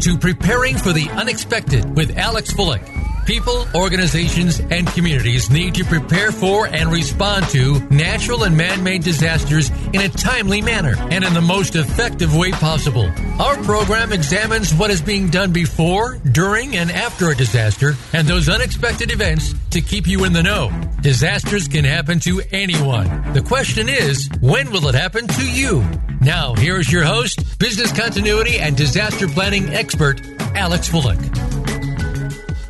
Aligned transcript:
to 0.00 0.16
Preparing 0.16 0.76
for 0.76 0.92
the 0.92 1.08
Unexpected 1.10 1.96
with 1.96 2.16
Alex 2.16 2.52
Fullick. 2.52 2.82
People, 3.26 3.66
organizations, 3.74 4.60
and 4.70 4.86
communities 4.86 5.50
need 5.50 5.74
to 5.74 5.84
prepare 5.84 6.32
for 6.32 6.66
and 6.66 6.90
respond 6.90 7.46
to 7.48 7.78
natural 7.90 8.44
and 8.44 8.56
man 8.56 8.82
made 8.82 9.02
disasters 9.02 9.70
in 9.92 10.00
a 10.00 10.08
timely 10.08 10.62
manner 10.62 10.94
and 11.10 11.24
in 11.24 11.34
the 11.34 11.40
most 11.40 11.76
effective 11.76 12.34
way 12.34 12.52
possible. 12.52 13.10
Our 13.38 13.56
program 13.64 14.12
examines 14.12 14.72
what 14.72 14.90
is 14.90 15.02
being 15.02 15.28
done 15.28 15.52
before, 15.52 16.16
during, 16.32 16.76
and 16.76 16.90
after 16.90 17.28
a 17.28 17.34
disaster 17.34 17.94
and 18.14 18.26
those 18.26 18.48
unexpected 18.48 19.10
events 19.10 19.52
to 19.70 19.82
keep 19.82 20.06
you 20.06 20.24
in 20.24 20.32
the 20.32 20.42
know. 20.42 20.87
Disasters 21.00 21.68
can 21.68 21.84
happen 21.84 22.18
to 22.20 22.42
anyone. 22.50 23.32
The 23.32 23.42
question 23.42 23.88
is, 23.88 24.28
when 24.40 24.70
will 24.70 24.88
it 24.88 24.94
happen 24.94 25.26
to 25.26 25.50
you? 25.50 25.84
Now, 26.20 26.54
here 26.54 26.76
is 26.78 26.90
your 26.90 27.04
host, 27.04 27.58
business 27.58 27.92
continuity 27.92 28.58
and 28.58 28.76
disaster 28.76 29.28
planning 29.28 29.68
expert, 29.68 30.20
Alex 30.54 30.88
Fullick 30.88 31.48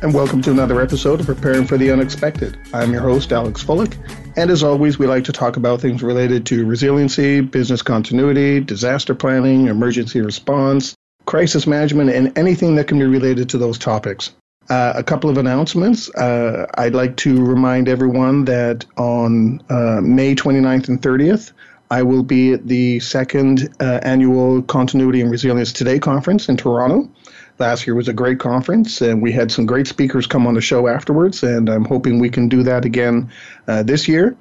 and 0.01 0.13
welcome 0.13 0.41
to 0.41 0.49
another 0.49 0.81
episode 0.81 1.19
of 1.19 1.25
Preparing 1.25 1.65
for 1.65 1.77
the 1.77 1.91
Unexpected. 1.91 2.57
I'm 2.73 2.93
your 2.93 3.01
host, 3.01 3.33
Alex 3.33 3.61
Fullick, 3.61 3.97
and 4.37 4.49
as 4.49 4.63
always, 4.63 4.97
we 4.97 5.07
like 5.07 5.25
to 5.25 5.33
talk 5.33 5.57
about 5.57 5.81
things 5.81 6.01
related 6.01 6.45
to 6.47 6.65
resiliency, 6.65 7.41
business 7.41 7.81
continuity, 7.81 8.61
disaster 8.61 9.13
planning, 9.13 9.67
emergency 9.67 10.21
response, 10.21 10.95
crisis 11.25 11.67
management, 11.67 12.11
and 12.11 12.37
anything 12.37 12.75
that 12.75 12.87
can 12.87 12.97
be 12.97 13.05
related 13.05 13.49
to 13.49 13.57
those 13.57 13.77
topics. 13.77 14.31
Uh, 14.69 14.93
a 14.95 15.03
couple 15.03 15.31
of 15.31 15.37
announcements. 15.39 16.13
Uh, 16.13 16.67
I'd 16.75 16.93
like 16.93 17.17
to 17.17 17.43
remind 17.43 17.89
everyone 17.89 18.45
that 18.45 18.85
on 18.97 19.63
uh, 19.71 19.99
May 19.99 20.35
29th 20.35 20.89
and 20.89 21.01
30th, 21.01 21.53
I 21.89 22.03
will 22.03 22.21
be 22.21 22.53
at 22.53 22.67
the 22.67 22.99
second 22.99 23.73
uh, 23.79 23.99
annual 24.03 24.61
Continuity 24.61 25.21
and 25.21 25.31
Resilience 25.31 25.73
Today 25.73 25.97
conference 25.97 26.49
in 26.49 26.55
Toronto. 26.55 27.09
Last 27.57 27.87
year 27.87 27.95
was 27.95 28.07
a 28.07 28.13
great 28.13 28.39
conference, 28.39 29.01
and 29.01 29.23
we 29.23 29.31
had 29.31 29.51
some 29.51 29.65
great 29.65 29.87
speakers 29.87 30.27
come 30.27 30.45
on 30.45 30.53
the 30.53 30.61
show 30.61 30.87
afterwards. 30.87 31.41
And 31.41 31.67
I'm 31.67 31.85
hoping 31.85 32.19
we 32.19 32.29
can 32.29 32.47
do 32.47 32.61
that 32.61 32.85
again 32.85 33.31
uh, 33.67 33.81
this 33.81 34.07
year, 34.07 34.37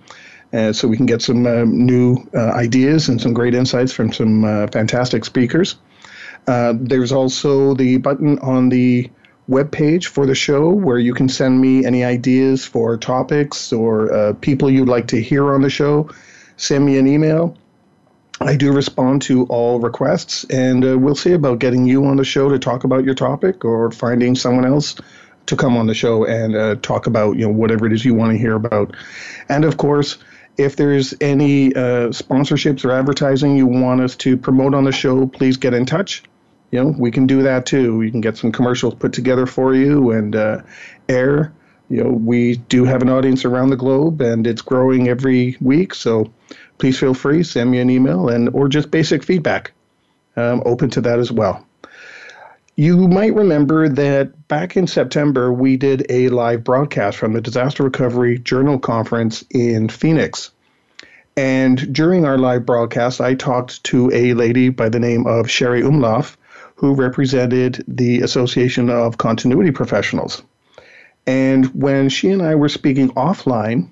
so 0.73 0.89
we 0.89 0.99
can 0.99 1.07
get 1.07 1.23
some 1.23 1.43
new 1.87 2.19
ideas 2.35 3.09
and 3.09 3.19
some 3.19 3.33
great 3.33 3.55
insights 3.55 3.93
from 3.93 4.13
some 4.13 4.43
fantastic 4.69 5.25
speakers. 5.25 5.77
There's 6.47 7.13
also 7.13 7.73
the 7.73 7.97
button 7.97 8.39
on 8.41 8.69
the 8.69 9.11
web 9.49 9.73
page 9.73 10.07
for 10.07 10.27
the 10.27 10.35
show 10.35 10.71
where 10.71 10.99
you 10.99 11.15
can 11.15 11.29
send 11.29 11.61
me 11.61 11.85
any 11.85 12.05
ideas 12.05 12.65
for 12.65 12.97
topics 12.97 13.73
or 13.73 14.35
people 14.41 14.71
you'd 14.71 14.89
like 14.89 15.09
to 15.09 15.21
hear 15.21 15.55
on 15.55 15.63
the 15.63 15.71
show. 15.71 16.09
Send 16.57 16.85
me 16.85 16.99
an 16.99 17.07
email 17.07 17.57
I 18.41 18.57
do 18.57 18.73
respond 18.73 19.23
to 19.23 19.45
all 19.47 19.81
requests, 19.81 20.45
and 20.45 20.85
uh, 20.85 20.97
we'll 20.97 21.17
see 21.17 21.33
about 21.33 21.59
getting 21.59 21.87
you 21.87 22.05
on 22.05 22.17
the 22.17 22.25
show 22.25 22.49
to 22.49 22.59
talk 22.59 22.85
about 22.85 23.05
your 23.05 23.15
topic 23.15 23.65
or 23.65 23.91
finding 23.91 24.37
someone 24.37 24.65
else 24.65 24.95
to 25.47 25.57
come 25.57 25.77
on 25.77 25.87
the 25.87 25.95
show 25.95 26.25
and 26.25 26.55
uh, 26.55 26.77
talk 26.77 27.07
about 27.07 27.37
you 27.37 27.47
know 27.47 27.53
whatever 27.53 27.87
it 27.87 27.93
is 27.93 28.05
you 28.05 28.15
want 28.15 28.33
to 28.33 28.39
hear 28.39 28.55
about. 28.55 28.95
And 29.49 29.65
of 29.65 29.77
course, 29.77 30.19
if 30.57 30.77
there's 30.77 31.15
any 31.21 31.75
uh, 31.75 32.11
sponsorships 32.11 32.85
or 32.85 32.93
advertising 32.93 33.57
you 33.57 33.67
want 33.67 34.03
us 34.03 34.15
to 34.17 34.37
promote 34.37 34.75
on 34.75 34.85
the 34.85 34.93
show, 34.93 35.27
please 35.27 35.57
get 35.57 35.75
in 35.75 35.85
touch. 35.85 36.23
You 36.71 36.85
know, 36.85 36.95
we 36.99 37.11
can 37.11 37.27
do 37.27 37.43
that 37.43 37.67
too. 37.67 37.97
We 37.97 38.11
can 38.11 38.21
get 38.21 38.37
some 38.37 38.53
commercials 38.53 38.95
put 38.95 39.13
together 39.13 39.47
for 39.47 39.75
you 39.75 40.11
and 40.11 40.37
uh, 40.37 40.63
air. 41.09 41.53
You 41.89 42.05
know, 42.05 42.11
we 42.11 42.57
do 42.57 42.85
have 42.85 43.01
an 43.01 43.09
audience 43.09 43.47
around 43.47 43.71
the 43.71 43.77
globe, 43.77 44.21
and 44.21 44.47
it's 44.47 44.61
growing 44.61 45.09
every 45.09 45.57
week. 45.61 45.95
So 45.95 46.31
please 46.77 46.99
feel 46.99 47.15
free 47.15 47.43
send 47.43 47.71
me 47.71 47.79
an 47.79 47.91
email 47.91 48.29
and 48.29 48.49
or 48.51 48.69
just 48.69 48.91
basic 48.91 49.25
feedback. 49.25 49.73
I'm 50.37 50.63
open 50.65 50.91
to 50.91 51.01
that 51.03 51.19
as 51.19 51.33
well. 51.33 51.65
You 52.77 53.09
might 53.09 53.35
remember 53.35 53.89
that 53.89 54.47
back 54.47 54.77
in 54.77 54.87
September 54.87 55.53
we 55.53 55.77
did 55.77 56.07
a 56.11 56.29
live 56.29 56.63
broadcast 56.63 57.19
from 57.19 57.33
the 57.33 57.41
Disaster 57.41 57.83
Recovery 57.83 58.39
Journal 58.39 58.79
Conference 58.79 59.43
in 59.51 59.89
Phoenix. 59.89 60.53
And 61.37 61.93
during 61.93 62.25
our 62.25 62.39
live 62.39 62.65
broadcast, 62.65 63.21
I 63.21 63.35
talked 63.35 63.83
to 63.85 64.13
a 64.13 64.35
lady 64.35 64.69
by 64.69 64.89
the 64.89 65.01
name 65.01 65.27
of 65.27 65.51
Sherry 65.51 65.83
Umlauf, 65.83 66.37
who 66.79 66.95
represented 66.95 67.85
the 67.89 68.21
Association 68.21 68.89
of 68.89 69.19
Continuity 69.19 69.73
Professionals. 69.73 70.45
And 71.27 71.67
when 71.75 72.09
she 72.09 72.31
and 72.31 72.41
I 72.41 72.55
were 72.55 72.69
speaking 72.69 73.11
offline, 73.15 73.91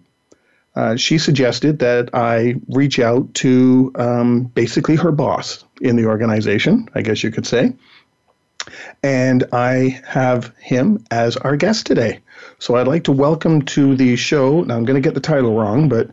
uh, 0.77 0.95
she 0.95 1.19
suggested 1.19 1.81
that 1.81 2.11
I 2.15 2.55
reach 2.69 3.01
out 3.01 3.35
to 3.35 3.91
um, 3.97 4.45
basically 4.55 4.95
her 4.95 5.11
boss 5.11 5.65
in 5.81 5.97
the 5.97 6.07
organization, 6.07 6.89
I 6.95 7.03
guess 7.03 7.25
you 7.25 7.33
could 7.33 7.45
say. 7.45 7.73
And 9.03 9.43
I 9.53 10.01
have 10.07 10.55
him 10.59 11.05
as 11.11 11.37
our 11.39 11.57
guest 11.57 11.87
today. 11.87 12.21
So 12.61 12.77
I'd 12.77 12.87
like 12.87 13.03
to 13.05 13.13
welcome 13.13 13.63
to 13.63 13.97
the 13.97 14.15
show. 14.15 14.63
Now 14.63 14.77
I'm 14.77 14.85
going 14.85 15.03
to 15.03 15.07
get 15.07 15.15
the 15.15 15.21
title 15.21 15.59
wrong, 15.59 15.89
but 15.89 16.09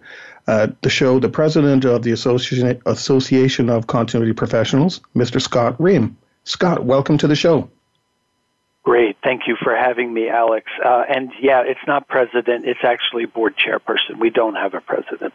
uh, 0.47 0.67
the 0.81 0.89
show, 0.89 1.19
the 1.19 1.29
president 1.29 1.85
of 1.85 2.01
the 2.01 2.11
Association, 2.13 2.81
Association 2.87 3.69
of 3.69 3.85
Continuity 3.85 4.33
Professionals, 4.33 5.01
Mr. 5.15 5.39
Scott 5.39 5.79
Ream. 5.79 6.17
Scott, 6.43 6.83
welcome 6.83 7.17
to 7.19 7.27
the 7.27 7.35
show. 7.35 7.69
Great. 8.83 9.15
Thank 9.23 9.47
you 9.47 9.55
for 9.63 9.73
having 9.73 10.13
me, 10.13 10.27
Alex. 10.27 10.69
Uh, 10.83 11.05
and 11.07 11.31
yeah, 11.41 11.63
it's 11.65 11.79
not 11.87 12.09
president, 12.09 12.65
it's 12.65 12.81
actually 12.83 13.25
board 13.25 13.55
chairperson. 13.55 14.19
We 14.19 14.29
don't 14.29 14.55
have 14.55 14.73
a 14.73 14.81
president. 14.81 15.33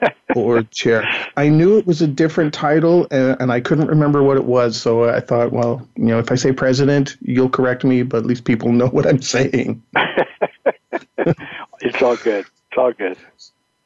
board 0.34 0.70
chair. 0.70 1.06
I 1.36 1.48
knew 1.48 1.76
it 1.76 1.86
was 1.86 2.00
a 2.00 2.06
different 2.06 2.54
title 2.54 3.06
and, 3.10 3.36
and, 3.40 3.52
I 3.52 3.60
couldn't 3.60 3.88
remember 3.88 4.22
what 4.22 4.38
it 4.38 4.44
was. 4.44 4.80
So 4.80 5.04
I 5.04 5.20
thought, 5.20 5.52
well, 5.52 5.86
you 5.96 6.06
know, 6.06 6.18
if 6.18 6.32
I 6.32 6.36
say 6.36 6.52
president, 6.52 7.16
you'll 7.20 7.50
correct 7.50 7.84
me, 7.84 8.02
but 8.02 8.18
at 8.18 8.26
least 8.26 8.44
people 8.44 8.72
know 8.72 8.88
what 8.88 9.06
I'm 9.06 9.20
saying. 9.20 9.82
it's 11.18 12.02
all 12.02 12.16
good. 12.16 12.46
It's 12.46 12.78
all 12.78 12.92
good. 12.92 13.18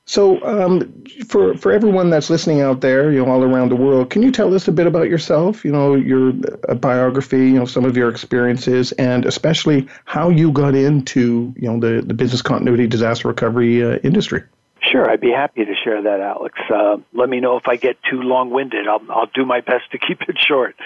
So, 0.07 0.43
um, 0.45 1.05
for 1.29 1.57
for 1.57 1.73
everyone 1.73 2.11
that's 2.11 2.29
listening 2.29 2.61
out 2.61 2.83
there, 2.83 3.11
you 3.11 3.25
know, 3.25 3.33
all 3.33 3.43
around 3.43 3.71
the 3.71 3.77
world, 3.77 4.11
can 4.11 4.23
you 4.23 4.31
tell 4.31 4.53
us 4.55 4.69
a 4.69 4.73
bit 4.73 4.87
about 4.87 5.09
yourself? 5.09 5.65
You 5.65 5.73
know, 5.73 5.95
your 5.95 6.33
biography, 6.77 7.47
you 7.47 7.55
know, 7.55 7.65
some 7.65 7.87
of 7.87 7.97
your 7.97 8.11
experiences, 8.11 8.93
and 8.93 9.25
especially 9.25 9.89
how 10.05 10.29
you 10.29 10.53
got 10.53 10.75
into, 10.75 11.55
you 11.57 11.71
know, 11.71 11.81
the 11.81 12.03
the 12.03 12.13
business 12.13 12.43
continuity 12.43 12.87
disaster 12.87 13.29
recovery 13.29 13.83
uh, 13.83 13.97
industry. 14.05 14.43
Sure, 14.83 15.11
I'd 15.11 15.23
be 15.23 15.31
happy 15.31 15.65
to 15.65 15.75
share 15.83 16.03
that, 16.03 16.21
Alex. 16.21 16.59
Uh, 16.69 16.99
let 17.15 17.31
me 17.31 17.41
know 17.41 17.57
if 17.57 17.67
I 17.67 17.77
get 17.77 17.97
too 18.03 18.21
long 18.21 18.51
winded. 18.51 18.87
I'll 18.87 19.01
I'll 19.09 19.31
do 19.35 19.47
my 19.47 19.63
best 19.63 19.91
to 19.93 19.99
keep 20.07 20.21
it 20.29 20.37
short. 20.39 20.77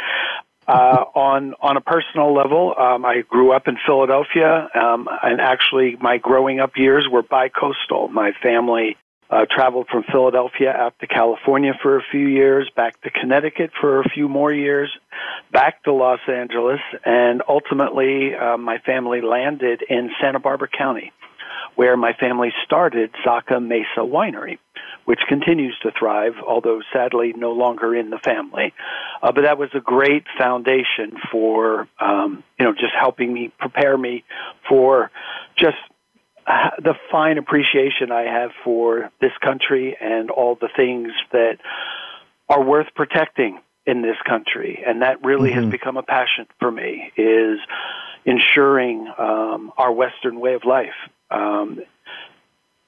Uh, 0.69 1.05
on 1.15 1.55
on 1.61 1.77
a 1.77 1.81
personal 1.81 2.33
level, 2.33 2.75
um, 2.79 3.05
I 3.05 3.23
grew 3.23 3.51
up 3.53 3.67
in 3.67 3.79
Philadelphia, 3.85 4.69
um, 4.75 5.09
and 5.23 5.41
actually, 5.41 5.97
my 6.01 6.19
growing 6.19 6.61
up 6.61 6.77
years 6.77 7.09
were 7.11 7.23
bi-coastal. 7.23 8.09
My 8.09 8.31
family 8.43 8.97
uh, 9.31 9.45
traveled 9.51 9.89
from 9.91 10.05
Philadelphia 10.11 10.71
out 10.71 10.95
to 11.01 11.07
California 11.07 11.73
for 11.83 11.99
a 11.99 12.03
few 12.11 12.27
years, 12.27 12.71
back 12.75 13.01
to 13.03 13.11
Connecticut 13.11 13.71
for 13.81 14.01
a 14.01 14.09
few 14.09 14.29
more 14.29 14.53
years, 14.53 14.91
back 15.53 15.83
to 15.85 15.93
Los 15.93 16.21
Angeles, 16.29 16.81
and 17.05 17.43
ultimately 17.49 18.35
uh, 18.35 18.57
my 18.57 18.79
family 18.79 19.21
landed 19.21 19.83
in 19.89 20.11
Santa 20.21 20.41
Barbara 20.41 20.69
County, 20.69 21.13
where 21.75 21.97
my 21.97 22.13
family 22.15 22.53
started 22.65 23.11
Zaca 23.25 23.61
Mesa 23.61 24.01
Winery, 24.01 24.59
which 25.05 25.21
continues 25.29 25.77
to 25.83 25.91
thrive, 25.99 26.35
although 26.47 26.81
sadly 26.93 27.35
no 27.37 27.53
longer 27.53 27.95
in 27.95 28.11
the 28.11 28.19
family. 28.19 28.73
Uh, 29.23 29.33
but 29.33 29.43
that 29.43 29.59
was 29.59 29.69
a 29.75 29.81
great 29.81 30.25
foundation 30.39 31.13
for, 31.31 31.87
um, 32.01 32.43
you 32.59 32.65
know, 32.65 32.73
just 32.73 32.95
helping 32.99 33.33
me 33.33 33.53
prepare 33.59 33.97
me 33.97 34.25
for 34.69 35.11
just 35.57 35.77
the 36.79 36.95
fine 37.11 37.39
appreciation 37.39 38.11
I 38.11 38.23
have 38.23 38.51
for 38.65 39.11
this 39.21 39.33
country 39.43 39.97
and 40.01 40.31
all 40.31 40.55
the 40.55 40.69
things 40.75 41.11
that 41.33 41.59
are 42.49 42.63
worth 42.63 42.87
protecting 42.95 43.61
in 43.87 44.03
this 44.03 44.17
country, 44.27 44.83
and 44.87 45.03
that 45.03 45.25
really 45.25 45.51
mm-hmm. 45.51 45.63
has 45.63 45.71
become 45.71 45.97
a 45.97 46.03
passion 46.03 46.47
for 46.59 46.71
me. 46.71 47.13
Is 47.17 47.59
ensuring 48.25 49.11
um, 49.19 49.73
our 49.77 49.93
Western 49.93 50.41
way 50.41 50.55
of 50.55 50.65
life. 50.65 50.95
Um, 51.31 51.81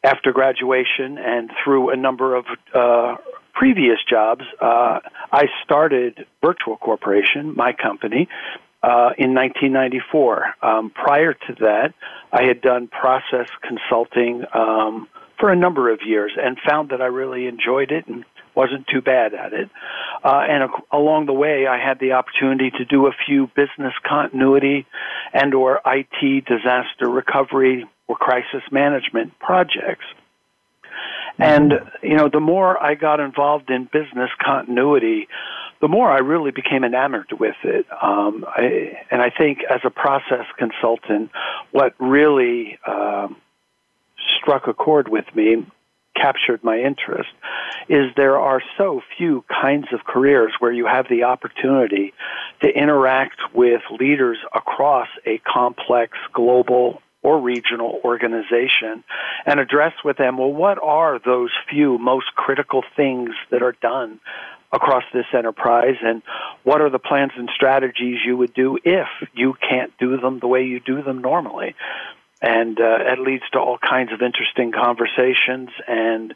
after 0.02 0.32
graduation 0.32 1.18
and 1.18 1.50
through 1.62 1.90
a 1.90 1.96
number 1.96 2.34
of 2.34 2.44
uh, 2.74 3.16
previous 3.54 3.98
jobs, 4.08 4.42
uh, 4.60 5.00
I 5.30 5.46
started 5.64 6.26
Virtual 6.42 6.76
Corporation, 6.76 7.54
my 7.54 7.72
company, 7.72 8.28
uh, 8.82 9.10
in 9.18 9.34
1994. 9.34 10.54
Um, 10.62 10.90
prior 10.90 11.34
to 11.34 11.54
that, 11.60 11.92
I 12.32 12.44
had 12.44 12.60
done 12.60 12.88
process 12.88 13.48
consulting 13.62 14.44
um, 14.54 15.08
for 15.38 15.50
a 15.50 15.56
number 15.56 15.92
of 15.92 16.00
years 16.04 16.32
and 16.40 16.58
found 16.68 16.90
that 16.90 17.00
I 17.00 17.06
really 17.06 17.46
enjoyed 17.46 17.90
it 17.90 18.06
and 18.06 18.24
wasn't 18.54 18.86
too 18.88 19.00
bad 19.00 19.32
at 19.34 19.52
it. 19.52 19.70
Uh, 20.22 20.44
and 20.48 20.70
along 20.92 21.26
the 21.26 21.32
way, 21.32 21.66
I 21.66 21.78
had 21.78 21.98
the 21.98 22.12
opportunity 22.12 22.70
to 22.70 22.84
do 22.84 23.06
a 23.06 23.12
few 23.26 23.46
business 23.48 23.94
continuity 24.06 24.86
and 25.32 25.54
or 25.54 25.80
IT 25.86 26.44
disaster 26.44 27.08
recovery 27.08 27.86
or 28.06 28.16
crisis 28.16 28.62
management 28.70 29.38
projects. 29.38 30.04
And, 31.38 31.72
you 32.02 32.16
know, 32.16 32.28
the 32.28 32.40
more 32.40 32.82
I 32.82 32.94
got 32.94 33.20
involved 33.20 33.70
in 33.70 33.84
business 33.84 34.30
continuity, 34.44 35.28
the 35.80 35.88
more 35.88 36.10
I 36.10 36.18
really 36.18 36.50
became 36.50 36.84
enamored 36.84 37.32
with 37.38 37.56
it. 37.64 37.86
Um, 38.02 38.44
I, 38.46 38.98
and 39.10 39.22
I 39.22 39.30
think 39.30 39.60
as 39.68 39.80
a 39.84 39.90
process 39.90 40.46
consultant, 40.58 41.30
what 41.70 41.94
really 41.98 42.78
um, 42.86 43.36
struck 44.38 44.66
a 44.66 44.74
chord 44.74 45.08
with 45.08 45.24
me, 45.34 45.66
captured 46.14 46.62
my 46.62 46.78
interest, 46.78 47.30
is 47.88 48.10
there 48.16 48.38
are 48.38 48.62
so 48.76 49.00
few 49.16 49.42
kinds 49.48 49.86
of 49.92 50.04
careers 50.04 50.52
where 50.58 50.72
you 50.72 50.86
have 50.86 51.08
the 51.08 51.22
opportunity 51.22 52.12
to 52.60 52.68
interact 52.68 53.40
with 53.54 53.80
leaders 53.98 54.38
across 54.54 55.08
a 55.24 55.38
complex 55.38 56.18
global 56.34 57.00
or 57.22 57.40
regional 57.40 58.00
organization 58.04 59.04
and 59.44 59.60
address 59.60 59.92
with 60.04 60.16
them, 60.16 60.38
well, 60.38 60.52
what 60.52 60.78
are 60.82 61.18
those 61.24 61.50
few 61.68 61.98
most 61.98 62.34
critical 62.34 62.82
things 62.96 63.30
that 63.50 63.62
are 63.62 63.76
done 63.82 64.18
across 64.72 65.04
this 65.12 65.26
enterprise 65.36 65.96
and 66.02 66.22
what 66.62 66.80
are 66.80 66.90
the 66.90 66.98
plans 66.98 67.32
and 67.36 67.48
strategies 67.54 68.18
you 68.24 68.36
would 68.36 68.54
do 68.54 68.78
if 68.84 69.08
you 69.34 69.54
can't 69.68 69.92
do 69.98 70.16
them 70.18 70.38
the 70.38 70.46
way 70.46 70.64
you 70.64 70.80
do 70.80 71.02
them 71.02 71.20
normally 71.20 71.74
and 72.40 72.80
uh, 72.80 72.98
it 73.00 73.18
leads 73.18 73.42
to 73.52 73.58
all 73.58 73.78
kinds 73.78 74.12
of 74.12 74.22
interesting 74.22 74.72
conversations 74.72 75.70
and 75.88 76.34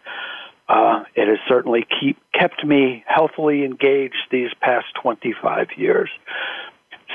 uh, 0.68 1.04
it 1.14 1.28
has 1.28 1.38
certainly 1.46 1.86
keep 2.00 2.18
kept 2.32 2.64
me 2.64 3.04
healthily 3.06 3.64
engaged 3.64 4.16
these 4.30 4.50
past 4.60 4.86
25 5.00 5.68
years 5.76 6.10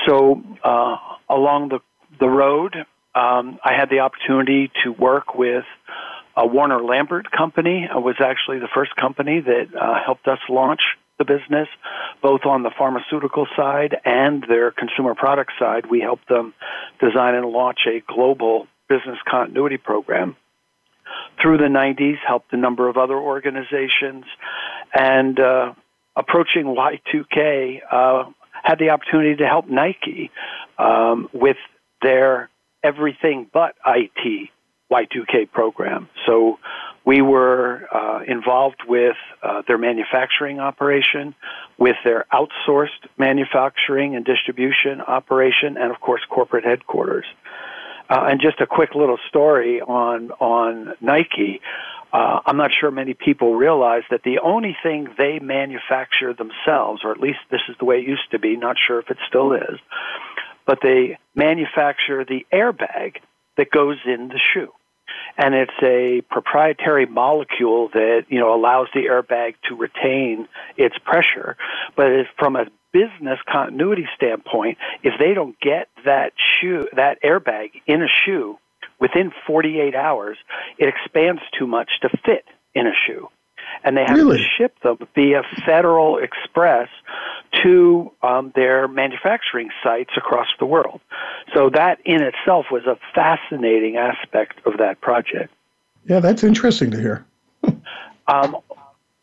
so 0.06 0.42
uh, 0.64 0.96
along 1.28 1.68
the 1.68 1.80
the 2.18 2.28
road 2.28 2.74
um, 3.14 3.58
I 3.64 3.74
had 3.74 3.90
the 3.90 4.00
opportunity 4.00 4.70
to 4.84 4.92
work 4.92 5.34
with 5.34 5.64
a 6.36 6.46
Warner 6.46 6.80
Lambert 6.80 7.30
company. 7.30 7.84
It 7.84 8.00
was 8.00 8.16
actually 8.20 8.60
the 8.60 8.68
first 8.72 8.94
company 8.94 9.40
that 9.40 9.66
uh, 9.74 10.02
helped 10.04 10.28
us 10.28 10.38
launch 10.48 10.80
the 11.20 11.24
business, 11.24 11.68
both 12.22 12.40
on 12.44 12.64
the 12.64 12.70
pharmaceutical 12.76 13.46
side 13.56 13.96
and 14.04 14.44
their 14.48 14.72
consumer 14.72 15.14
product 15.14 15.52
side. 15.58 15.86
We 15.88 16.00
helped 16.00 16.28
them 16.28 16.54
design 17.00 17.34
and 17.34 17.46
launch 17.46 17.80
a 17.86 18.02
global 18.12 18.66
business 18.88 19.18
continuity 19.30 19.76
program. 19.76 20.36
Through 21.40 21.58
the 21.58 21.64
90s, 21.64 22.16
helped 22.26 22.52
a 22.52 22.56
number 22.56 22.88
of 22.88 22.96
other 22.96 23.16
organizations, 23.16 24.24
and 24.94 25.38
uh, 25.38 25.74
approaching 26.16 26.64
Y2K, 26.64 27.80
uh, 27.90 28.24
had 28.62 28.78
the 28.78 28.90
opportunity 28.90 29.36
to 29.36 29.46
help 29.46 29.68
Nike 29.68 30.30
um, 30.78 31.28
with 31.32 31.56
their 32.02 32.50
everything 32.82 33.46
but 33.52 33.74
IT 33.86 34.48
Y2K 34.90 35.50
program. 35.52 36.08
So 36.26 36.58
we 37.04 37.22
were 37.22 37.88
uh, 37.92 38.20
involved 38.26 38.82
with 38.86 39.16
uh, 39.42 39.62
their 39.66 39.78
manufacturing 39.78 40.60
operation, 40.60 41.34
with 41.78 41.96
their 42.04 42.26
outsourced 42.32 43.08
manufacturing 43.16 44.16
and 44.16 44.24
distribution 44.24 45.00
operation, 45.00 45.76
and 45.78 45.90
of 45.90 46.00
course 46.00 46.20
corporate 46.28 46.64
headquarters. 46.64 47.24
Uh, 48.08 48.26
and 48.30 48.40
just 48.40 48.60
a 48.60 48.66
quick 48.66 48.94
little 48.94 49.18
story 49.28 49.80
on 49.80 50.30
on 50.32 50.94
Nike. 51.00 51.60
Uh, 52.12 52.40
I'm 52.44 52.56
not 52.56 52.72
sure 52.78 52.90
many 52.90 53.14
people 53.14 53.54
realize 53.54 54.02
that 54.10 54.24
the 54.24 54.40
only 54.40 54.76
thing 54.82 55.08
they 55.16 55.38
manufacture 55.38 56.34
themselves, 56.34 57.02
or 57.04 57.12
at 57.12 57.20
least 57.20 57.38
this 57.52 57.60
is 57.68 57.76
the 57.78 57.84
way 57.84 57.98
it 57.98 58.08
used 58.08 58.28
to 58.32 58.40
be, 58.40 58.56
not 58.56 58.76
sure 58.84 58.98
if 58.98 59.10
it 59.10 59.18
still 59.28 59.52
is, 59.52 59.78
but 60.66 60.80
they 60.82 61.18
manufacture 61.36 62.24
the 62.24 62.44
airbag 62.52 63.18
that 63.56 63.70
goes 63.70 63.98
in 64.04 64.26
the 64.28 64.40
shoe 64.52 64.72
and 65.36 65.54
it's 65.54 65.82
a 65.82 66.22
proprietary 66.30 67.06
molecule 67.06 67.88
that 67.92 68.26
you 68.28 68.38
know 68.38 68.54
allows 68.54 68.88
the 68.94 69.04
airbag 69.06 69.54
to 69.68 69.74
retain 69.74 70.48
its 70.76 70.96
pressure. 70.98 71.56
But 71.96 72.26
from 72.38 72.56
a 72.56 72.66
business 72.92 73.38
continuity 73.50 74.06
standpoint, 74.16 74.78
if 75.02 75.14
they 75.18 75.34
don't 75.34 75.58
get 75.60 75.88
that 76.04 76.32
shoe, 76.36 76.88
that 76.96 77.22
airbag 77.22 77.70
in 77.86 78.02
a 78.02 78.08
shoe 78.08 78.58
within 78.98 79.32
48 79.46 79.94
hours, 79.94 80.36
it 80.78 80.88
expands 80.88 81.40
too 81.58 81.66
much 81.66 81.90
to 82.02 82.08
fit 82.24 82.44
in 82.74 82.86
a 82.86 82.92
shoe 83.06 83.28
and 83.84 83.96
they 83.96 84.04
have 84.04 84.16
really? 84.16 84.38
to 84.38 84.44
ship 84.56 84.74
them 84.82 84.98
via 85.14 85.42
Federal 85.64 86.18
Express 86.18 86.88
to 87.62 88.12
um, 88.22 88.52
their 88.54 88.88
manufacturing 88.88 89.70
sites 89.82 90.10
across 90.16 90.48
the 90.58 90.66
world. 90.66 91.00
So 91.54 91.70
that 91.70 91.98
in 92.04 92.22
itself 92.22 92.66
was 92.70 92.84
a 92.86 92.98
fascinating 93.14 93.96
aspect 93.96 94.58
of 94.66 94.78
that 94.78 95.00
project. 95.00 95.52
Yeah, 96.06 96.20
that's 96.20 96.44
interesting 96.44 96.90
to 96.92 96.98
hear. 96.98 97.24
um, 98.26 98.56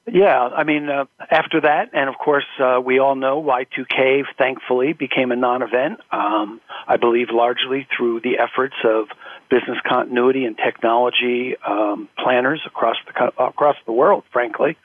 yeah, 0.09 0.47
I 0.55 0.63
mean, 0.63 0.89
uh, 0.89 1.05
after 1.29 1.61
that, 1.61 1.89
and 1.93 2.09
of 2.09 2.17
course, 2.17 2.45
uh, 2.59 2.79
we 2.83 2.99
all 2.99 3.15
know 3.15 3.43
Y2K 3.43 4.23
thankfully 4.37 4.93
became 4.93 5.31
a 5.31 5.35
non 5.35 5.61
event. 5.61 5.99
Um, 6.11 6.61
I 6.87 6.95
believe 6.95 7.27
largely 7.31 7.87
through 7.95 8.21
the 8.21 8.37
efforts 8.37 8.75
of 8.85 9.07
business 9.49 9.77
continuity 9.87 10.45
and 10.45 10.57
technology 10.57 11.55
um, 11.65 12.09
planners 12.17 12.61
across 12.65 12.97
the, 13.05 13.43
across 13.43 13.75
the 13.85 13.91
world, 13.91 14.23
frankly. 14.31 14.77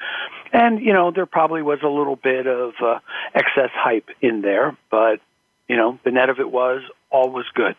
And, 0.53 0.81
you 0.81 0.93
know, 0.93 1.11
there 1.11 1.27
probably 1.27 1.63
was 1.63 1.81
a 1.83 1.89
little 1.89 2.17
bit 2.17 2.47
of 2.47 2.75
uh, 2.83 2.99
excess 3.35 3.71
hype 3.73 4.09
in 4.21 4.43
there, 4.43 4.77
but, 4.91 5.21
you 5.69 5.77
know, 5.77 5.99
the 6.05 6.11
net 6.11 6.31
of 6.31 6.41
it 6.41 6.51
was 6.51 6.83
all 7.11 7.31
was 7.31 7.47
good. 7.55 7.77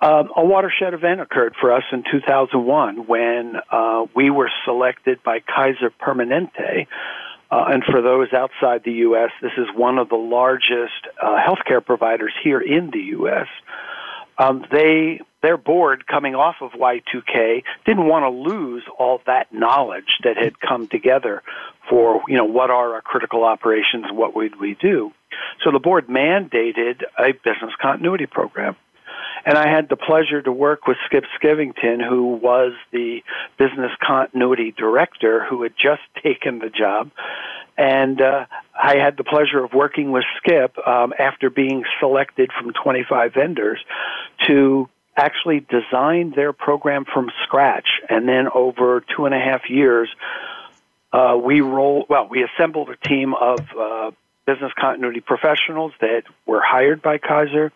Um, 0.00 0.30
a 0.36 0.44
watershed 0.44 0.94
event 0.94 1.20
occurred 1.20 1.54
for 1.60 1.72
us 1.72 1.84
in 1.92 2.04
2001 2.10 3.06
when 3.06 3.56
uh, 3.70 4.06
we 4.14 4.30
were 4.30 4.50
selected 4.64 5.22
by 5.22 5.40
Kaiser 5.40 5.90
Permanente. 5.90 6.86
Uh, 7.50 7.64
and 7.68 7.84
for 7.84 8.02
those 8.02 8.32
outside 8.32 8.82
the 8.84 8.92
U.S., 8.92 9.30
this 9.40 9.52
is 9.56 9.66
one 9.74 9.98
of 9.98 10.08
the 10.08 10.16
largest 10.16 11.06
uh, 11.22 11.36
healthcare 11.36 11.84
providers 11.84 12.32
here 12.42 12.60
in 12.60 12.90
the 12.90 13.00
U.S. 13.18 13.46
Um, 14.38 14.64
they 14.70 15.20
their 15.42 15.56
board 15.58 16.06
coming 16.06 16.34
off 16.34 16.56
of 16.62 16.72
Y2K 16.72 17.62
didn't 17.84 18.06
want 18.06 18.24
to 18.24 18.30
lose 18.30 18.82
all 18.98 19.20
that 19.26 19.52
knowledge 19.52 20.18
that 20.24 20.36
had 20.38 20.58
come 20.58 20.88
together 20.88 21.42
for 21.88 22.22
you 22.28 22.36
know 22.36 22.46
what 22.46 22.70
are 22.70 22.94
our 22.94 23.02
critical 23.02 23.44
operations, 23.44 24.06
what 24.10 24.34
would 24.34 24.58
we 24.58 24.74
do. 24.74 25.12
So 25.62 25.70
the 25.70 25.78
board 25.78 26.08
mandated 26.08 27.02
a 27.18 27.32
business 27.32 27.72
continuity 27.80 28.26
program. 28.26 28.76
And 29.46 29.58
I 29.58 29.68
had 29.68 29.90
the 29.90 29.96
pleasure 29.96 30.40
to 30.40 30.50
work 30.50 30.86
with 30.86 30.96
Skip 31.04 31.24
Skivington, 31.38 32.06
who 32.06 32.36
was 32.36 32.72
the 32.92 33.22
business 33.58 33.90
continuity 34.00 34.72
director 34.76 35.44
who 35.44 35.62
had 35.62 35.74
just 35.76 36.02
taken 36.22 36.58
the 36.58 36.70
job. 36.70 37.10
And 37.76 38.20
uh, 38.22 38.46
I 38.80 38.96
had 38.96 39.16
the 39.16 39.24
pleasure 39.24 39.62
of 39.62 39.72
working 39.74 40.12
with 40.12 40.24
Skip 40.38 40.78
um, 40.86 41.12
after 41.18 41.50
being 41.50 41.84
selected 41.98 42.50
from 42.58 42.72
25 42.72 43.34
vendors 43.34 43.84
to 44.46 44.88
actually 45.16 45.60
design 45.60 46.32
their 46.34 46.52
program 46.52 47.04
from 47.04 47.30
scratch. 47.44 47.86
And 48.08 48.28
then 48.28 48.48
over 48.52 49.04
two 49.16 49.26
and 49.26 49.34
a 49.34 49.38
half 49.38 49.70
years, 49.70 50.08
uh, 51.12 51.38
we 51.42 51.60
roll 51.60 52.06
well. 52.08 52.28
We 52.28 52.42
assembled 52.44 52.90
a 52.90 52.96
team 53.08 53.34
of 53.34 53.60
uh, 53.78 54.10
business 54.46 54.72
continuity 54.78 55.20
professionals 55.20 55.92
that 56.00 56.24
were 56.46 56.60
hired 56.60 57.00
by 57.02 57.18
Kaiser 57.18 57.72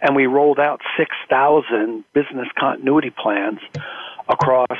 and 0.00 0.16
we 0.16 0.26
rolled 0.26 0.58
out 0.58 0.80
6,000 0.96 2.04
business 2.12 2.48
continuity 2.58 3.10
plans 3.10 3.60
across 4.28 4.78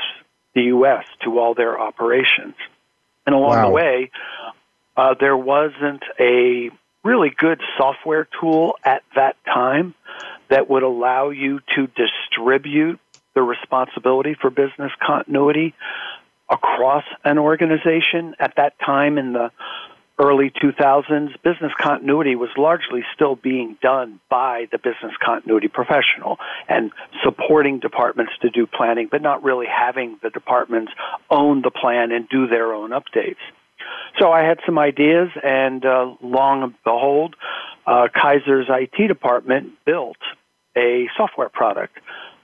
the 0.53 0.63
U.S. 0.63 1.05
to 1.23 1.39
all 1.39 1.53
their 1.53 1.79
operations. 1.79 2.55
And 3.25 3.35
along 3.35 3.49
wow. 3.49 3.67
the 3.67 3.73
way, 3.73 4.11
uh, 4.97 5.15
there 5.19 5.37
wasn't 5.37 6.03
a 6.19 6.69
really 7.03 7.31
good 7.35 7.61
software 7.77 8.27
tool 8.39 8.75
at 8.83 9.03
that 9.15 9.35
time 9.45 9.93
that 10.49 10.69
would 10.69 10.83
allow 10.83 11.29
you 11.29 11.59
to 11.75 11.87
distribute 11.87 12.99
the 13.33 13.41
responsibility 13.41 14.35
for 14.39 14.49
business 14.49 14.91
continuity 15.05 15.73
across 16.49 17.05
an 17.23 17.37
organization. 17.37 18.35
At 18.39 18.55
that 18.57 18.73
time 18.79 19.17
in 19.17 19.33
the 19.33 19.51
early 20.19 20.51
2000s, 20.51 21.41
business 21.41 21.71
continuity 21.79 22.35
was 22.35 22.49
largely 22.57 23.03
still 23.15 23.35
being 23.35 23.77
done 23.81 24.19
by 24.29 24.67
the 24.71 24.77
business 24.77 25.13
continuity 25.23 25.67
professional 25.67 26.37
and 26.67 26.91
supporting 27.23 27.79
departments 27.79 28.33
to 28.41 28.49
do 28.49 28.67
planning, 28.67 29.07
but 29.09 29.21
not 29.21 29.43
really 29.43 29.65
having 29.65 30.19
the 30.21 30.29
departments 30.29 30.91
own 31.29 31.61
the 31.61 31.71
plan 31.71 32.11
and 32.11 32.29
do 32.29 32.47
their 32.47 32.73
own 32.73 32.91
updates. 32.91 33.41
So 34.19 34.31
I 34.31 34.43
had 34.43 34.59
some 34.65 34.77
ideas, 34.77 35.29
and 35.43 35.85
uh, 35.85 36.13
long 36.21 36.63
and 36.63 36.73
behold, 36.83 37.35
uh, 37.85 38.07
Kaiser's 38.13 38.67
IT 38.69 39.07
department 39.07 39.73
built 39.85 40.17
a 40.77 41.07
software 41.17 41.49
product 41.49 41.97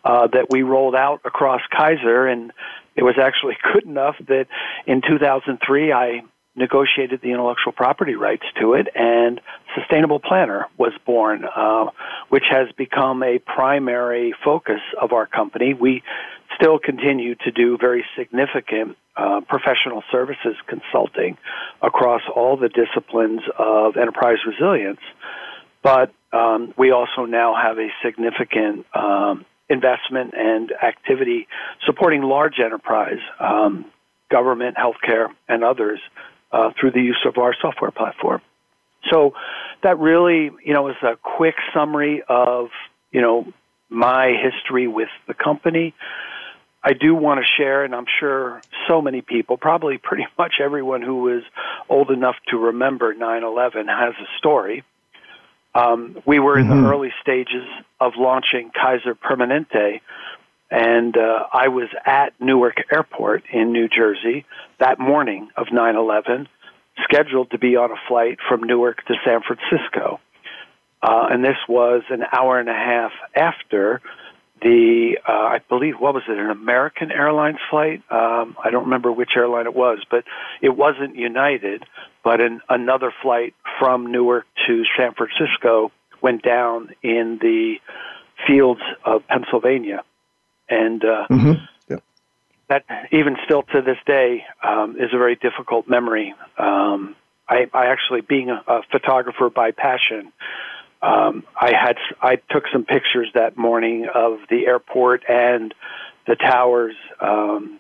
uh, 0.04 0.28
that 0.28 0.48
we 0.50 0.64
rolled 0.64 0.96
out 0.96 1.22
across 1.26 1.62
Kaiser, 1.76 2.28
and 2.28 2.52
it 2.96 3.04
was 3.04 3.16
actually 3.22 3.58
good 3.74 3.84
enough 3.84 4.16
that 4.28 4.48
in 4.86 5.02
2003 5.02 5.92
I 5.92 6.22
negotiated 6.58 7.22
the 7.22 7.32
intellectual 7.32 7.72
property 7.72 8.16
rights 8.16 8.44
to 8.60 8.74
it, 8.74 8.88
and 8.96 9.40
Sustainable 9.76 10.20
Planner 10.20 10.66
was 10.78 10.92
born, 11.06 11.46
uh, 11.46 11.86
which 12.30 12.46
has 12.50 12.68
become 12.78 13.22
a 13.24 13.38
primary 13.40 14.34
focus 14.44 14.82
of 15.00 15.14
our 15.14 15.28
company. 15.28 15.74
We 15.74 16.04
still 16.60 16.80
continue 16.80 17.36
to 17.36 17.52
do 17.52 17.78
very 17.80 18.04
significant 18.18 18.98
uh, 19.16 19.42
professional 19.48 20.04
services 20.12 20.56
consulting 20.68 21.38
across 21.82 22.22
all 22.36 22.58
the 22.58 22.70
disciplines 22.70 23.42
of 23.58 23.96
enterprise 23.96 24.38
resilience. 24.46 25.00
But 25.84 26.12
um, 26.34 26.74
we 26.78 26.92
also 26.92 27.26
now 27.26 27.56
have 27.56 27.78
a 27.78 27.88
significant 28.04 28.86
um, 28.94 29.46
investment 29.70 30.34
and 30.36 30.72
activity 30.72 31.48
supporting 31.86 32.22
large 32.24 32.60
enterprise, 32.64 33.20
um, 33.40 33.86
government, 34.32 34.76
healthcare, 34.76 35.28
and 35.48 35.64
others 35.64 36.00
uh, 36.52 36.72
through 36.80 36.92
the 36.92 37.02
use 37.02 37.20
of 37.26 37.38
our 37.38 37.56
software 37.62 37.92
platform. 37.92 38.42
So 39.12 39.34
that 39.84 40.00
really, 40.00 40.52
you 40.64 40.74
know, 40.74 40.90
is 40.90 40.96
a 41.02 41.18
quick 41.22 41.56
summary 41.74 42.24
of, 42.28 42.70
you 43.12 43.22
know, 43.22 43.52
my 43.90 44.34
history 44.42 44.88
with 44.88 45.10
the 45.28 45.34
company. 45.34 45.94
I 46.84 46.94
do 46.94 47.16
want 47.16 47.40
to 47.42 47.46
share, 47.58 47.84
and 47.84 47.94
I'm 47.94 48.06
sure 48.20 48.62
so 48.88 49.02
many 49.02 49.22
people, 49.22 49.58
probably 49.58 49.98
pretty 50.02 50.26
much 50.38 50.56
everyone 50.64 51.02
who 51.02 51.38
is 51.38 51.44
old 51.90 52.12
enough 52.12 52.36
to 52.50 52.58
remember 52.58 53.14
9 53.14 53.44
11 53.44 53.88
has 53.88 54.14
a 54.20 54.38
story. 54.38 54.84
Um, 55.76 56.18
we 56.26 56.40
were 56.40 56.58
in 56.58 56.68
mm-hmm. 56.68 56.84
the 56.84 56.90
early 56.90 57.14
stages 57.22 57.68
of 58.00 58.14
launching 58.18 58.72
Kaiser 58.72 59.14
Permanente, 59.14 60.02
and 60.70 61.16
uh, 61.16 61.44
I 61.54 61.70
was 61.70 61.90
at 62.06 62.34
Newark 62.40 62.76
Airport 62.92 63.44
in 63.52 63.72
New 63.72 63.88
Jersey 63.88 64.46
that 64.80 65.00
morning 65.00 65.50
of 65.56 65.68
9 65.72 65.96
11, 65.96 66.48
scheduled 67.04 67.52
to 67.52 67.58
be 67.58 67.76
on 67.76 67.92
a 67.92 67.96
flight 68.08 68.40
from 68.50 68.64
Newark 68.64 69.06
to 69.06 69.14
San 69.26 69.42
Francisco. 69.42 70.20
Uh, 71.02 71.28
and 71.30 71.44
this 71.44 71.58
was 71.70 72.04
an 72.10 72.24
hour 72.32 72.60
and 72.60 72.70
a 72.70 72.74
half 72.74 73.12
after 73.36 74.02
the, 74.62 75.20
uh, 75.28 75.32
I 75.32 75.60
believe, 75.70 75.96
what 76.00 76.16
was 76.16 76.24
it, 76.28 76.38
an 76.38 76.50
American 76.50 77.12
Airlines 77.12 77.60
flight? 77.70 78.02
Um, 78.10 78.56
I 78.64 78.72
don't 78.72 78.86
remember 78.86 79.12
which 79.12 79.32
airline 79.38 79.68
it 79.68 79.76
was, 79.76 80.00
but 80.10 80.24
it 80.62 80.76
wasn't 80.76 81.16
United, 81.16 81.84
but 82.24 82.42
an, 82.42 82.62
another 82.68 83.14
flight 83.22 83.54
from 83.80 84.12
Newark 84.12 84.46
to 84.68 84.84
San 84.98 85.14
Francisco 85.14 85.92
went 86.22 86.42
down 86.42 86.90
in 87.04 87.38
the 87.40 87.76
fields 88.48 88.82
of 89.06 89.22
Pennsylvania. 89.28 90.04
And 90.70 91.04
uh, 91.04 91.28
mm-hmm. 91.30 91.64
yeah. 91.90 91.98
that, 92.70 92.86
even 93.12 93.38
still 93.46 93.64
to 93.64 93.82
this 93.82 93.98
day, 94.06 94.44
um, 94.64 94.98
is 95.00 95.14
a 95.14 95.18
very 95.18 95.36
difficult 95.36 95.88
memory. 95.88 96.34
Um, 96.58 97.16
I, 97.48 97.68
I 97.74 97.88
actually, 97.88 98.22
being 98.22 98.50
a, 98.50 98.62
a 98.68 98.82
photographer 98.92 99.50
by 99.50 99.72
passion, 99.72 100.32
um, 101.02 101.44
I 101.60 101.74
had 101.74 101.98
I 102.22 102.38
took 102.38 102.64
some 102.74 102.84
pictures 102.84 103.30
that 103.36 103.58
morning 103.58 104.08
of 104.14 104.40
the 104.50 104.66
airport 104.66 105.24
and 105.30 105.74
the 106.26 106.36
towers 106.36 106.96
um, 107.22 107.80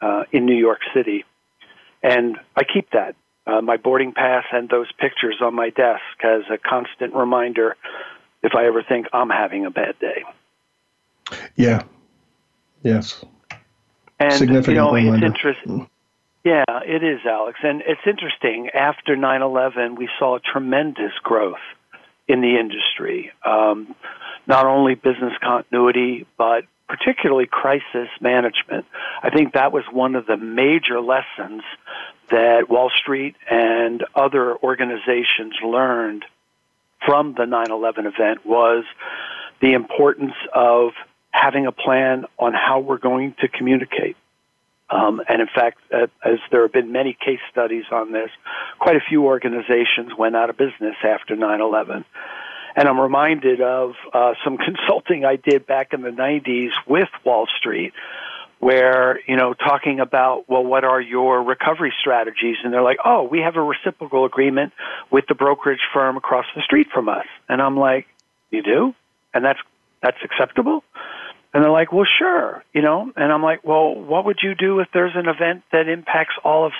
uh, 0.00 0.24
in 0.32 0.46
New 0.46 0.56
York 0.56 0.80
City, 0.94 1.24
and 2.02 2.38
I 2.56 2.64
keep 2.64 2.90
that 2.92 3.14
uh, 3.46 3.60
my 3.60 3.76
boarding 3.76 4.12
pass 4.12 4.44
and 4.52 4.68
those 4.68 4.90
pictures 4.98 5.36
on 5.40 5.54
my 5.54 5.70
desk 5.70 6.02
as 6.22 6.42
a 6.50 6.58
constant 6.58 7.14
reminder 7.14 7.76
if 8.42 8.54
I 8.54 8.66
ever 8.66 8.82
think 8.82 9.06
I'm 9.12 9.30
having 9.30 9.66
a 9.66 9.70
bad 9.70 9.98
day. 9.98 10.24
Yeah. 11.56 11.82
Yes. 12.82 13.24
And 14.18 14.32
Significant 14.32 14.76
you 14.76 15.10
know, 15.10 15.14
it's 15.14 15.24
interesting. 15.24 15.88
Yeah, 16.44 16.64
it 16.68 17.02
is, 17.02 17.20
Alex, 17.26 17.58
and 17.62 17.82
it's 17.86 18.00
interesting. 18.06 18.70
After 18.70 19.16
9/11, 19.16 19.96
we 19.96 20.08
saw 20.18 20.38
tremendous 20.38 21.12
growth 21.22 21.60
in 22.28 22.40
the 22.40 22.58
industry. 22.58 23.32
Um, 23.44 23.94
not 24.46 24.66
only 24.66 24.94
business 24.94 25.34
continuity, 25.42 26.26
but 26.38 26.64
particularly 26.88 27.46
crisis 27.46 28.08
management. 28.20 28.84
I 29.22 29.30
think 29.30 29.52
that 29.52 29.72
was 29.72 29.84
one 29.92 30.16
of 30.16 30.26
the 30.26 30.36
major 30.36 31.00
lessons 31.00 31.62
that 32.30 32.68
Wall 32.68 32.90
Street 32.90 33.36
and 33.50 34.04
other 34.14 34.56
organizations 34.56 35.54
learned 35.62 36.24
from 37.04 37.34
the 37.34 37.44
9/11 37.46 38.06
event 38.06 38.44
was 38.44 38.84
the 39.60 39.72
importance 39.74 40.34
of 40.52 40.92
having 41.40 41.66
a 41.66 41.72
plan 41.72 42.24
on 42.38 42.52
how 42.52 42.80
we're 42.80 42.98
going 42.98 43.34
to 43.40 43.48
communicate. 43.48 44.16
Um, 44.90 45.22
and 45.28 45.40
in 45.40 45.46
fact, 45.54 45.78
uh, 45.92 46.08
as 46.24 46.38
there 46.50 46.62
have 46.62 46.72
been 46.72 46.92
many 46.92 47.16
case 47.18 47.38
studies 47.50 47.84
on 47.92 48.12
this, 48.12 48.30
quite 48.78 48.96
a 48.96 49.00
few 49.08 49.24
organizations 49.24 50.10
went 50.18 50.34
out 50.34 50.50
of 50.50 50.56
business 50.56 50.96
after 51.04 51.36
9 51.36 51.60
11. 51.60 52.04
And 52.76 52.88
I'm 52.88 53.00
reminded 53.00 53.60
of 53.60 53.92
uh, 54.12 54.34
some 54.44 54.58
consulting 54.58 55.24
I 55.24 55.36
did 55.36 55.66
back 55.66 55.92
in 55.92 56.02
the 56.02 56.10
90s 56.10 56.70
with 56.86 57.08
Wall 57.24 57.46
Street, 57.58 57.92
where, 58.58 59.20
you 59.26 59.36
know, 59.36 59.54
talking 59.54 60.00
about, 60.00 60.48
well, 60.48 60.64
what 60.64 60.84
are 60.84 61.00
your 61.00 61.42
recovery 61.42 61.92
strategies? 62.00 62.56
And 62.62 62.72
they're 62.72 62.82
like, 62.82 62.98
oh, 63.04 63.22
we 63.22 63.40
have 63.40 63.56
a 63.56 63.62
reciprocal 63.62 64.24
agreement 64.24 64.72
with 65.10 65.24
the 65.28 65.34
brokerage 65.34 65.80
firm 65.94 66.16
across 66.16 66.46
the 66.54 66.62
street 66.62 66.88
from 66.92 67.08
us. 67.08 67.26
And 67.48 67.62
I'm 67.62 67.76
like, 67.76 68.06
you 68.50 68.62
do? 68.62 68.94
And 69.32 69.44
that's, 69.44 69.60
that's 70.02 70.18
acceptable? 70.24 70.82
And 71.52 71.64
they're 71.64 71.70
like, 71.70 71.92
well, 71.92 72.06
sure, 72.18 72.64
you 72.72 72.82
know. 72.82 73.10
And 73.16 73.32
I'm 73.32 73.42
like, 73.42 73.64
well, 73.64 73.94
what 73.94 74.24
would 74.24 74.38
you 74.42 74.54
do 74.54 74.80
if 74.80 74.88
there's 74.94 75.16
an 75.16 75.26
event 75.28 75.64
that 75.72 75.88
impacts 75.88 76.34
all 76.44 76.66
of 76.66 76.72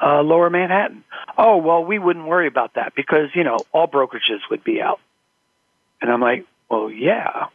uh, 0.00 0.22
Lower 0.22 0.48
Manhattan? 0.48 1.04
Oh, 1.36 1.56
well, 1.56 1.84
we 1.84 1.98
wouldn't 1.98 2.26
worry 2.26 2.46
about 2.46 2.74
that 2.74 2.94
because 2.94 3.28
you 3.34 3.42
know 3.44 3.66
all 3.72 3.88
brokerages 3.88 4.40
would 4.50 4.62
be 4.62 4.80
out. 4.80 5.00
And 6.00 6.10
I'm 6.10 6.20
like, 6.20 6.46
well, 6.70 6.90
yeah. 6.90 7.46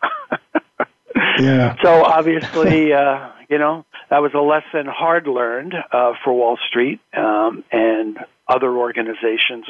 yeah. 1.39 1.75
So 1.81 2.03
obviously, 2.03 2.93
uh, 2.93 3.29
you 3.49 3.57
know, 3.57 3.85
that 4.09 4.21
was 4.21 4.31
a 4.33 4.39
lesson 4.39 4.91
hard 4.91 5.27
learned 5.27 5.73
uh, 5.91 6.13
for 6.23 6.33
Wall 6.33 6.57
Street 6.69 6.99
um, 7.15 7.63
and 7.71 8.17
other 8.47 8.75
organizations 8.75 9.65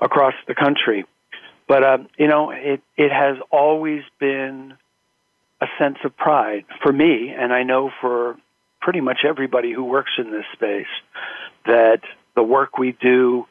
across 0.00 0.34
the 0.46 0.54
country. 0.54 1.06
But 1.66 1.82
um, 1.82 2.08
you 2.18 2.28
know, 2.28 2.50
it 2.50 2.82
it 2.96 3.10
has 3.10 3.36
always 3.50 4.02
been 4.20 4.74
a 5.64 5.82
sense 5.82 5.98
of 6.04 6.16
pride 6.16 6.64
for 6.82 6.92
me, 6.92 7.32
and 7.36 7.52
I 7.52 7.62
know 7.62 7.90
for 8.00 8.36
pretty 8.80 9.00
much 9.00 9.20
everybody 9.26 9.72
who 9.72 9.84
works 9.84 10.12
in 10.18 10.30
this 10.30 10.44
space 10.52 10.92
that 11.66 12.00
the 12.36 12.42
work 12.42 12.76
we 12.76 12.92
do 13.00 13.46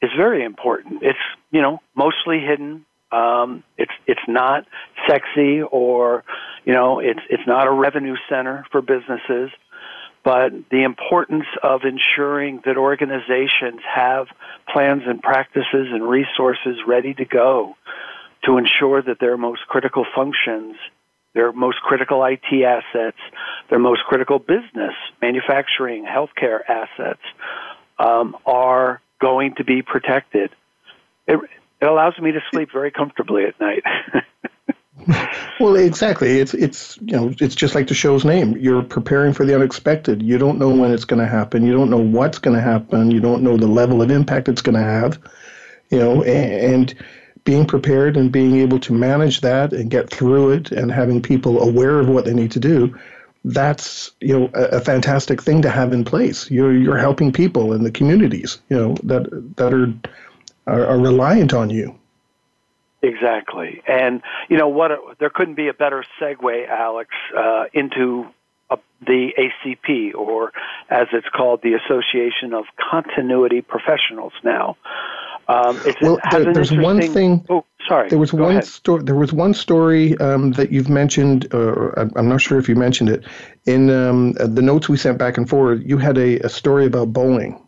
is 0.00 0.10
very 0.16 0.44
important. 0.44 1.02
It's 1.02 1.18
you 1.50 1.60
know 1.60 1.80
mostly 1.94 2.40
hidden. 2.40 2.86
Um, 3.12 3.64
it's 3.76 3.92
it's 4.06 4.26
not 4.28 4.66
sexy 5.08 5.62
or 5.62 6.24
you 6.64 6.72
know 6.72 7.00
it's 7.00 7.20
it's 7.28 7.46
not 7.46 7.66
a 7.66 7.72
revenue 7.72 8.16
center 8.28 8.64
for 8.70 8.80
businesses, 8.80 9.50
but 10.22 10.52
the 10.70 10.84
importance 10.84 11.46
of 11.62 11.80
ensuring 11.84 12.60
that 12.64 12.76
organizations 12.76 13.80
have 13.92 14.28
plans 14.72 15.02
and 15.06 15.20
practices 15.20 15.88
and 15.92 16.08
resources 16.08 16.76
ready 16.86 17.14
to 17.14 17.24
go 17.24 17.74
to 18.44 18.56
ensure 18.56 19.02
that 19.02 19.18
their 19.20 19.36
most 19.36 19.60
critical 19.68 20.06
functions 20.14 20.76
their 21.34 21.52
most 21.52 21.78
critical 21.82 22.24
IT 22.24 22.64
assets, 22.64 23.18
their 23.68 23.78
most 23.78 24.02
critical 24.02 24.38
business, 24.38 24.94
manufacturing, 25.22 26.04
healthcare 26.04 26.60
assets 26.68 27.22
um, 27.98 28.36
are 28.46 29.00
going 29.20 29.54
to 29.56 29.64
be 29.64 29.82
protected. 29.82 30.50
It, 31.26 31.38
it 31.80 31.86
allows 31.86 32.18
me 32.18 32.32
to 32.32 32.40
sleep 32.50 32.70
very 32.72 32.90
comfortably 32.90 33.44
at 33.44 33.60
night. 33.60 33.84
well, 35.60 35.76
exactly. 35.76 36.40
It's 36.40 36.52
it's 36.54 36.98
you 37.00 37.16
know 37.16 37.32
it's 37.40 37.54
just 37.54 37.74
like 37.74 37.88
the 37.88 37.94
show's 37.94 38.24
name. 38.24 38.56
You're 38.56 38.82
preparing 38.82 39.32
for 39.32 39.46
the 39.46 39.54
unexpected. 39.54 40.22
You 40.22 40.38
don't 40.38 40.58
know 40.58 40.68
when 40.68 40.90
it's 40.90 41.04
going 41.04 41.22
to 41.22 41.30
happen. 41.30 41.64
You 41.64 41.72
don't 41.72 41.90
know 41.90 41.98
what's 41.98 42.38
going 42.38 42.56
to 42.56 42.62
happen. 42.62 43.10
You 43.10 43.20
don't 43.20 43.42
know 43.42 43.56
the 43.56 43.66
level 43.66 44.02
of 44.02 44.10
impact 44.10 44.48
it's 44.48 44.62
going 44.62 44.76
to 44.76 44.82
have. 44.82 45.18
You 45.90 45.98
know, 45.98 46.22
and, 46.22 46.74
and 46.74 46.94
being 47.44 47.66
prepared 47.66 48.16
and 48.16 48.30
being 48.30 48.56
able 48.56 48.78
to 48.80 48.92
manage 48.92 49.40
that 49.40 49.72
and 49.72 49.90
get 49.90 50.10
through 50.10 50.50
it 50.50 50.70
and 50.72 50.92
having 50.92 51.22
people 51.22 51.60
aware 51.62 51.98
of 51.98 52.08
what 52.08 52.24
they 52.24 52.34
need 52.34 52.50
to 52.50 52.60
do 52.60 52.94
that's 53.44 54.10
you 54.20 54.38
know 54.38 54.50
a, 54.54 54.76
a, 54.76 54.80
fantastic 54.80 55.40
thing 55.42 55.62
to 55.62 55.70
have 55.70 55.92
in 55.92 56.04
place. 56.04 56.50
You're 56.50 56.76
you're 56.76 56.98
helping 56.98 57.32
people 57.32 57.72
in 57.72 57.84
the 57.84 57.90
communities 57.90 58.60
you 58.68 58.76
know 58.76 58.94
that 59.04 59.56
that 59.56 59.72
are 59.72 59.92
are, 60.66 60.86
are 60.86 60.98
reliant 60.98 61.54
on 61.54 61.70
you. 61.70 61.98
Exactly. 63.02 63.82
And 63.86 64.20
you 64.50 64.58
know 64.58 64.68
what 64.68 64.90
there 65.18 65.30
couldn't 65.30 65.54
be 65.54 65.68
a 65.68 65.74
better 65.74 66.04
segue 66.20 66.68
alex 66.68 67.10
uh, 67.36 67.64
into 67.72 68.26
the 69.06 69.30
ACP, 69.38 70.14
or 70.14 70.52
as 70.90 71.08
it's 71.12 71.28
called, 71.28 71.62
the 71.62 71.74
Association 71.74 72.52
of 72.52 72.64
Continuity 72.90 73.60
Professionals 73.62 74.32
now. 74.44 74.76
Um, 75.48 75.80
well, 76.00 76.18
there, 76.30 76.52
there's 76.52 76.70
one 76.70 77.00
thing. 77.00 77.44
Oh, 77.48 77.64
sorry. 77.88 78.08
There 78.08 78.18
was 78.18 78.30
Go 78.30 78.44
one 78.44 78.62
story. 78.62 79.02
There 79.02 79.16
was 79.16 79.32
one 79.32 79.52
story 79.52 80.16
um, 80.18 80.52
that 80.52 80.70
you've 80.70 80.88
mentioned. 80.88 81.52
Uh, 81.52 81.90
I'm 82.14 82.28
not 82.28 82.40
sure 82.40 82.58
if 82.58 82.68
you 82.68 82.76
mentioned 82.76 83.08
it 83.08 83.24
in 83.66 83.90
um, 83.90 84.32
the 84.34 84.62
notes 84.62 84.88
we 84.88 84.96
sent 84.96 85.18
back 85.18 85.38
and 85.38 85.48
forward. 85.48 85.82
You 85.84 85.98
had 85.98 86.18
a, 86.18 86.38
a 86.40 86.48
story 86.48 86.86
about 86.86 87.12
Boeing. 87.12 87.60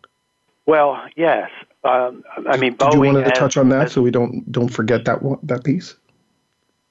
Well, 0.67 1.03
yes. 1.17 1.51
Um, 1.83 2.23
I 2.49 2.57
mean, 2.57 2.77
Boeing. 2.77 2.91
Did 2.91 2.95
you 2.95 3.01
want 3.15 3.27
to 3.27 3.33
touch 3.33 3.57
on 3.57 3.71
that 3.71 3.91
so 3.91 4.01
we 4.01 4.13
don't 4.13 4.51
don't 4.53 4.69
forget 4.69 5.05
that 5.07 5.19
that 5.43 5.65
piece? 5.65 5.97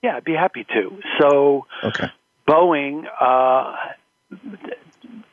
Yeah, 0.03 0.17
I'd 0.17 0.23
be 0.23 0.33
happy 0.33 0.65
to. 0.73 0.99
So, 1.19 1.67
okay. 1.83 2.07
Boeing 2.47 3.05
uh, 3.21 3.75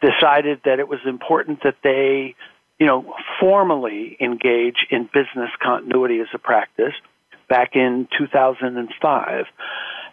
decided 0.00 0.61
that 0.64 0.78
it 0.78 0.88
was 0.88 1.00
important 1.07 1.62
that 1.64 1.76
they, 1.83 2.35
you 2.78 2.87
know, 2.87 3.14
formally 3.40 4.17
engage 4.21 4.87
in 4.90 5.05
business 5.12 5.50
continuity 5.62 6.21
as 6.21 6.28
a 6.35 6.38
practice 6.38 6.95
back 7.49 7.75
in 7.75 8.09
2005. 8.19 9.47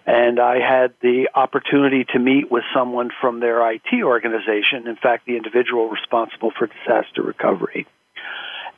And 0.08 0.40
I 0.40 0.60
had 0.60 0.94
the 1.02 1.30
opportunity 1.34 2.06
to 2.14 2.20
meet 2.20 2.52
with 2.52 2.64
someone 2.76 3.10
from 3.22 3.40
their 3.40 3.72
IT 3.72 4.04
organization, 4.04 4.88
in 4.88 4.96
fact, 4.96 5.26
the 5.26 5.36
individual 5.36 5.90
responsible 5.90 6.52
for 6.58 6.68
disaster 6.68 7.24
recovery. 7.24 7.88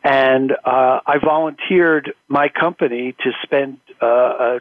And 0.04 0.52
uh, 0.52 1.00
I 1.06 1.18
volunteered 1.24 2.14
my 2.30 2.48
company 2.48 3.14
to 3.24 3.32
spend 3.44 3.80
uh, 4.02 4.06
a, 4.06 4.60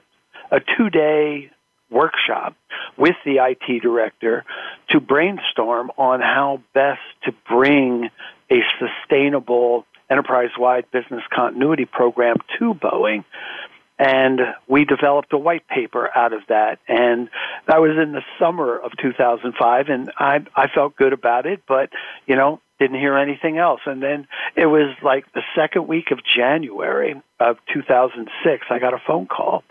a 0.50 0.60
two 0.76 0.90
day 0.90 1.50
workshop 1.90 2.54
with 2.96 3.16
the 3.24 3.38
IT 3.38 3.82
director 3.82 4.44
to 4.90 5.00
brainstorm 5.00 5.90
on 5.96 6.20
how 6.20 6.60
best 6.74 7.00
to 7.24 7.32
bring 7.48 8.10
a 8.50 8.60
sustainable 8.78 9.86
enterprise 10.10 10.50
wide 10.58 10.84
business 10.92 11.22
continuity 11.34 11.84
program 11.84 12.36
to 12.58 12.74
Boeing. 12.74 13.24
And 13.98 14.40
we 14.68 14.84
developed 14.84 15.32
a 15.32 15.38
white 15.38 15.66
paper 15.68 16.10
out 16.14 16.34
of 16.34 16.42
that. 16.48 16.78
And 16.86 17.30
that 17.66 17.80
was 17.80 17.96
in 18.00 18.12
the 18.12 18.22
summer 18.38 18.76
of 18.76 18.92
2005 19.00 19.88
and 19.88 20.12
i 20.18 20.44
i 20.54 20.68
felt 20.68 20.96
good 20.96 21.12
about 21.12 21.46
it 21.46 21.62
but 21.66 21.90
you 22.26 22.36
know 22.36 22.60
didn't 22.78 23.00
hear 23.00 23.16
anything 23.16 23.56
else. 23.56 23.80
And 23.86 24.02
then 24.02 24.28
it 24.54 24.66
was 24.66 24.94
like 25.02 25.32
the 25.32 25.40
second 25.54 25.88
week 25.88 26.10
of 26.10 26.20
january 26.22 27.20
of 27.40 27.56
2006 27.72 28.66
i 28.68 28.78
got 28.78 28.92
a 28.92 29.00
phone 29.06 29.26
call 29.26 29.64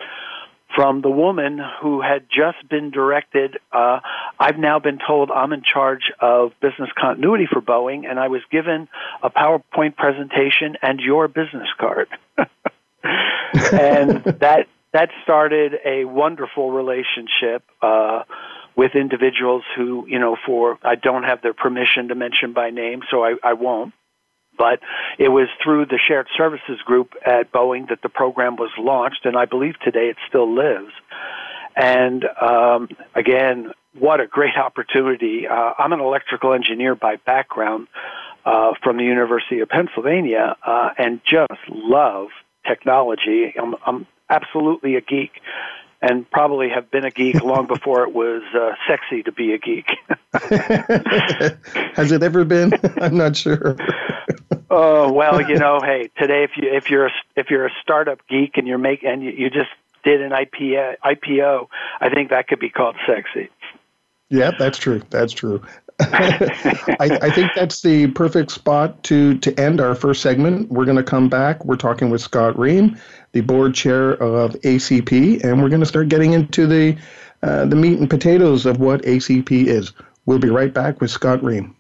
from 0.76 1.02
the 1.02 1.10
woman 1.10 1.60
who 1.82 2.02
had 2.02 2.26
just 2.30 2.68
been 2.70 2.92
directed 2.92 3.58
uh 3.72 4.00
I've 4.40 4.58
now 4.58 4.80
been 4.80 5.00
told 5.06 5.32
I'm 5.32 5.54
in 5.54 5.64
charge 5.64 6.12
of 6.20 6.52
business 6.62 6.90
continuity 7.00 7.48
for 7.52 7.62
Boeing 7.62 8.10
and 8.10 8.20
I 8.20 8.28
was 8.28 8.42
given 8.52 8.88
a 9.24 9.30
PowerPoint 9.30 9.96
presentation 9.96 10.76
and 10.82 11.00
your 11.00 11.28
business 11.28 11.70
card. 11.80 12.10
and 13.54 14.24
that 14.24 14.68
that 14.96 15.10
started 15.24 15.74
a 15.84 16.06
wonderful 16.06 16.72
relationship 16.72 17.64
uh, 17.82 18.24
with 18.78 18.96
individuals 18.96 19.64
who, 19.76 20.06
you 20.08 20.20
know, 20.20 20.38
for 20.46 20.80
I 20.84 20.96
don't 20.96 21.24
have 21.24 21.42
their 21.42 21.54
permission 21.54 22.08
to 22.10 22.16
mention 22.16 22.54
by 22.54 22.70
name, 22.70 23.02
so 23.12 23.24
I, 23.24 23.36
I 23.44 23.54
won't. 23.54 23.94
But 24.58 24.80
it 25.18 25.30
was 25.30 25.48
through 25.64 25.88
the 25.88 26.00
shared 26.08 26.28
services 26.38 26.80
group 26.86 27.14
at 27.26 27.52
Boeing 27.52 27.90
that 27.90 28.02
the 28.02 28.10
program 28.10 28.56
was 28.56 28.72
launched, 28.78 29.26
and 29.26 29.36
I 29.36 29.46
believe 29.46 29.80
today 29.80 30.10
it 30.10 30.18
still 30.28 30.54
lives. 30.54 30.92
And 31.76 32.26
um, 32.42 32.90
again, 33.14 33.72
what 33.98 34.20
a 34.22 34.28
great 34.28 34.58
opportunity! 34.58 35.48
Uh, 35.48 35.74
I'm 35.78 35.94
an 35.94 36.00
electrical 36.00 36.54
engineer 36.54 36.96
by 36.96 37.18
background 37.18 37.88
uh, 38.46 38.74
from 38.84 38.98
the 38.98 39.04
University 39.04 39.60
of 39.60 39.70
Pennsylvania, 39.70 40.56
uh, 40.66 40.90
and 40.98 41.22
just 41.26 41.52
love 41.70 42.28
technology. 42.68 43.54
I'm, 43.58 43.76
I'm 43.86 44.08
absolutely 44.30 44.96
a 44.96 45.02
geek 45.02 45.32
and 46.02 46.30
probably 46.30 46.70
have 46.70 46.92
been 46.92 47.06
a 47.06 47.12
geek 47.12 47.36
long 47.44 47.68
before 47.68 48.04
it 48.04 48.14
was 48.14 48.44
uh, 48.54 48.72
sexy 48.88 49.24
to 49.24 49.32
be 49.32 49.54
a 49.54 49.58
geek. 49.58 49.88
Has 51.96 52.12
it 52.12 52.22
ever 52.22 52.46
been? 52.46 52.74
I'm 53.02 53.18
not 53.18 53.36
sure. 53.36 53.78
Oh 54.70 55.12
well, 55.12 55.42
you 55.42 55.56
know, 55.60 55.80
hey, 55.82 56.10
today 56.18 56.44
if 56.44 56.52
you 56.58 56.72
if 56.72 56.90
you're 56.90 57.08
a, 57.08 57.12
if 57.36 57.50
you're 57.50 57.66
a 57.66 57.72
startup 57.82 58.20
geek 58.28 58.58
and 58.58 58.68
you're 58.68 58.78
making 58.78 59.10
and 59.10 59.24
you, 59.24 59.32
you 59.32 59.50
just 59.50 59.70
did 60.04 60.22
an 60.22 60.32
IPO, 60.32 60.96
IPO, 61.04 61.68
I 62.00 62.10
think 62.10 62.30
that 62.30 62.48
could 62.48 62.60
be 62.60 62.70
called 62.70 62.96
sexy. 63.08 63.50
Yeah, 64.30 64.52
that's 64.58 64.78
true. 64.78 65.02
That's 65.10 65.34
true. 65.34 65.62
I, 66.00 67.20
I, 67.22 67.30
think 67.30 67.52
that's 67.56 67.82
the 67.82 68.08
perfect 68.08 68.52
spot 68.52 69.02
to 69.04 69.38
to 69.38 69.58
end 69.58 69.80
our 69.80 69.96
first 69.96 70.22
segment. 70.22 70.70
We're 70.70 70.84
going 70.84 70.98
to 70.98 71.04
come 71.04 71.30
back. 71.30 71.64
We're 71.64 71.78
talking 71.78 72.10
with 72.10 72.20
Scott 72.20 72.60
Ream, 72.60 73.00
the 73.32 73.40
board 73.40 73.76
chair 73.76 74.12
of 74.12 74.54
ACP, 74.56 75.42
and 75.42 75.62
we're 75.62 75.70
going 75.70 75.80
to 75.80 75.86
start 75.86 76.10
getting 76.10 76.34
into 76.34 76.68
the 76.68 76.98
uh, 77.44 77.66
the 77.66 77.78
meat 77.78 77.98
and 77.98 78.10
potatoes 78.10 78.66
of 78.66 78.80
what 78.80 79.04
ACP 79.04 79.68
is. 79.68 79.94
We'll 80.26 80.40
be 80.40 80.50
right 80.50 80.74
back 80.74 81.00
with 81.00 81.12
Scott 81.12 81.42
Ream. 81.42 81.76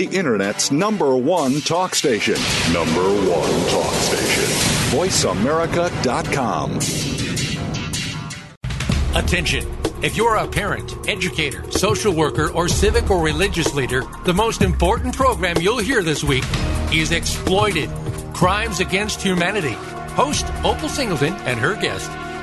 The 0.00 0.16
Internet's 0.16 0.70
number 0.70 1.14
one 1.14 1.60
talk 1.60 1.94
station. 1.94 2.36
Number 2.72 3.02
one 3.02 3.50
talk 3.68 3.92
station. 3.92 4.44
VoiceAmerica.com. 4.96 6.76
Attention. 9.14 9.68
If 10.02 10.16
you're 10.16 10.36
a 10.36 10.48
parent, 10.48 10.96
educator, 11.06 11.70
social 11.70 12.14
worker, 12.14 12.50
or 12.52 12.66
civic 12.66 13.10
or 13.10 13.22
religious 13.22 13.74
leader, 13.74 14.04
the 14.24 14.32
most 14.32 14.62
important 14.62 15.14
program 15.14 15.58
you'll 15.60 15.76
hear 15.76 16.02
this 16.02 16.24
week 16.24 16.44
is 16.90 17.12
Exploited 17.12 17.90
Crimes 18.32 18.80
Against 18.80 19.20
Humanity. 19.20 19.76
Host 20.14 20.46
Opal 20.64 20.88
Singleton 20.88 21.34
and 21.44 21.60
her 21.60 21.74
guest 21.78 22.10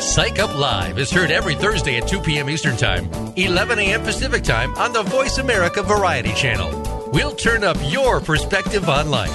Psych 0.00 0.38
Up 0.38 0.56
Live 0.56 0.98
is 1.00 1.10
heard 1.10 1.32
every 1.32 1.56
Thursday 1.56 1.96
at 1.96 2.06
2 2.06 2.20
p.m. 2.20 2.48
Eastern 2.48 2.76
Time, 2.76 3.10
11 3.34 3.80
a.m. 3.80 4.00
Pacific 4.02 4.44
Time 4.44 4.72
on 4.76 4.92
the 4.92 5.02
Voice 5.02 5.38
America 5.38 5.82
Variety 5.82 6.32
Channel. 6.34 7.10
We'll 7.12 7.34
turn 7.34 7.64
up 7.64 7.76
your 7.82 8.20
perspective 8.20 8.88
on 8.88 9.10
life. 9.10 9.34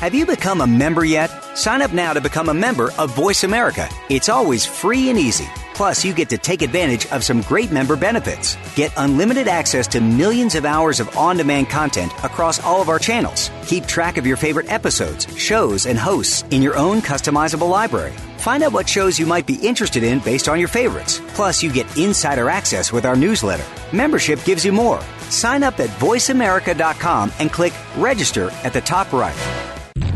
Have 0.00 0.12
you 0.12 0.26
become 0.26 0.60
a 0.60 0.66
member 0.66 1.04
yet? 1.04 1.28
Sign 1.56 1.82
up 1.82 1.92
now 1.92 2.12
to 2.12 2.20
become 2.20 2.48
a 2.48 2.54
member 2.54 2.90
of 2.98 3.14
Voice 3.14 3.44
America. 3.44 3.88
It's 4.10 4.28
always 4.28 4.66
free 4.66 5.08
and 5.08 5.18
easy. 5.18 5.46
Plus, 5.74 6.04
you 6.04 6.12
get 6.12 6.28
to 6.30 6.38
take 6.38 6.62
advantage 6.62 7.06
of 7.12 7.22
some 7.22 7.42
great 7.42 7.70
member 7.70 7.94
benefits. 7.94 8.56
Get 8.74 8.92
unlimited 8.96 9.46
access 9.46 9.86
to 9.88 10.00
millions 10.00 10.56
of 10.56 10.64
hours 10.64 10.98
of 10.98 11.16
on 11.16 11.36
demand 11.36 11.68
content 11.68 12.12
across 12.24 12.60
all 12.64 12.82
of 12.82 12.88
our 12.88 12.98
channels. 12.98 13.52
Keep 13.66 13.86
track 13.86 14.18
of 14.18 14.26
your 14.26 14.36
favorite 14.36 14.70
episodes, 14.70 15.32
shows, 15.36 15.86
and 15.86 15.96
hosts 15.96 16.42
in 16.50 16.60
your 16.60 16.76
own 16.76 17.00
customizable 17.00 17.70
library. 17.70 18.12
Find 18.48 18.62
out 18.62 18.72
what 18.72 18.88
shows 18.88 19.18
you 19.18 19.26
might 19.26 19.46
be 19.46 19.56
interested 19.56 20.02
in 20.02 20.20
based 20.20 20.48
on 20.48 20.58
your 20.58 20.68
favorites. 20.68 21.20
Plus, 21.34 21.62
you 21.62 21.70
get 21.70 21.86
insider 21.98 22.48
access 22.48 22.90
with 22.90 23.04
our 23.04 23.14
newsletter. 23.14 23.66
Membership 23.94 24.42
gives 24.46 24.64
you 24.64 24.72
more. 24.72 25.02
Sign 25.28 25.62
up 25.62 25.78
at 25.80 25.90
voiceamerica.com 26.00 27.30
and 27.40 27.52
click 27.52 27.74
register 27.98 28.48
at 28.64 28.72
the 28.72 28.80
top 28.80 29.12
right. 29.12 29.36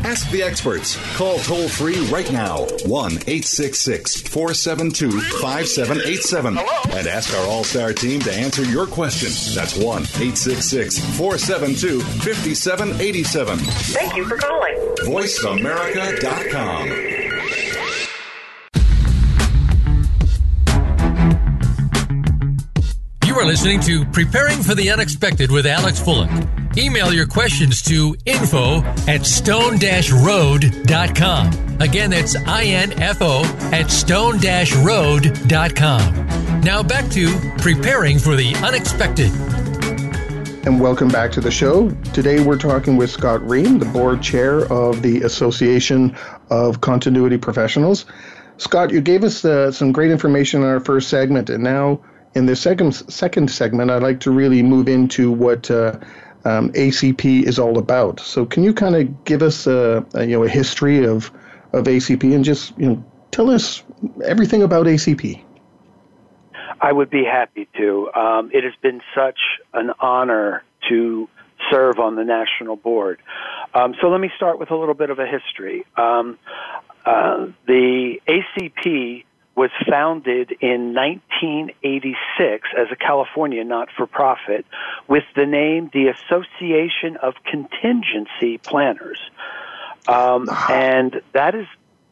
Ask 0.02 0.30
the 0.30 0.42
experts. 0.42 0.96
Call 1.14 1.40
toll 1.40 1.68
free 1.68 2.06
right 2.06 2.32
now 2.32 2.60
1 2.86 3.12
866 3.12 4.22
472 4.22 5.10
5787 5.42 6.56
and 6.56 7.06
ask 7.06 7.36
our 7.36 7.46
All 7.46 7.64
Star 7.64 7.92
team 7.92 8.20
to 8.20 8.32
answer 8.32 8.64
your 8.64 8.86
question. 8.86 9.28
That's 9.54 9.76
1 9.76 9.84
866 9.84 11.00
472 11.18 12.00
5787. 12.00 13.58
Thank 13.58 14.16
you 14.16 14.24
for 14.24 14.38
calling. 14.38 14.74
VoiceAmerica.com. 15.04 17.11
You 23.42 23.48
are 23.48 23.50
listening 23.50 23.80
to 23.80 24.04
Preparing 24.04 24.62
for 24.62 24.76
the 24.76 24.92
Unexpected 24.92 25.50
with 25.50 25.66
Alex 25.66 25.98
Fullick. 25.98 26.78
Email 26.78 27.12
your 27.12 27.26
questions 27.26 27.82
to 27.82 28.14
info 28.24 28.82
at 29.08 29.26
stone-road.com. 29.26 31.80
Again, 31.80 32.10
that's 32.10 32.36
I-N-F-O 32.36 33.42
at 33.72 33.90
stone-road.com. 33.90 36.60
Now 36.60 36.84
back 36.84 37.10
to 37.10 37.36
Preparing 37.58 38.20
for 38.20 38.36
the 38.36 38.54
Unexpected. 38.64 39.32
and 40.64 40.80
welcome 40.80 41.08
back 41.08 41.32
to 41.32 41.40
the 41.40 41.50
show. 41.50 41.90
Today 42.14 42.44
we're 42.44 42.56
talking 42.56 42.96
with 42.96 43.10
Scott 43.10 43.42
Ream, 43.42 43.80
the 43.80 43.86
board 43.86 44.22
chair 44.22 44.72
of 44.72 45.02
the 45.02 45.22
Association 45.22 46.16
of 46.48 46.80
Continuity 46.80 47.38
Professionals. 47.38 48.04
Scott, 48.58 48.92
you 48.92 49.00
gave 49.00 49.24
us 49.24 49.44
uh, 49.44 49.72
some 49.72 49.90
great 49.90 50.12
information 50.12 50.62
in 50.62 50.68
our 50.68 50.78
first 50.78 51.08
segment, 51.08 51.50
and 51.50 51.64
now 51.64 52.00
in 52.34 52.46
the 52.46 52.56
second 52.56 52.92
second 52.92 53.50
segment, 53.50 53.90
I'd 53.90 54.02
like 54.02 54.20
to 54.20 54.30
really 54.30 54.62
move 54.62 54.88
into 54.88 55.30
what 55.30 55.70
uh, 55.70 55.98
um, 56.44 56.72
ACP 56.72 57.44
is 57.44 57.58
all 57.58 57.78
about. 57.78 58.20
So, 58.20 58.46
can 58.46 58.62
you 58.62 58.72
kind 58.72 58.96
of 58.96 59.24
give 59.24 59.42
us 59.42 59.66
a, 59.66 60.04
a, 60.14 60.24
you 60.24 60.36
know 60.36 60.44
a 60.44 60.48
history 60.48 61.04
of 61.04 61.30
of 61.72 61.84
ACP 61.84 62.34
and 62.34 62.44
just 62.44 62.76
you 62.78 62.86
know 62.86 63.04
tell 63.30 63.50
us 63.50 63.82
everything 64.24 64.62
about 64.62 64.86
ACP? 64.86 65.42
I 66.80 66.92
would 66.92 67.10
be 67.10 67.24
happy 67.24 67.68
to. 67.76 68.10
Um, 68.12 68.50
it 68.52 68.64
has 68.64 68.74
been 68.82 69.00
such 69.14 69.38
an 69.72 69.92
honor 70.00 70.64
to 70.88 71.28
serve 71.70 72.00
on 72.00 72.16
the 72.16 72.24
national 72.24 72.76
board. 72.76 73.20
Um, 73.72 73.94
so 74.00 74.08
let 74.08 74.20
me 74.20 74.30
start 74.36 74.58
with 74.58 74.70
a 74.70 74.76
little 74.76 74.94
bit 74.94 75.10
of 75.10 75.18
a 75.20 75.26
history. 75.26 75.86
Um, 75.96 76.38
uh, 77.06 77.46
the 77.66 78.20
ACP 78.26 79.24
was 79.54 79.70
founded 79.88 80.50
in 80.60 80.94
1986 80.94 82.68
as 82.76 82.86
a 82.90 82.96
California 82.96 83.62
not 83.64 83.88
for 83.96 84.06
profit 84.06 84.64
with 85.08 85.24
the 85.36 85.46
name 85.46 85.90
the 85.92 86.08
Association 86.08 87.16
of 87.16 87.34
Contingency 87.44 88.58
Planners. 88.58 89.18
Um, 90.06 90.50
and 90.68 91.20
that 91.32 91.54
is 91.54 91.66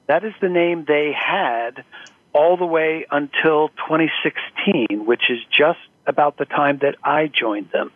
that 0.06 0.24
is 0.24 0.34
the 0.40 0.48
name 0.48 0.84
they 0.86 1.12
had 1.12 1.84
all 2.32 2.56
the 2.56 2.66
way 2.66 3.06
until 3.10 3.68
2016, 3.68 5.06
which 5.06 5.30
is 5.30 5.38
just 5.50 5.78
about 6.06 6.36
the 6.36 6.44
time 6.44 6.78
that 6.82 6.96
I 7.02 7.26
joined 7.26 7.70
them. 7.70 7.90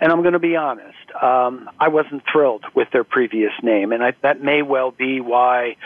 And 0.00 0.12
I'm 0.12 0.22
going 0.22 0.34
to 0.34 0.38
be 0.38 0.56
honest, 0.56 0.96
um, 1.20 1.70
I 1.78 1.88
wasn't 1.88 2.22
thrilled 2.30 2.64
with 2.74 2.88
their 2.92 3.04
previous 3.04 3.52
name, 3.62 3.92
and 3.92 4.02
I, 4.02 4.12
that 4.22 4.42
may 4.42 4.62
well 4.62 4.90
be 4.90 5.20
why 5.20 5.76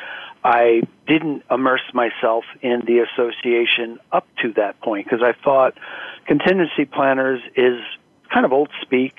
I 0.44 0.82
didn't 1.06 1.44
immerse 1.50 1.82
myself 1.92 2.44
in 2.62 2.82
the 2.86 3.00
association 3.00 3.98
up 4.12 4.26
to 4.42 4.52
that 4.54 4.80
point, 4.80 5.06
because 5.06 5.22
I 5.22 5.32
thought 5.44 5.74
contingency 6.26 6.84
planners 6.84 7.40
is 7.56 7.80
kind 8.32 8.44
of 8.44 8.52
old 8.52 8.70
speak 8.82 9.14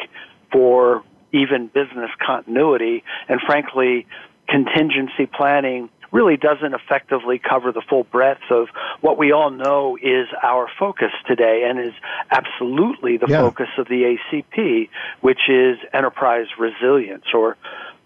for 0.52 1.04
even 1.32 1.68
business 1.68 2.10
continuity, 2.26 3.04
and 3.28 3.40
frankly, 3.42 4.08
contingency 4.48 5.26
planning 5.26 5.90
really 6.12 6.38
doesn't 6.38 6.74
effectively 6.74 7.40
cover 7.40 7.72
the 7.72 7.82
full 7.88 8.04
breadth 8.04 8.42
of 8.50 8.68
what 9.02 9.18
we 9.18 9.32
all 9.32 9.52
know 9.52 9.98
is 10.02 10.28
our 10.42 10.68
focus 10.80 11.12
today 11.28 11.68
and 11.70 11.80
is 11.80 11.94
absolutely 12.32 13.18
the 13.18 13.28
yeah. 13.28 13.42
focus 13.42 13.68
of 13.78 13.88
the 13.88 14.18
ACP, 14.34 14.90
which 15.22 15.48
is 15.48 15.78
enterprise 15.94 16.48
resilience 16.58 17.26
or 17.34 17.58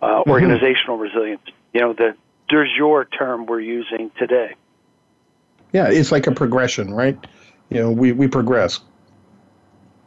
uh, 0.01 0.07
mm-hmm. 0.07 0.29
organizational 0.29 0.97
resilience. 0.97 1.43
You 1.73 1.81
know, 1.81 1.93
the 1.93 2.15
de 2.53 2.65
jour 2.77 3.05
term 3.05 3.45
we're 3.45 3.59
using 3.59 4.11
today. 4.17 4.55
Yeah, 5.71 5.87
it's 5.87 6.11
like 6.11 6.27
a 6.27 6.31
progression, 6.31 6.93
right? 6.93 7.17
You 7.69 7.79
know, 7.79 7.91
we, 7.91 8.11
we 8.11 8.27
progress. 8.27 8.79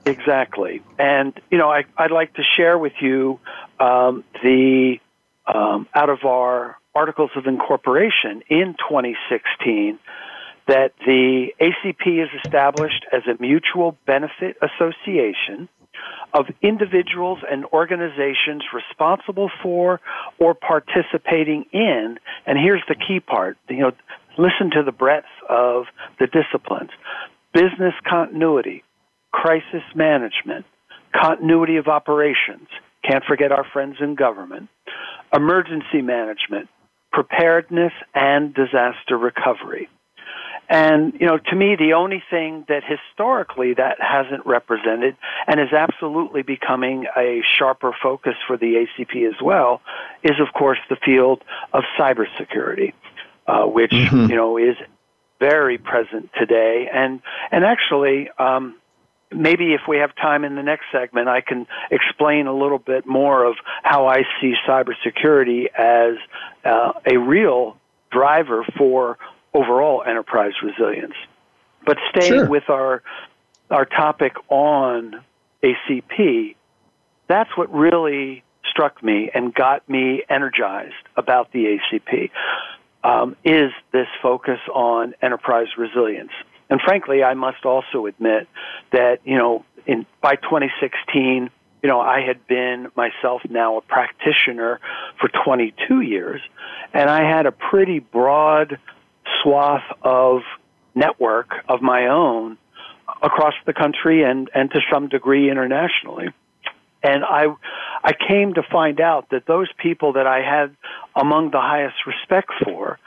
Exactly. 0.05 0.83
And, 0.99 1.33
you 1.51 1.59
know, 1.59 1.69
I, 1.69 1.85
I'd 1.97 2.13
like 2.13 2.35
to 2.35 2.43
share 2.57 2.79
with 2.79 2.93
you 3.01 3.41
um, 3.81 4.23
the, 4.43 4.99
um, 5.53 5.89
out 5.93 6.09
of 6.09 6.25
our 6.25 6.79
articles 6.95 7.31
of 7.35 7.47
incorporation 7.47 8.43
in 8.49 8.77
2016 8.89 9.99
that 10.69 10.93
the 11.05 11.49
ACP 11.61 12.23
is 12.23 12.29
established 12.45 13.05
as 13.13 13.23
a 13.27 13.41
mutual 13.41 13.97
benefit 14.07 14.57
association 14.63 15.69
of 16.33 16.47
individuals 16.63 17.39
and 17.51 17.65
organizations 17.67 18.63
responsible 18.73 19.51
for 19.63 20.01
or 20.39 20.55
participating 20.55 21.65
in, 21.73 22.19
and 22.47 22.59
here's 22.59 22.83
the 22.89 22.95
key 22.95 23.21
part, 23.21 23.57
you 23.69 23.79
know, 23.79 23.93
listen 24.39 24.71
to 24.73 24.83
the 24.83 24.93
breadth 24.93 25.27
of 25.49 25.85
the 26.19 26.27
disciplines. 26.27 26.91
Business 27.53 27.95
continuity, 28.09 28.85
crisis 29.33 29.83
management, 29.95 30.67
continuity 31.15 31.77
of 31.77 31.87
operations, 31.89 32.69
can't 33.09 33.25
forget 33.25 33.53
our 33.53 33.65
friends 33.73 33.97
in 34.01 34.15
government, 34.15 34.69
emergency 35.33 36.03
management, 36.03 36.69
preparedness 37.13 37.93
and 38.15 38.55
disaster 38.55 39.17
recovery. 39.17 39.89
And, 40.69 41.15
you 41.21 41.27
know, 41.27 41.39
to 41.39 41.57
me, 41.57 41.77
the 41.77 41.93
only 41.93 42.23
thing 42.29 42.65
that 42.69 42.83
historically 42.85 43.75
that 43.75 44.01
hasn't 44.01 44.47
represented 44.47 45.17
and 45.47 45.61
is 45.61 45.73
absolutely 45.73 46.43
becoming 46.43 47.07
a 47.17 47.43
sharper 47.57 47.95
focus 48.03 48.35
for 48.47 48.57
the 48.57 48.87
ACP 48.87 49.29
as 49.29 49.41
well 49.41 49.81
is, 50.23 50.41
of 50.41 50.53
course, 50.53 50.79
the 50.89 50.97
field 50.97 51.43
of 51.73 51.85
cybersecurity, 51.99 52.95
uh, 53.47 53.65
which, 53.65 53.93
mm-hmm. 53.93 54.31
you 54.31 54.37
know, 54.37 54.59
is 54.59 54.77
very 55.39 55.79
present 55.79 56.31
today. 56.37 56.89
And, 56.93 57.21
and 57.53 57.65
actually, 57.65 58.29
um, 58.39 58.77
maybe 59.31 59.75
if 59.75 59.83
we 59.87 59.99
have 59.99 60.15
time 60.17 60.45
in 60.45 60.57
the 60.57 60.63
next 60.63 60.87
segment, 60.91 61.29
I 61.29 61.43
can 61.43 61.67
explain 61.91 62.47
a 62.47 62.57
little 62.57 62.79
bit 62.79 63.07
more 63.07 63.45
of 63.45 63.57
how 63.83 64.07
I 64.07 64.23
see 64.41 64.55
cybersecurity 64.67 65.67
as 65.77 66.17
uh, 66.65 66.93
a 67.07 67.19
real 67.19 67.77
driver 68.11 68.65
for 68.77 69.19
overall 69.55 70.03
enterprise 70.07 70.53
resilience. 70.63 71.15
But 71.85 71.99
staying 72.11 72.33
sure. 72.33 72.49
with 72.49 72.69
our 72.69 73.03
our 73.71 73.85
topic 73.85 74.35
on 74.49 75.25
ACP, 75.63 76.55
that's 77.29 77.51
what 77.57 77.73
really 77.73 78.45
struck 78.71 79.03
me 79.03 79.31
and 79.35 79.55
got 79.55 79.89
me 79.89 80.23
energized 80.29 80.95
about 81.17 81.51
the 81.53 81.79
ACP. 81.79 82.31
Um, 83.03 83.37
is 83.45 83.73
this 83.93 84.09
focus 84.23 84.61
on 84.73 85.15
enterprise 85.23 85.69
resilience? 85.77 86.33
And 86.69 86.81
frankly, 86.81 87.23
I 87.23 87.35
must 87.35 87.65
also 87.65 88.07
admit 88.07 88.49
that, 88.93 89.21
you 89.25 89.37
know, 89.37 89.65
in, 89.87 90.07
by 90.21 90.37
2016, 90.37 91.51
you 91.83 91.89
know, 91.89 92.01
I 92.01 92.21
had 92.21 92.47
been 92.49 92.89
myself 92.97 93.43
now 93.49 93.77
a 93.77 93.81
practitioner 93.81 94.81
for 95.21 95.29
22 95.29 96.01
years, 96.01 96.41
and 96.93 97.09
I 97.09 97.21
had 97.21 97.47
a 97.47 97.53
pretty 97.53 98.01
broad 98.01 98.79
swath 99.47 99.85
of 100.03 100.41
network 100.95 101.51
of 101.69 101.81
my 101.83 102.09
own 102.09 102.59
across 103.23 103.55
the 103.65 103.73
country 103.73 104.25
and, 104.25 104.51
and 104.55 104.71
to 104.73 104.81
some 104.93 105.09
degree 105.09 105.51
internationally. 105.51 106.29
And 107.03 107.25
I, 107.25 107.47
I 108.03 108.13
came 108.29 108.55
to 108.55 108.63
find 108.63 109.01
out 109.01 109.31
that 109.31 109.47
those 109.47 109.69
people 109.79 110.15
that 110.15 110.27
I 110.27 110.43
had 110.43 110.77
among 111.15 111.51
the 111.53 111.61
highest 111.61 111.95
respect 112.07 112.51
for, 112.65 112.99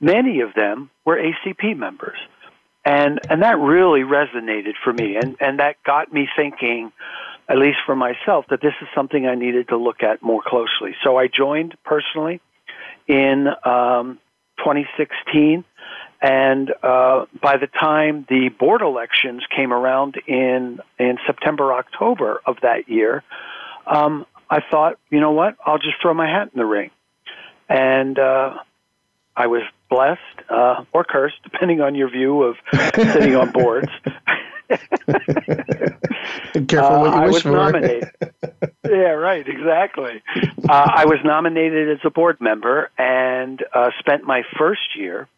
many 0.00 0.40
of 0.40 0.54
them 0.54 0.90
were 1.04 1.16
ACP 1.16 1.76
members. 1.76 2.18
And 2.84 3.20
and 3.28 3.42
that 3.42 3.58
really 3.58 4.00
resonated 4.00 4.74
for 4.82 4.92
me. 4.92 5.16
And 5.16 5.36
and 5.40 5.58
that 5.58 5.82
got 5.84 6.12
me 6.12 6.28
thinking 6.36 6.92
at 7.48 7.58
least 7.58 7.78
for 7.84 7.96
myself 7.96 8.46
that 8.50 8.60
this 8.62 8.74
is 8.80 8.88
something 8.94 9.26
I 9.26 9.34
needed 9.34 9.68
to 9.68 9.76
look 9.76 10.02
at 10.02 10.22
more 10.22 10.42
closely. 10.46 10.94
So 11.02 11.16
I 11.16 11.26
joined 11.26 11.76
personally 11.84 12.40
in 13.06 13.48
um, 13.64 14.18
2016 14.58 15.64
and 16.20 16.72
uh, 16.82 17.26
by 17.40 17.56
the 17.56 17.68
time 17.68 18.26
the 18.28 18.48
board 18.48 18.82
elections 18.82 19.42
came 19.54 19.72
around 19.72 20.16
in 20.26 20.80
in 20.98 21.18
September 21.26 21.72
October 21.72 22.40
of 22.46 22.56
that 22.62 22.88
year 22.88 23.22
um, 23.86 24.26
I 24.50 24.60
thought 24.70 24.98
you 25.10 25.20
know 25.20 25.32
what 25.32 25.56
I'll 25.64 25.78
just 25.78 26.00
throw 26.02 26.14
my 26.14 26.26
hat 26.26 26.50
in 26.52 26.58
the 26.58 26.66
ring 26.66 26.90
and 27.68 28.18
uh, 28.18 28.54
I 29.36 29.46
was 29.46 29.62
blessed 29.88 30.20
uh, 30.50 30.84
or 30.92 31.04
cursed, 31.04 31.36
depending 31.44 31.80
on 31.80 31.94
your 31.94 32.10
view 32.10 32.42
of 32.42 32.56
sitting 32.94 33.36
on 33.36 33.52
boards. 33.52 33.88
Careful 36.68 37.00
what 37.00 37.14
you 37.14 37.18
uh, 37.18 37.22
I 37.22 37.26
was 37.28 37.42
for. 37.42 37.52
nominated. 37.52 38.10
yeah, 38.84 39.12
right, 39.12 39.46
exactly. 39.48 40.22
Uh, 40.68 40.90
I 40.94 41.06
was 41.06 41.18
nominated 41.24 41.90
as 41.90 41.98
a 42.04 42.10
board 42.10 42.40
member 42.40 42.90
and 42.98 43.62
uh, 43.72 43.90
spent 43.98 44.24
my 44.24 44.42
first 44.58 44.96
year 44.96 45.28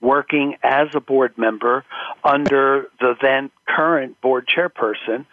working 0.00 0.56
as 0.62 0.88
a 0.94 1.00
board 1.00 1.36
member 1.36 1.84
under 2.24 2.88
the 3.00 3.14
then 3.20 3.50
current 3.66 4.20
board 4.20 4.48
chairperson. 4.48 5.26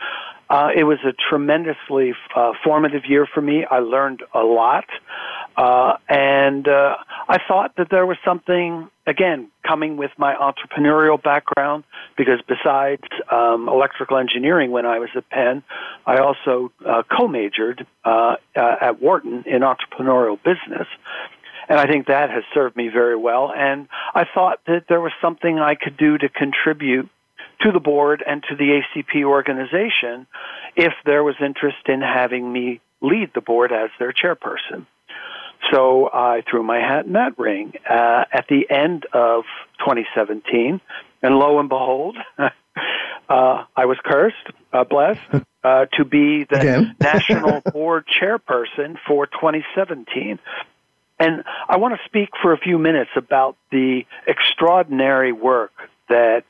Uh, 0.49 0.69
it 0.75 0.83
was 0.83 0.99
a 1.03 1.13
tremendously 1.29 2.13
uh, 2.35 2.51
formative 2.63 3.05
year 3.07 3.27
for 3.33 3.41
me. 3.41 3.65
I 3.65 3.79
learned 3.79 4.21
a 4.33 4.43
lot. 4.43 4.85
Uh, 5.57 5.97
and 6.09 6.67
uh, 6.67 6.95
I 7.27 7.39
thought 7.47 7.75
that 7.77 7.89
there 7.89 8.05
was 8.05 8.17
something, 8.23 8.89
again, 9.07 9.49
coming 9.65 9.97
with 9.97 10.11
my 10.17 10.35
entrepreneurial 10.35 11.21
background, 11.21 11.83
because 12.17 12.41
besides 12.47 13.03
um, 13.31 13.69
electrical 13.69 14.17
engineering 14.17 14.69
when 14.71 14.85
I 14.85 14.99
was 14.99 15.09
at 15.15 15.27
Penn, 15.29 15.63
I 16.05 16.17
also 16.17 16.71
uh, 16.85 17.03
co 17.09 17.27
majored 17.27 17.87
uh, 18.03 18.35
at 18.55 19.01
Wharton 19.01 19.45
in 19.47 19.61
entrepreneurial 19.61 20.37
business. 20.43 20.87
And 21.67 21.79
I 21.79 21.87
think 21.87 22.07
that 22.07 22.29
has 22.29 22.43
served 22.53 22.75
me 22.75 22.89
very 22.89 23.15
well. 23.15 23.51
And 23.55 23.87
I 24.13 24.25
thought 24.33 24.59
that 24.67 24.85
there 24.87 25.01
was 25.01 25.11
something 25.21 25.59
I 25.59 25.75
could 25.75 25.97
do 25.97 26.17
to 26.17 26.29
contribute 26.29 27.09
to 27.61 27.71
the 27.71 27.79
board 27.79 28.23
and 28.25 28.43
to 28.49 28.55
the 28.55 28.81
ACP 28.81 29.23
organization 29.23 30.27
if 30.75 30.93
there 31.05 31.23
was 31.23 31.35
interest 31.43 31.87
in 31.87 32.01
having 32.01 32.51
me 32.51 32.81
lead 33.01 33.31
the 33.33 33.41
board 33.41 33.71
as 33.71 33.89
their 33.99 34.11
chairperson. 34.11 34.85
So 35.71 36.09
I 36.13 36.43
threw 36.49 36.63
my 36.63 36.77
hat 36.77 37.05
in 37.05 37.13
that 37.13 37.39
ring 37.39 37.73
uh, 37.89 38.25
at 38.31 38.45
the 38.47 38.69
end 38.69 39.05
of 39.13 39.45
2017, 39.79 40.79
and 41.23 41.39
lo 41.39 41.59
and 41.59 41.69
behold, 41.69 42.17
uh, 42.37 42.49
I 43.29 43.85
was 43.85 43.97
cursed, 44.03 44.35
uh, 44.71 44.83
blessed, 44.83 45.45
uh, 45.63 45.85
to 45.93 46.05
be 46.05 46.43
the 46.43 46.93
national 46.99 47.61
board 47.73 48.05
chairperson 48.07 48.97
for 49.07 49.25
2017. 49.25 50.39
And 51.19 51.43
I 51.67 51.77
want 51.77 51.95
to 51.95 52.01
speak 52.05 52.29
for 52.41 52.51
a 52.53 52.57
few 52.57 52.77
minutes 52.77 53.11
about 53.15 53.55
the 53.71 54.05
extraordinary 54.27 55.31
work 55.31 55.71
that 56.09 56.43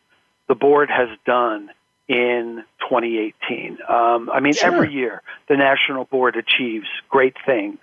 the 0.48 0.56
board 0.56 0.90
has 0.90 1.10
done 1.26 1.70
in 2.08 2.64
2018. 2.82 3.80
Um, 3.88 4.30
I 4.32 4.40
mean, 4.40 4.54
Sure. 4.54 4.74
every 4.74 4.92
year 4.94 5.22
the 5.48 5.58
national 5.58 6.06
board 6.06 6.36
achieves 6.36 6.88
great 7.10 7.36
things, 7.46 7.80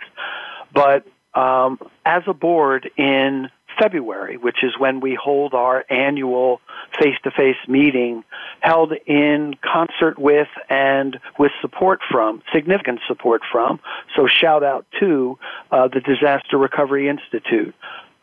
but 0.73 1.07
um, 1.35 1.79
as 2.05 2.23
a 2.27 2.35
board 2.35 2.91
in 2.97 3.51
February, 3.79 4.37
which 4.37 4.63
is 4.63 4.73
when 4.79 5.01
we 5.01 5.15
hold 5.15 5.55
our 5.55 5.85
annual 5.91 6.61
face-to-face 6.99 7.69
meeting, 7.69 8.25
held 8.61 8.93
in 9.07 9.55
concert 9.63 10.19
with 10.19 10.49
and 10.69 11.19
with 11.39 11.53
support 11.61 12.01
from, 12.11 12.43
significant 12.53 13.01
support 13.07 13.43
from. 13.51 13.81
So 14.17 14.27
shout 14.27 14.63
out 14.63 14.87
to 15.01 15.39
uh, 15.71 15.89
the 15.89 16.01
Disaster 16.01 16.59
Recovery 16.59 17.09
Institute. 17.09 17.75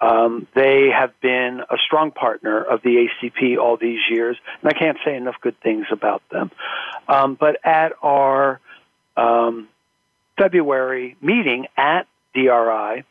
Um, 0.02 0.48
they 0.56 0.90
have 0.90 1.20
been 1.22 1.62
a 1.70 1.78
strong 1.86 2.12
partner 2.12 2.64
of 2.64 2.82
the 2.84 3.08
ACP 3.08 3.58
all 3.58 3.76
these 3.76 4.00
years, 4.10 4.38
and 4.62 4.72
I 4.74 4.78
can't 4.78 4.98
say 5.04 5.16
enough 5.16 5.36
good 5.42 5.60
things 5.62 5.88
about 5.92 6.22
them. 6.30 6.52
Um, 7.08 7.36
but 7.36 7.58
at 7.66 7.94
our 8.02 8.62
um, 9.18 9.68
February 10.38 11.18
meeting 11.22 11.68
at 11.76 12.08
DRI, 12.34 13.04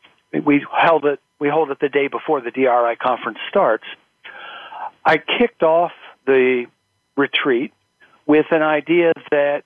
we 0.44 0.64
held 0.74 1.04
it. 1.04 1.20
We 1.38 1.48
hold 1.48 1.70
it 1.70 1.78
the 1.80 1.88
day 1.88 2.08
before 2.08 2.40
the 2.40 2.50
DRI 2.50 2.96
conference 2.96 3.38
starts. 3.48 3.84
I 5.04 5.18
kicked 5.18 5.62
off 5.62 5.92
the 6.26 6.66
retreat 7.16 7.72
with 8.26 8.46
an 8.50 8.62
idea 8.62 9.12
that 9.30 9.64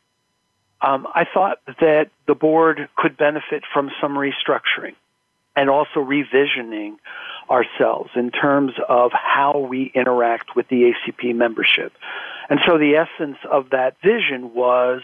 um, 0.81 1.07
I 1.15 1.27
thought 1.33 1.59
that 1.81 2.11
the 2.27 2.35
board 2.35 2.89
could 2.97 3.17
benefit 3.17 3.63
from 3.73 3.91
some 4.01 4.15
restructuring 4.15 4.95
and 5.55 5.71
also 5.71 6.01
revisioning 6.01 6.97
ourselves 7.51 8.11
in 8.17 8.31
terms 8.31 8.73
of 8.89 9.13
how 9.13 9.59
we 9.59 9.91
interact 9.95 10.57
with 10.57 10.69
the 10.69 10.93
ACP 10.93 11.35
membership. 11.35 11.93
And 12.49 12.61
so 12.67 12.79
the 12.79 12.97
essence 12.97 13.39
of 13.51 13.71
that 13.71 13.97
vision 14.03 14.55
was 14.55 15.03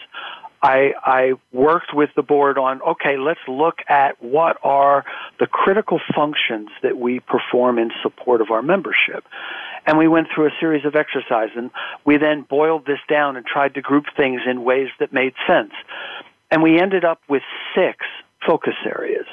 I, 0.61 0.93
I 1.03 1.33
worked 1.53 1.93
with 1.93 2.09
the 2.15 2.21
board 2.21 2.57
on 2.57 2.81
okay, 2.81 3.17
let's 3.17 3.39
look 3.47 3.79
at 3.87 4.21
what 4.21 4.57
are 4.63 5.05
the 5.39 5.47
critical 5.47 5.99
functions 6.13 6.69
that 6.83 6.97
we 6.97 7.19
perform 7.21 7.79
in 7.79 7.91
support 8.01 8.41
of 8.41 8.51
our 8.51 8.61
membership. 8.61 9.23
And 9.85 9.97
we 9.97 10.07
went 10.07 10.27
through 10.33 10.47
a 10.47 10.51
series 10.59 10.85
of 10.85 10.95
exercises, 10.95 11.55
and 11.55 11.71
we 12.05 12.17
then 12.17 12.41
boiled 12.41 12.85
this 12.85 12.99
down 13.07 13.37
and 13.37 13.45
tried 13.45 13.75
to 13.75 13.81
group 13.81 14.05
things 14.15 14.41
in 14.45 14.63
ways 14.63 14.89
that 14.99 15.13
made 15.13 15.33
sense. 15.47 15.71
And 16.51 16.61
we 16.61 16.79
ended 16.79 17.05
up 17.05 17.21
with 17.29 17.43
six 17.73 18.05
focus 18.45 18.75
areas 18.85 19.25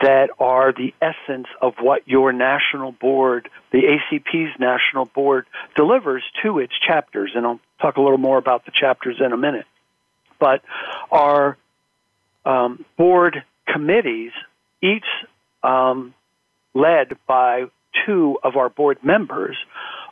that 0.00 0.30
are 0.38 0.72
the 0.72 0.94
essence 1.02 1.48
of 1.60 1.74
what 1.80 2.06
your 2.06 2.32
national 2.32 2.92
board, 2.92 3.48
the 3.72 3.82
ACP's 3.82 4.58
national 4.58 5.06
board, 5.06 5.46
delivers 5.74 6.22
to 6.42 6.60
its 6.60 6.72
chapters. 6.78 7.32
And 7.34 7.44
I'll 7.44 7.60
talk 7.80 7.96
a 7.96 8.00
little 8.00 8.18
more 8.18 8.38
about 8.38 8.64
the 8.64 8.70
chapters 8.70 9.16
in 9.24 9.32
a 9.32 9.36
minute. 9.36 9.66
But 10.38 10.62
our 11.10 11.56
um, 12.44 12.84
board 12.96 13.44
committees, 13.66 14.32
each 14.82 15.04
um, 15.62 16.14
led 16.74 17.16
by 17.26 17.64
two 18.06 18.38
of 18.42 18.56
our 18.56 18.68
board 18.68 18.98
members, 19.02 19.56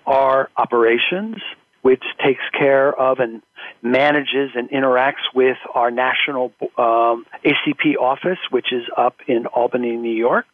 are 0.07 0.51
operations, 0.57 1.37
which 1.83 2.03
takes 2.25 2.43
care 2.59 2.93
of 2.93 3.19
and 3.21 3.43
manages 3.83 4.51
and 4.55 4.71
interacts 4.71 5.25
with 5.35 5.57
our 5.75 5.91
national 5.91 6.53
um, 6.77 7.27
ACP 7.45 7.97
office, 8.01 8.39
which 8.51 8.73
is 8.73 8.83
up 8.97 9.17
in 9.27 9.47
Albany, 9.47 9.97
New 9.97 10.17
York. 10.17 10.47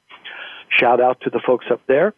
Shout 0.68 1.00
out 1.00 1.20
to 1.22 1.30
the 1.30 1.40
folks 1.44 1.66
up 1.70 1.80
there. 1.86 2.14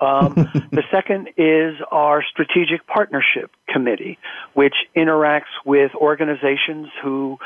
Um, 0.00 0.34
the 0.72 0.82
second 0.90 1.30
is 1.36 1.74
our 1.90 2.22
Strategic 2.22 2.86
Partnership 2.86 3.50
Committee, 3.68 4.18
which 4.54 4.74
interacts 4.96 5.52
with 5.64 5.94
organizations 5.94 6.88
who 7.02 7.38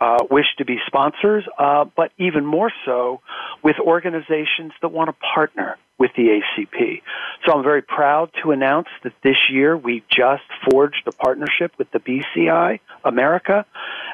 uh, 0.00 0.18
wish 0.30 0.46
to 0.58 0.64
be 0.64 0.78
sponsors, 0.86 1.44
uh, 1.58 1.84
but 1.96 2.12
even 2.18 2.44
more 2.44 2.70
so 2.84 3.20
with 3.62 3.76
organizations 3.80 4.72
that 4.82 4.88
want 4.88 5.08
to 5.08 5.16
partner 5.34 5.78
with 5.98 6.10
the 6.14 6.40
ACP. 6.40 7.00
So 7.44 7.52
I'm 7.52 7.62
very 7.62 7.80
proud 7.80 8.30
to 8.42 8.50
announce 8.50 8.88
that 9.02 9.14
this 9.22 9.36
year 9.50 9.74
we 9.76 10.04
just 10.10 10.42
forged 10.70 11.02
a 11.06 11.12
partnership 11.12 11.72
with 11.78 11.90
the 11.90 12.00
BCI 12.00 12.80
America, 13.04 13.64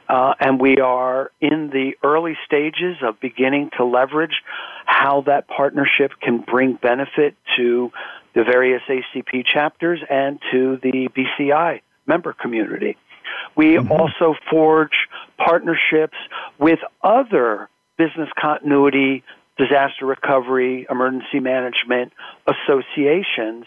uh, 0.08 0.34
and 0.38 0.60
we 0.60 0.76
are 0.76 1.32
in 1.40 1.70
the 1.70 1.94
early 2.04 2.36
stages 2.46 2.98
of 3.02 3.18
beginning 3.18 3.70
to 3.76 3.84
leverage 3.84 4.42
how 5.02 5.22
that 5.22 5.48
partnership 5.48 6.12
can 6.20 6.38
bring 6.38 6.74
benefit 6.74 7.34
to 7.56 7.90
the 8.34 8.44
various 8.44 8.82
ACP 8.88 9.44
chapters 9.44 10.00
and 10.08 10.38
to 10.52 10.78
the 10.82 11.08
BCI 11.08 11.80
member 12.06 12.32
community. 12.32 12.96
We 13.56 13.74
mm-hmm. 13.74 13.90
also 13.90 14.34
forge 14.50 15.08
partnerships 15.38 16.16
with 16.58 16.78
other 17.02 17.68
business 17.98 18.28
continuity, 18.40 19.24
disaster 19.58 20.06
recovery, 20.06 20.86
emergency 20.88 21.40
management 21.40 22.12
associations. 22.46 23.64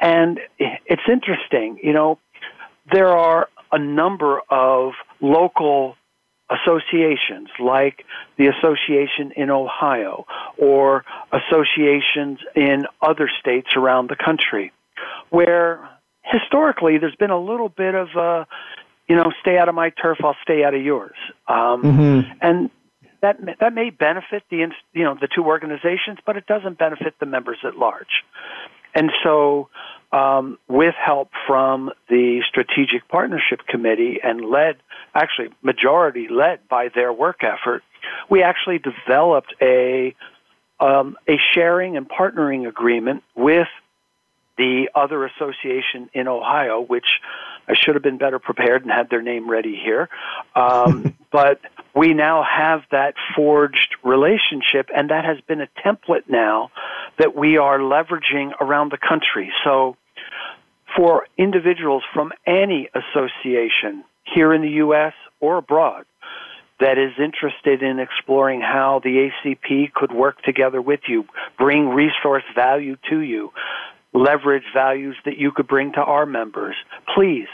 And 0.00 0.40
it's 0.58 1.02
interesting, 1.08 1.78
you 1.82 1.92
know, 1.92 2.18
there 2.92 3.08
are 3.08 3.48
a 3.70 3.78
number 3.78 4.40
of 4.50 4.92
local 5.20 5.96
associations 6.52 7.48
like 7.58 8.04
the 8.36 8.48
association 8.48 9.32
in 9.36 9.50
Ohio 9.50 10.26
or 10.58 11.04
associations 11.32 12.38
in 12.54 12.86
other 13.00 13.30
states 13.40 13.68
around 13.76 14.10
the 14.10 14.16
country 14.16 14.72
where 15.30 15.88
historically 16.22 16.98
there's 16.98 17.16
been 17.16 17.30
a 17.30 17.40
little 17.40 17.68
bit 17.68 17.94
of 17.94 18.08
a 18.16 18.46
you 19.08 19.16
know, 19.16 19.32
stay 19.40 19.58
out 19.58 19.68
of 19.68 19.74
my 19.74 19.90
turf, 19.90 20.18
I'll 20.24 20.36
stay 20.42 20.64
out 20.64 20.74
of 20.74 20.82
yours. 20.82 21.16
Um, 21.46 21.82
mm-hmm. 21.82 22.32
And 22.40 22.70
that 23.20 23.36
that 23.60 23.74
may 23.74 23.90
benefit 23.90 24.42
the 24.50 24.66
you 24.92 25.04
know 25.04 25.16
the 25.20 25.28
two 25.32 25.44
organizations, 25.44 26.18
but 26.24 26.36
it 26.36 26.46
doesn't 26.46 26.78
benefit 26.78 27.14
the 27.20 27.26
members 27.26 27.58
at 27.62 27.76
large. 27.76 28.24
And 28.94 29.10
so, 29.22 29.68
um, 30.12 30.58
with 30.68 30.94
help 30.94 31.30
from 31.46 31.90
the 32.08 32.42
Strategic 32.48 33.08
Partnership 33.08 33.66
Committee 33.66 34.20
and 34.22 34.44
led, 34.44 34.76
actually 35.14 35.48
majority 35.62 36.28
led 36.28 36.68
by 36.68 36.88
their 36.94 37.12
work 37.12 37.42
effort, 37.42 37.82
we 38.28 38.42
actually 38.42 38.78
developed 38.78 39.54
a 39.60 40.14
um, 40.80 41.16
a 41.28 41.38
sharing 41.54 41.96
and 41.96 42.08
partnering 42.08 42.66
agreement 42.66 43.22
with 43.36 43.68
the 44.58 44.90
other 44.94 45.24
association 45.24 46.10
in 46.12 46.28
Ohio, 46.28 46.80
which 46.80 47.06
I 47.68 47.74
should 47.74 47.94
have 47.94 48.02
been 48.02 48.18
better 48.18 48.38
prepared 48.38 48.82
and 48.82 48.90
had 48.90 49.08
their 49.08 49.22
name 49.22 49.48
ready 49.48 49.76
here. 49.76 50.08
Um, 50.54 51.16
but 51.32 51.60
we 51.94 52.14
now 52.14 52.42
have 52.42 52.82
that 52.90 53.14
forged 53.34 53.96
relationship, 54.02 54.88
and 54.94 55.10
that 55.10 55.24
has 55.24 55.40
been 55.42 55.60
a 55.60 55.68
template 55.84 56.28
now 56.28 56.70
that 57.18 57.34
we 57.34 57.58
are 57.58 57.78
leveraging 57.78 58.52
around 58.60 58.90
the 58.90 58.98
country. 58.98 59.52
So, 59.64 59.96
for 60.96 61.26
individuals 61.38 62.02
from 62.12 62.32
any 62.46 62.88
association 62.94 64.04
here 64.24 64.52
in 64.52 64.62
the 64.62 64.70
U.S. 64.70 65.14
or 65.40 65.58
abroad 65.58 66.04
that 66.80 66.98
is 66.98 67.12
interested 67.18 67.82
in 67.82 68.00
exploring 68.00 68.60
how 68.60 69.00
the 69.04 69.30
ACP 69.30 69.92
could 69.92 70.12
work 70.12 70.42
together 70.42 70.82
with 70.82 71.00
you, 71.06 71.24
bring 71.56 71.88
resource 71.88 72.42
value 72.54 72.96
to 73.08 73.20
you, 73.20 73.52
leverage 74.12 74.64
values 74.74 75.16
that 75.24 75.38
you 75.38 75.52
could 75.52 75.68
bring 75.68 75.92
to 75.92 76.00
our 76.00 76.26
members, 76.26 76.74
please 77.14 77.46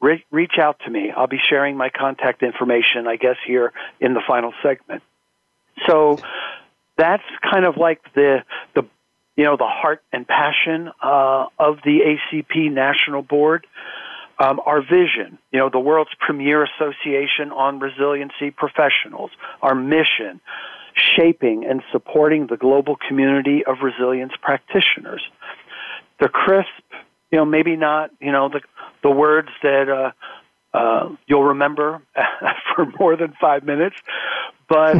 re- 0.00 0.24
reach 0.30 0.58
out 0.60 0.78
to 0.84 0.90
me. 0.90 1.10
I'll 1.14 1.26
be 1.26 1.40
sharing 1.50 1.76
my 1.76 1.90
contact 1.90 2.42
information, 2.42 3.06
I 3.06 3.16
guess, 3.16 3.36
here 3.46 3.72
in 4.00 4.14
the 4.14 4.22
final 4.26 4.52
segment. 4.62 5.02
So 5.86 6.18
that's 6.96 7.24
kind 7.42 7.66
of 7.66 7.76
like 7.76 8.00
the 8.14 8.44
the 8.74 8.84
you 9.36 9.44
know 9.44 9.56
the 9.56 9.66
heart 9.66 10.02
and 10.12 10.26
passion 10.26 10.90
uh, 11.02 11.46
of 11.58 11.78
the 11.84 12.00
ACP 12.00 12.72
National 12.72 13.22
Board. 13.22 13.66
Um, 14.38 14.60
our 14.66 14.82
vision, 14.82 15.38
you 15.50 15.58
know, 15.58 15.70
the 15.70 15.80
world's 15.80 16.10
premier 16.20 16.62
association 16.62 17.52
on 17.52 17.78
resiliency 17.78 18.50
professionals. 18.50 19.30
Our 19.62 19.74
mission, 19.74 20.42
shaping 20.94 21.64
and 21.64 21.82
supporting 21.90 22.46
the 22.46 22.58
global 22.58 22.96
community 23.08 23.64
of 23.64 23.78
resilience 23.82 24.32
practitioners. 24.42 25.22
The 26.20 26.28
crisp, 26.28 26.68
you 27.30 27.38
know, 27.38 27.46
maybe 27.46 27.76
not, 27.76 28.10
you 28.20 28.32
know, 28.32 28.50
the 28.50 28.60
the 29.02 29.10
words 29.10 29.48
that 29.62 29.88
uh, 29.88 30.76
uh, 30.76 31.16
you'll 31.26 31.44
remember 31.44 32.02
for 32.74 32.86
more 32.98 33.16
than 33.16 33.34
five 33.40 33.64
minutes, 33.64 33.96
but 34.68 34.96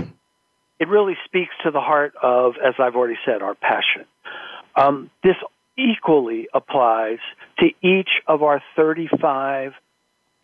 it 0.78 0.88
really 0.88 1.16
speaks 1.24 1.52
to 1.64 1.70
the 1.70 1.80
heart 1.80 2.14
of, 2.22 2.54
as 2.64 2.74
I've 2.78 2.96
already 2.96 3.18
said, 3.24 3.42
our 3.42 3.54
passion. 3.54 4.04
Um, 4.74 5.10
this 5.22 5.36
equally 5.78 6.48
applies 6.54 7.18
to 7.58 7.66
each 7.82 8.10
of 8.26 8.42
our 8.42 8.62
35 8.76 9.72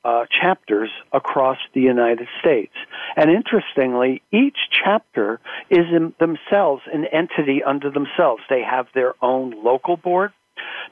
uh, 0.05 0.25
chapters 0.41 0.91
across 1.13 1.59
the 1.75 1.81
United 1.81 2.27
States. 2.41 2.73
And 3.17 3.31
interestingly, 3.31 4.23
each 4.33 4.57
chapter 4.85 5.41
is 5.71 5.87
themselves 6.19 6.83
an 6.93 7.05
entity 7.07 7.63
unto 7.63 7.91
themselves. 7.91 8.43
They 8.49 8.63
have 8.63 8.87
their 8.95 9.15
own 9.23 9.63
local 9.63 9.97
board, 9.97 10.33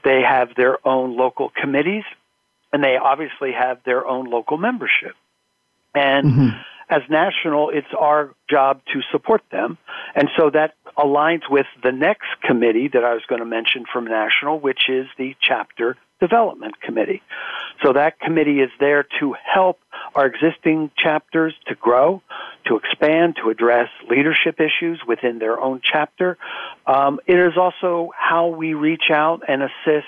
they 0.04 0.22
have 0.22 0.54
their 0.56 0.86
own 0.86 1.16
local 1.16 1.50
committees, 1.60 2.04
and 2.72 2.84
they 2.84 2.96
obviously 2.96 3.52
have 3.52 3.78
their 3.84 4.06
own 4.06 4.30
local 4.30 4.58
membership. 4.58 5.16
And 5.94 6.26
mm-hmm. 6.26 6.48
as 6.88 7.02
national, 7.08 7.70
it's 7.70 7.92
our 7.98 8.34
job 8.48 8.80
to 8.92 9.00
support 9.12 9.42
them. 9.50 9.78
And 10.14 10.28
so 10.36 10.50
that 10.50 10.74
aligns 10.96 11.42
with 11.48 11.66
the 11.82 11.92
next 11.92 12.28
committee 12.42 12.88
that 12.92 13.04
I 13.04 13.14
was 13.14 13.22
going 13.28 13.40
to 13.40 13.46
mention 13.46 13.84
from 13.92 14.04
national, 14.04 14.60
which 14.60 14.88
is 14.88 15.06
the 15.18 15.34
chapter 15.40 15.96
development 16.20 16.80
committee. 16.80 17.22
So 17.82 17.94
that 17.94 18.20
committee 18.20 18.60
is 18.60 18.70
there 18.78 19.06
to 19.20 19.34
help 19.42 19.78
our 20.14 20.26
existing 20.26 20.90
chapters 20.96 21.54
to 21.68 21.74
grow, 21.74 22.22
to 22.66 22.76
expand, 22.76 23.36
to 23.42 23.48
address 23.48 23.88
leadership 24.08 24.60
issues 24.60 25.00
within 25.06 25.38
their 25.38 25.58
own 25.58 25.80
chapter. 25.82 26.36
Um, 26.86 27.20
it 27.26 27.38
is 27.38 27.54
also 27.56 28.10
how 28.16 28.48
we 28.48 28.74
reach 28.74 29.10
out 29.10 29.42
and 29.48 29.62
assist 29.62 30.06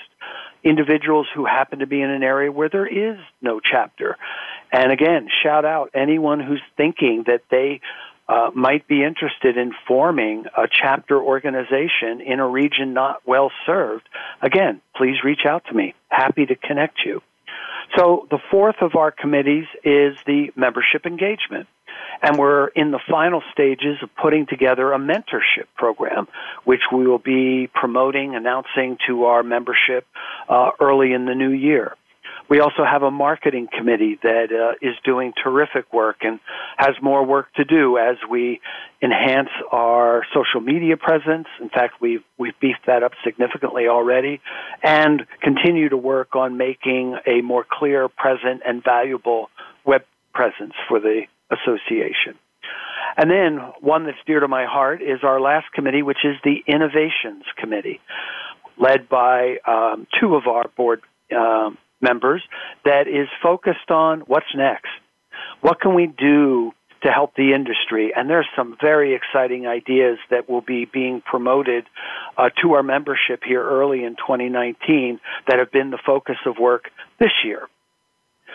individuals 0.63 1.27
who 1.33 1.45
happen 1.45 1.79
to 1.79 1.87
be 1.87 2.01
in 2.01 2.09
an 2.09 2.23
area 2.23 2.51
where 2.51 2.69
there 2.69 2.87
is 2.87 3.17
no 3.41 3.59
chapter. 3.59 4.17
And 4.73 4.91
again, 4.91 5.29
shout 5.43 5.65
out 5.65 5.91
anyone 5.93 6.39
who's 6.39 6.61
thinking 6.75 7.25
that 7.27 7.43
they 7.51 7.79
uh, 8.27 8.49
might 8.55 8.87
be 8.87 9.03
interested 9.03 9.55
in 9.55 9.71
forming 9.87 10.45
a 10.57 10.67
chapter 10.67 11.21
organization 11.21 12.21
in 12.25 12.39
a 12.39 12.47
region 12.47 12.93
not 12.93 13.21
well 13.25 13.51
served. 13.67 14.09
Again, 14.41 14.81
please 14.95 15.17
reach 15.23 15.45
out 15.47 15.63
to 15.69 15.73
me. 15.73 15.93
Happy 16.09 16.47
to 16.47 16.55
connect 16.55 16.99
you. 17.05 17.21
So 17.95 18.27
the 18.31 18.39
fourth 18.49 18.77
of 18.81 18.95
our 18.95 19.11
committees 19.11 19.65
is 19.83 20.17
the 20.25 20.51
membership 20.55 21.05
engagement. 21.05 21.67
And 22.23 22.37
we're 22.37 22.67
in 22.67 22.91
the 22.91 23.01
final 23.11 23.43
stages 23.51 23.97
of 24.01 24.09
putting 24.15 24.47
together 24.47 24.93
a 24.93 24.97
mentorship 24.97 25.67
program, 25.75 26.27
which 26.63 26.81
we 26.91 27.05
will 27.05 27.19
be 27.19 27.69
promoting, 27.73 28.35
announcing 28.35 28.97
to 29.07 29.25
our 29.25 29.43
membership 29.43 30.07
uh, 30.47 30.71
early 30.79 31.11
in 31.11 31.25
the 31.25 31.35
new 31.35 31.51
year. 31.51 31.95
We 32.53 32.59
also 32.59 32.85
have 32.85 33.01
a 33.01 33.09
marketing 33.09 33.67
committee 33.75 34.19
that 34.21 34.49
uh, 34.51 34.75
is 34.79 34.93
doing 35.03 35.33
terrific 35.43 35.91
work 35.91 36.17
and 36.21 36.39
has 36.77 36.91
more 37.01 37.25
work 37.25 37.51
to 37.55 37.65
do 37.65 37.97
as 37.97 38.17
we 38.29 38.61
enhance 39.01 39.49
our 39.71 40.23
social 40.35 40.61
media 40.61 40.95
presence. 40.95 41.47
In 41.59 41.69
fact, 41.69 41.99
we've 41.99 42.21
we've 42.37 42.53
beefed 42.59 42.85
that 42.85 43.01
up 43.01 43.13
significantly 43.23 43.87
already, 43.87 44.39
and 44.83 45.25
continue 45.41 45.89
to 45.89 45.97
work 45.97 46.35
on 46.35 46.55
making 46.55 47.17
a 47.25 47.41
more 47.41 47.65
clear, 47.67 48.07
present, 48.07 48.61
and 48.63 48.83
valuable 48.83 49.49
web 49.83 50.03
presence 50.31 50.73
for 50.87 50.99
the 50.99 51.23
association. 51.49 52.37
And 53.17 53.31
then 53.31 53.57
one 53.81 54.05
that's 54.05 54.23
dear 54.27 54.41
to 54.41 54.47
my 54.47 54.65
heart 54.65 55.01
is 55.01 55.23
our 55.23 55.41
last 55.41 55.71
committee, 55.73 56.03
which 56.03 56.23
is 56.23 56.35
the 56.43 56.57
Innovations 56.67 57.45
Committee, 57.57 57.99
led 58.77 59.09
by 59.09 59.55
um, 59.65 60.05
two 60.21 60.35
of 60.35 60.45
our 60.45 60.67
board 60.77 61.01
um, 61.35 61.79
members 62.03 62.43
that 62.85 63.07
is 63.07 63.27
focused 63.41 63.89
on 63.89 64.21
what's 64.21 64.53
next. 64.55 64.89
What 65.61 65.79
can 65.79 65.95
we 65.95 66.07
do 66.07 66.73
to 67.01 67.11
help 67.11 67.35
the 67.35 67.53
industry? 67.53 68.13
And 68.15 68.29
there's 68.29 68.47
some 68.55 68.77
very 68.79 69.15
exciting 69.15 69.65
ideas 69.65 70.19
that 70.29 70.49
will 70.49 70.61
be 70.61 70.85
being 70.85 71.21
promoted 71.21 71.85
uh, 72.37 72.49
to 72.61 72.73
our 72.73 72.83
membership 72.83 73.43
here 73.43 73.63
early 73.63 74.03
in 74.03 74.15
2019 74.15 75.19
that 75.47 75.59
have 75.59 75.71
been 75.71 75.89
the 75.89 75.99
focus 76.05 76.37
of 76.45 76.57
work 76.59 76.91
this 77.19 77.31
year. 77.43 77.67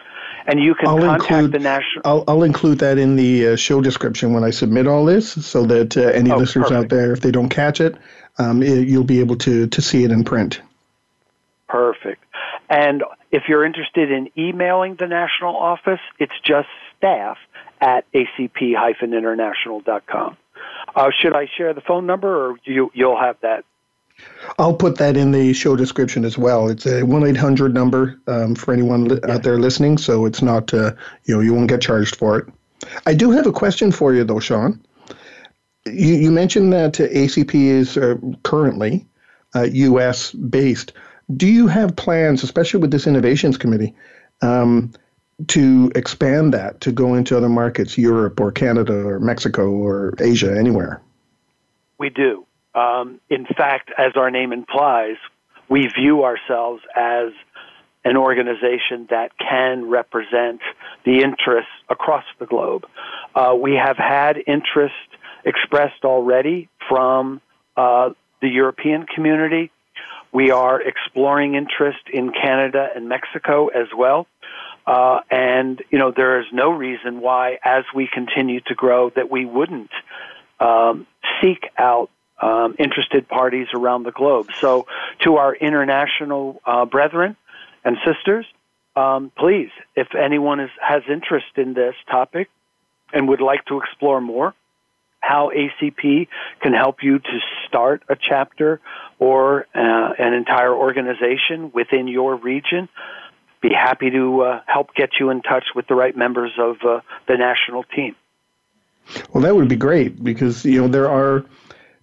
and 0.48 0.60
you 0.60 0.76
can 0.76 0.88
I'll 0.88 1.00
contact 1.00 1.32
include, 1.32 1.54
the 1.54 1.60
national. 1.60 2.02
I'll, 2.06 2.24
I'll, 2.28 2.44
include 2.44 2.80
that 2.80 2.98
in 2.98 3.16
the 3.16 3.50
uh, 3.50 3.56
show 3.56 3.80
description 3.82 4.34
when 4.34 4.44
I 4.44 4.50
submit 4.50 4.88
all 4.88 5.06
this, 5.06 5.46
so 5.46 5.64
that 5.66 5.96
uh, 5.98 6.02
any 6.02 6.32
oh, 6.32 6.38
listeners 6.38 6.70
perfect. 6.70 6.86
out 6.86 6.90
there, 6.90 7.14
if 7.14 7.22
they 7.22 7.32
don't 7.32 7.50
catch 7.50 7.82
it, 7.82 7.96
um, 8.38 8.62
it, 8.62 8.88
you'll 8.88 9.04
be 9.04 9.20
able 9.20 9.38
to 9.38 9.66
to 9.68 9.82
see 9.82 10.04
it 10.04 10.12
in 10.12 10.24
print. 10.24 10.62
Perfect. 11.68 12.24
And 12.70 13.04
if 13.32 13.44
you're 13.48 13.66
interested 13.66 14.12
in 14.12 14.30
emailing 14.38 14.96
the 14.96 15.08
national 15.08 15.56
office, 15.56 16.00
it's 16.20 16.40
just 16.44 16.68
staff 16.98 17.38
at 17.82 18.06
acp-international.com. 18.14 20.38
Uh, 20.96 21.10
should 21.20 21.36
I 21.36 21.48
share 21.58 21.74
the 21.74 21.82
phone 21.82 22.06
number, 22.06 22.50
or 22.50 22.58
you 22.64 22.92
you'll 22.94 23.20
have 23.20 23.38
that 23.42 23.66
I'll 24.58 24.74
put 24.74 24.98
that 24.98 25.18
in 25.18 25.32
the 25.32 25.54
show 25.54 25.76
description 25.76 26.24
as 26.24 26.38
well. 26.38 26.70
It's 26.70 26.86
a 26.86 27.04
one 27.04 27.26
eight 27.26 27.38
hundred 27.38 27.74
number 27.74 28.20
um, 28.28 28.56
for 28.56 28.74
anyone 28.74 29.06
li- 29.06 29.20
out 29.28 29.44
there 29.44 29.60
listening, 29.60 29.98
so 29.98 30.26
it's 30.26 30.42
not 30.42 30.74
uh, 30.74 30.94
you 31.26 31.36
know 31.36 31.42
you 31.42 31.54
won't 31.54 31.68
get 31.68 31.82
charged 31.82 32.16
for 32.16 32.38
it. 32.40 32.48
I 33.06 33.14
do 33.14 33.32
have 33.32 33.46
a 33.46 33.52
question 33.52 33.92
for 33.92 34.14
you 34.14 34.24
though, 34.24 34.40
Sean. 34.40 34.82
You, 35.86 36.16
you 36.16 36.32
mentioned 36.32 36.74
that 36.74 36.94
ACP 36.94 37.54
is 37.54 37.98
uh, 37.98 38.16
currently 38.44 39.06
uh, 39.56 39.64
U.S. 39.64 40.32
based. 40.32 40.94
Do 41.36 41.48
you 41.48 41.68
have 41.68 41.96
plans, 41.96 42.44
especially 42.44 42.80
with 42.80 42.92
this 42.92 43.08
innovations 43.08 43.58
committee, 43.58 43.94
um, 44.42 44.92
to 45.48 45.92
expand 45.96 46.54
that 46.54 46.82
to 46.82 46.92
go 46.92 47.14
into 47.14 47.36
other 47.36 47.50
markets, 47.50 47.98
Europe 47.98 48.40
or 48.40 48.52
Canada 48.52 48.94
or 48.94 49.20
Mexico 49.20 49.70
or 49.70 50.14
Asia, 50.20 50.58
anywhere? 50.58 51.02
We 51.98 52.10
do. 52.10 52.46
Um, 52.76 53.22
in 53.30 53.46
fact, 53.46 53.90
as 53.98 54.12
our 54.16 54.30
name 54.30 54.52
implies, 54.52 55.16
we 55.70 55.88
view 55.88 56.26
ourselves 56.26 56.84
as 56.96 57.32
an 58.04 58.18
organization 58.18 59.08
that 59.10 59.32
can 59.40 59.90
represent 59.90 60.62
the 61.06 61.22
interests 61.22 61.72
across 61.90 62.26
the 62.40 62.46
globe. 62.46 62.86
Uh, 63.34 63.56
we 63.60 63.74
have 63.74 63.98
had 63.98 64.38
interest 64.46 64.94
expressed 65.44 66.04
already 66.04 66.70
from 66.88 67.42
uh, 67.78 68.10
the 68.42 68.50
European 68.50 69.06
community. 69.08 69.72
We 70.32 70.52
are 70.52 70.80
exploring 70.82 71.56
interest 71.56 72.10
in 72.12 72.32
Canada 72.32 72.90
and 72.96 73.10
Mexico 73.10 73.68
as 73.68 73.88
well. 73.98 74.28
Uh, 74.86 75.22
and, 75.32 75.82
you 75.90 75.98
know, 75.98 76.12
there 76.16 76.40
is 76.42 76.46
no 76.54 76.70
reason 76.70 77.22
why, 77.22 77.58
as 77.64 77.86
we 77.96 78.08
continue 78.14 78.60
to 78.68 78.76
grow, 78.76 79.10
that 79.16 79.32
we 79.32 79.46
wouldn't 79.46 79.90
um, 80.60 81.08
seek 81.42 81.70
out 81.78 82.10
um, 82.42 82.76
interested 82.80 83.28
parties 83.28 83.68
around 83.74 84.04
the 84.04 84.12
globe. 84.12 84.50
So, 84.60 84.88
to 85.24 85.38
our 85.38 85.56
international 85.56 86.62
uh, 86.66 86.86
brethren 86.86 87.36
and 87.84 87.98
sisters, 88.06 88.46
um, 88.96 89.32
please, 89.38 89.70
if 89.96 90.08
anyone 90.16 90.60
is, 90.60 90.70
has 90.82 91.04
interest 91.10 91.58
in 91.58 91.74
this 91.74 91.96
topic 92.10 92.50
and 93.14 93.28
would 93.30 93.42
like 93.42 93.66
to 93.66 93.80
explore 93.82 94.22
more, 94.22 94.54
how 95.20 95.52
ACP 95.56 96.28
can 96.62 96.74
help 96.74 96.98
you 97.02 97.20
to 97.20 97.40
start 97.68 98.04
a 98.10 98.16
chapter 98.16 98.80
or 99.20 99.66
uh, 99.74 100.14
an 100.18 100.34
entire 100.34 100.74
organization 100.74 101.72
within 101.74 102.08
your 102.08 102.36
region, 102.36 102.88
be 103.62 103.70
happy 103.74 104.12
to 104.12 104.42
uh, 104.42 104.62
help 104.68 104.94
get 104.94 105.12
you 105.20 105.30
in 105.32 105.42
touch 105.42 105.66
with 105.76 105.88
the 105.88 105.96
right 105.96 106.16
members 106.16 106.52
of 106.60 106.78
uh, 106.88 107.02
the 107.28 107.38
national 107.38 107.84
team. 107.84 108.16
Well, 109.34 109.44
that 109.44 109.56
would 109.56 109.68
be 109.68 109.76
great 109.76 110.24
because 110.24 110.66
you 110.66 110.82
know 110.82 110.88
there 110.88 111.10
are 111.10 111.46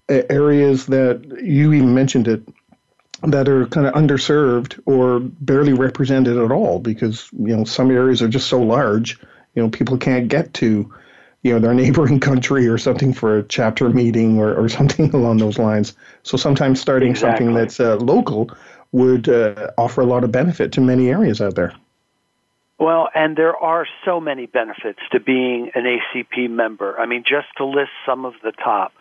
areas 0.09 0.87
that 0.87 1.41
you 1.43 1.73
even 1.73 1.95
mentioned 1.95 2.29
it 2.29 2.43
that 3.23 3.49
are 3.49 3.67
kind 3.67 3.87
of 3.87 3.95
underserved 3.95 4.81
or 4.85 5.21
barely 5.21 5.73
represented 5.73 6.37
at 6.37 6.51
all 6.51 6.79
because 6.81 7.29
you 7.33 7.57
know 7.57 7.65
some 7.65 7.91
areas 7.91 8.21
are 8.21 8.29
just 8.29 8.49
so 8.49 8.61
large 8.61 9.19
you 9.55 9.63
know 9.63 9.69
people 9.69 9.97
can't 9.97 10.29
get 10.29 10.53
to 10.55 10.93
you 11.43 11.53
know 11.53 11.59
their 11.59 11.75
neighboring 11.83 12.21
country 12.21 12.67
or 12.67 12.79
something 12.79 13.13
for 13.13 13.39
a 13.39 13.43
chapter 13.45 13.89
meeting 13.91 14.39
or, 14.39 14.55
or 14.55 14.69
something 14.81 15.15
along 15.15 15.39
those 15.39 15.59
lines. 15.59 15.95
So 16.23 16.37
sometimes 16.37 16.81
starting 16.81 17.11
exactly. 17.11 17.47
something 17.47 17.55
that's 17.55 17.81
uh, 17.81 17.97
local 17.97 18.51
would 18.93 19.29
uh, 19.29 19.71
offer 19.79 20.03
a 20.03 20.07
lot 20.07 20.23
of 20.25 20.33
benefit 20.33 20.73
to 20.73 20.81
many 20.81 21.09
areas 21.09 21.41
out 21.41 21.55
there. 21.55 21.75
Well, 22.79 23.09
and 23.15 23.37
there 23.37 23.57
are 23.57 23.87
so 24.05 24.21
many 24.21 24.47
benefits 24.47 24.99
to 25.13 25.21
being 25.21 25.71
an 25.75 25.85
ACP 25.85 26.51
member. 26.51 26.99
I 26.99 27.07
mean, 27.07 27.23
just 27.23 27.47
to 27.59 27.65
list 27.65 27.93
some 28.05 28.25
of 28.25 28.35
the 28.43 28.53
top, 28.53 28.93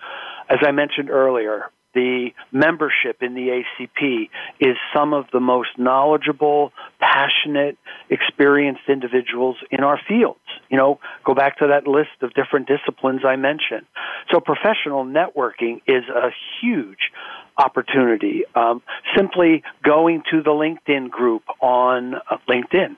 as 0.51 0.59
I 0.61 0.71
mentioned 0.71 1.09
earlier, 1.09 1.71
the 1.93 2.29
membership 2.51 3.21
in 3.21 3.33
the 3.33 3.63
ACP 3.63 4.29
is 4.59 4.77
some 4.95 5.13
of 5.13 5.25
the 5.33 5.39
most 5.39 5.69
knowledgeable, 5.77 6.71
passionate, 6.99 7.77
experienced 8.09 8.83
individuals 8.87 9.57
in 9.71 9.81
our 9.81 9.99
fields. 10.07 10.39
You 10.69 10.77
know, 10.77 10.99
go 11.25 11.33
back 11.33 11.57
to 11.59 11.67
that 11.67 11.87
list 11.87 12.21
of 12.21 12.33
different 12.33 12.67
disciplines 12.67 13.21
I 13.25 13.35
mentioned. 13.35 13.85
So 14.31 14.39
professional 14.39 15.05
networking 15.05 15.81
is 15.87 16.03
a 16.09 16.29
huge 16.61 17.11
opportunity. 17.57 18.43
Um, 18.55 18.81
simply 19.15 19.63
going 19.83 20.23
to 20.31 20.41
the 20.41 20.51
LinkedIn 20.51 21.09
group 21.09 21.43
on 21.61 22.15
uh, 22.15 22.37
LinkedIn 22.49 22.97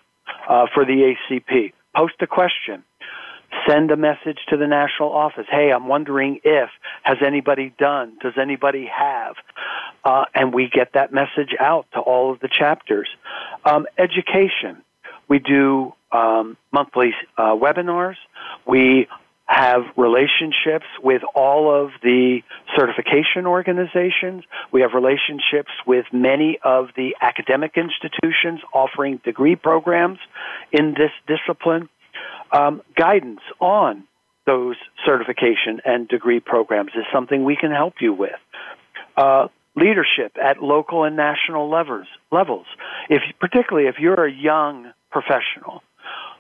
uh, 0.50 0.68
for 0.74 0.86
the 0.86 1.14
ACP, 1.32 1.74
post 1.96 2.16
a 2.22 2.28
question 2.28 2.84
send 3.68 3.92
a 3.92 3.98
message 3.98 4.40
to 4.50 4.58
the 4.58 4.68
national 4.68 5.12
office. 5.12 5.46
Hey, 5.50 5.72
I'm 5.72 5.88
wondering 5.88 6.40
if 6.44 6.70
has 7.04 7.18
anybody 7.26 7.74
done? 7.78 8.18
Does 8.22 8.34
anybody 8.40 8.86
have? 8.88 9.36
Uh, 10.04 10.26
and 10.34 10.54
we 10.54 10.70
get 10.70 10.94
that 10.94 11.14
message 11.14 11.56
out 11.60 11.86
to 11.94 12.00
all 12.00 12.32
of 12.32 12.40
the 12.40 12.50
chapters. 12.50 13.08
Um, 13.66 13.88
education. 13.98 14.84
We 15.28 15.40
do 15.40 15.94
um, 16.12 16.58
monthly 16.72 17.14
uh, 17.38 17.56
webinars. 17.56 18.18
We 18.68 19.08
have 19.46 19.82
relationships 19.98 20.86
with 21.02 21.22
all 21.36 21.70
of 21.74 21.92
the 22.02 22.42
certification 22.76 23.46
organizations. 23.46 24.44
We 24.72 24.82
have 24.82 24.94
relationships 24.94 25.72
with 25.86 26.06
many 26.12 26.60
of 26.64 26.90
the 26.96 27.16
academic 27.22 27.74
institutions 27.76 28.62
offering 28.74 29.22
degree 29.24 29.56
programs 29.56 30.20
in 30.72 30.96
this 30.98 31.12
discipline 31.28 31.90
um, 32.52 32.82
guidance 32.96 33.42
on 33.60 34.04
those 34.46 34.76
certification 35.06 35.82
and 35.86 36.08
degree 36.08 36.40
programs 36.40 36.92
is 36.96 37.06
something 37.14 37.44
we 37.44 37.56
can 37.56 37.72
help 37.72 37.96
you 38.02 38.14
with. 38.14 38.32
Uh, 39.16 39.48
leadership 39.76 40.36
at 40.42 40.62
local 40.62 41.04
and 41.04 41.16
national 41.16 41.70
levels. 41.70 42.08
Levels, 42.32 42.66
if 43.10 43.22
particularly 43.40 43.88
if 43.88 43.96
you're 44.00 44.26
a 44.26 44.32
young 44.32 44.92
professional, 45.12 45.82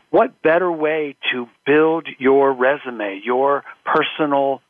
what 0.09 0.41
better 0.41 0.71
way 0.71 1.15
to 1.31 1.47
build 1.65 2.07
your 2.19 2.53
resume, 2.53 3.21
your 3.23 3.63
personal 3.85 4.61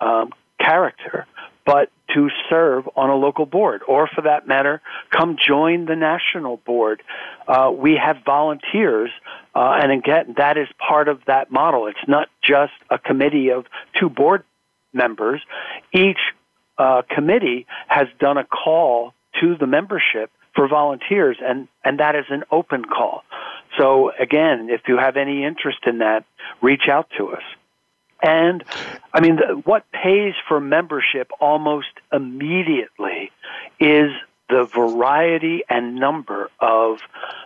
um, 0.00 0.30
character, 0.58 1.26
but 1.66 1.90
to 2.14 2.30
serve 2.48 2.88
on 2.96 3.10
a 3.10 3.14
local 3.16 3.46
board, 3.46 3.82
or 3.86 4.08
for 4.08 4.22
that 4.22 4.46
matter, 4.48 4.80
come 5.10 5.36
join 5.36 5.86
the 5.86 5.96
national 5.96 6.56
board. 6.58 7.02
Uh, 7.46 7.70
we 7.74 7.96
have 8.02 8.16
volunteers, 8.24 9.10
uh, 9.54 9.78
and 9.80 9.92
again, 9.92 10.34
that 10.36 10.56
is 10.56 10.68
part 10.78 11.08
of 11.08 11.20
that 11.26 11.50
model. 11.50 11.86
It's 11.86 12.08
not 12.08 12.28
just 12.42 12.72
a 12.90 12.98
committee 12.98 13.50
of 13.50 13.66
two 13.98 14.08
board 14.08 14.44
members. 14.92 15.40
Each 15.92 16.18
uh, 16.78 17.02
committee 17.10 17.66
has 17.88 18.08
done 18.18 18.38
a 18.38 18.44
call 18.44 19.12
to 19.40 19.56
the 19.56 19.66
membership 19.66 20.30
for 20.54 20.68
volunteers, 20.68 21.36
and, 21.40 21.68
and 21.84 22.00
that 22.00 22.16
is 22.16 22.24
an 22.30 22.44
open 22.50 22.84
call. 22.84 23.22
So, 23.78 24.10
again, 24.18 24.68
if 24.70 24.82
you 24.88 24.96
have 24.96 25.16
any 25.16 25.44
interest 25.44 25.78
in 25.86 25.98
that, 25.98 26.24
reach 26.62 26.88
out 26.90 27.08
to 27.18 27.28
us. 27.28 27.42
And 28.22 28.64
I 29.12 29.20
mean, 29.20 29.36
the, 29.36 29.54
what 29.64 29.90
pays 29.92 30.34
for 30.48 30.60
membership 30.60 31.30
almost 31.40 31.88
immediately 32.12 33.30
is 33.78 34.10
the 34.48 34.68
variety 34.74 35.62
and 35.68 35.96
number 35.96 36.50
of 36.60 36.98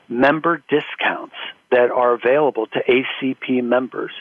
member 0.09 0.63
discounts 0.69 1.35
that 1.73 1.91
are 1.91 2.13
available 2.13 2.67
to 2.67 2.81
ACP 2.81 3.63
members. 3.65 4.13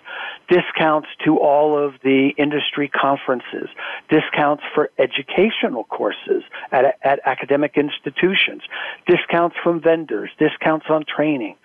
Discounts 0.47 1.09
to 1.25 1.38
all 1.38 1.77
of 1.77 1.93
the 2.01 2.32
industry 2.38 2.88
conferences, 2.89 3.67
discounts 4.09 4.63
for 4.73 4.89
educational 4.97 5.84
courses 5.84 6.43
at, 6.71 6.97
at 7.03 7.19
academic 7.25 7.77
institutions, 7.77 8.63
discounts 9.05 9.55
from 9.61 9.82
vendors, 9.82 10.29
discounts 10.39 10.86
on 10.89 11.03
training, 11.05 11.55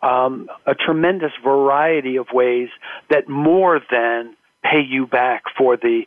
um, 0.00 0.48
a 0.66 0.74
tremendous 0.74 1.32
variety 1.42 2.16
of 2.16 2.26
ways 2.32 2.68
that 3.10 3.28
more 3.28 3.80
than 3.90 4.36
pay 4.62 4.80
you 4.80 5.06
back 5.06 5.42
for 5.58 5.76
the 5.76 6.06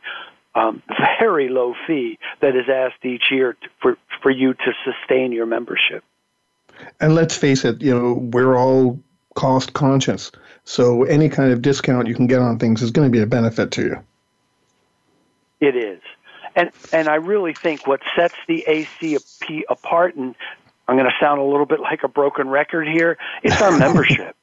um, 0.56 0.82
very 1.20 1.50
low 1.50 1.76
fee 1.86 2.18
that 2.42 2.56
is 2.56 2.70
asked 2.70 3.06
each 3.06 3.26
year 3.32 3.54
to, 3.54 3.70
for 3.82 3.98
for 4.22 4.32
you 4.32 4.54
to 4.54 4.74
sustain 4.84 5.32
your 5.32 5.46
membership. 5.46 6.04
And 7.00 7.16
let's 7.16 7.38
face 7.38 7.64
it, 7.64 7.82
you 7.82 7.98
know, 7.98 8.14
we're 8.14 8.58
all 8.58 9.00
cost 9.36 9.74
conscious. 9.74 10.32
So 10.64 11.04
any 11.04 11.30
kind 11.30 11.52
of 11.52 11.62
discount 11.62 12.08
you 12.08 12.16
can 12.16 12.28
get 12.28 12.40
on 12.40 12.58
things 12.58 12.82
is 12.82 12.92
going 12.92 13.08
to 13.08 13.12
be 13.12 13.22
a 13.22 13.28
benefit 13.28 13.72
to 13.72 13.82
you. 13.84 14.04
It 15.60 15.76
is. 15.76 16.02
And 16.56 16.72
and 16.92 17.08
I 17.08 17.16
really 17.16 17.54
think 17.54 17.86
what 17.86 18.02
sets 18.16 18.36
the 18.48 18.66
ACP 18.68 19.64
apart 19.70 20.16
and 20.16 20.36
I'm 20.88 20.96
going 20.96 21.10
to 21.10 21.16
sound 21.20 21.40
a 21.40 21.44
little 21.44 21.66
bit 21.66 21.80
like 21.80 22.04
a 22.04 22.08
broken 22.08 22.48
record 22.48 22.88
here, 22.88 23.18
it's 23.44 23.62
our 23.62 23.72
membership. 23.78 24.36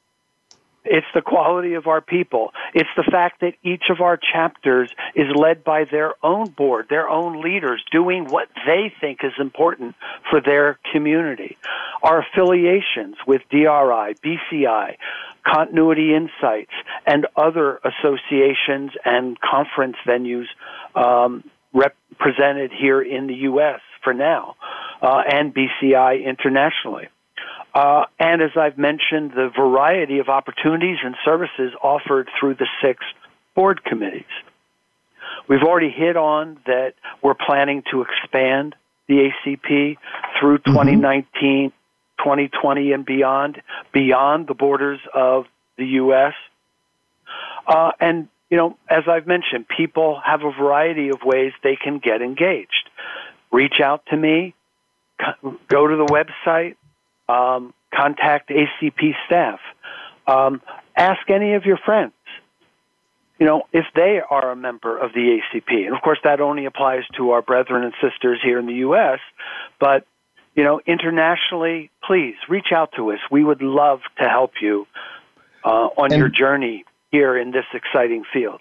It's 0.84 1.06
the 1.14 1.22
quality 1.22 1.74
of 1.74 1.86
our 1.86 2.00
people. 2.00 2.52
It's 2.74 2.88
the 2.96 3.04
fact 3.04 3.40
that 3.40 3.54
each 3.62 3.84
of 3.88 4.00
our 4.00 4.16
chapters 4.16 4.90
is 5.14 5.28
led 5.34 5.62
by 5.62 5.84
their 5.84 6.14
own 6.24 6.50
board, 6.50 6.86
their 6.90 7.08
own 7.08 7.40
leaders, 7.40 7.84
doing 7.92 8.24
what 8.24 8.48
they 8.66 8.92
think 9.00 9.20
is 9.22 9.32
important 9.38 9.94
for 10.28 10.40
their 10.40 10.78
community. 10.92 11.56
Our 12.02 12.22
affiliations 12.22 13.16
with 13.26 13.42
DRI, 13.50 14.14
BCI, 14.24 14.96
Continuity 15.46 16.14
Insights, 16.14 16.72
and 17.06 17.26
other 17.36 17.80
associations 17.84 18.90
and 19.04 19.38
conference 19.40 19.96
venues 20.06 20.46
um, 20.96 21.44
represented 21.72 22.72
here 22.72 23.00
in 23.00 23.28
the 23.28 23.34
U.S. 23.34 23.80
for 24.02 24.14
now, 24.14 24.56
uh, 25.00 25.22
and 25.28 25.54
BCI 25.54 26.24
internationally. 26.24 27.08
Uh, 27.74 28.04
and 28.18 28.42
as 28.42 28.50
I've 28.56 28.76
mentioned, 28.76 29.32
the 29.32 29.50
variety 29.56 30.18
of 30.18 30.28
opportunities 30.28 30.98
and 31.02 31.14
services 31.24 31.72
offered 31.82 32.28
through 32.38 32.54
the 32.54 32.66
six 32.82 33.04
board 33.54 33.82
committees. 33.84 34.24
We've 35.48 35.62
already 35.62 35.90
hit 35.90 36.16
on 36.16 36.58
that 36.66 36.94
we're 37.22 37.34
planning 37.34 37.82
to 37.90 38.02
expand 38.02 38.74
the 39.08 39.30
ACP 39.46 39.96
through 40.38 40.58
2019, 40.58 41.70
mm-hmm. 41.70 42.22
2020, 42.22 42.92
and 42.92 43.04
beyond, 43.04 43.62
beyond 43.92 44.46
the 44.46 44.54
borders 44.54 45.00
of 45.14 45.46
the 45.76 45.86
U.S. 45.86 46.34
Uh, 47.66 47.92
and, 48.00 48.28
you 48.50 48.56
know, 48.56 48.76
as 48.88 49.04
I've 49.08 49.26
mentioned, 49.26 49.66
people 49.68 50.20
have 50.24 50.42
a 50.42 50.52
variety 50.52 51.08
of 51.08 51.22
ways 51.24 51.52
they 51.62 51.76
can 51.76 51.98
get 51.98 52.22
engaged. 52.22 52.90
Reach 53.50 53.80
out 53.82 54.04
to 54.06 54.16
me, 54.16 54.54
go 55.68 55.86
to 55.86 55.96
the 55.96 56.06
website, 56.06 56.76
um, 57.32 57.74
contact 57.94 58.50
ACP 58.50 59.12
staff. 59.26 59.60
Um, 60.26 60.62
ask 60.96 61.28
any 61.28 61.54
of 61.54 61.64
your 61.64 61.78
friends. 61.78 62.12
You 63.38 63.46
know, 63.46 63.62
if 63.72 63.86
they 63.96 64.20
are 64.28 64.52
a 64.52 64.56
member 64.56 64.96
of 64.96 65.12
the 65.12 65.40
ACP, 65.40 65.86
and 65.86 65.96
of 65.96 66.02
course 66.02 66.18
that 66.22 66.40
only 66.40 66.66
applies 66.66 67.02
to 67.16 67.30
our 67.30 67.42
brethren 67.42 67.82
and 67.82 67.92
sisters 68.00 68.38
here 68.42 68.58
in 68.58 68.66
the 68.66 68.74
U.S., 68.86 69.18
but 69.80 70.06
you 70.54 70.64
know, 70.64 70.80
internationally, 70.86 71.90
please 72.04 72.34
reach 72.48 72.72
out 72.74 72.90
to 72.96 73.10
us. 73.12 73.18
We 73.30 73.42
would 73.42 73.62
love 73.62 74.00
to 74.18 74.28
help 74.28 74.52
you 74.60 74.86
uh, 75.64 75.88
on 75.96 76.12
and, 76.12 76.20
your 76.20 76.28
journey 76.28 76.84
here 77.10 77.36
in 77.36 77.52
this 77.52 77.64
exciting 77.72 78.24
field 78.32 78.60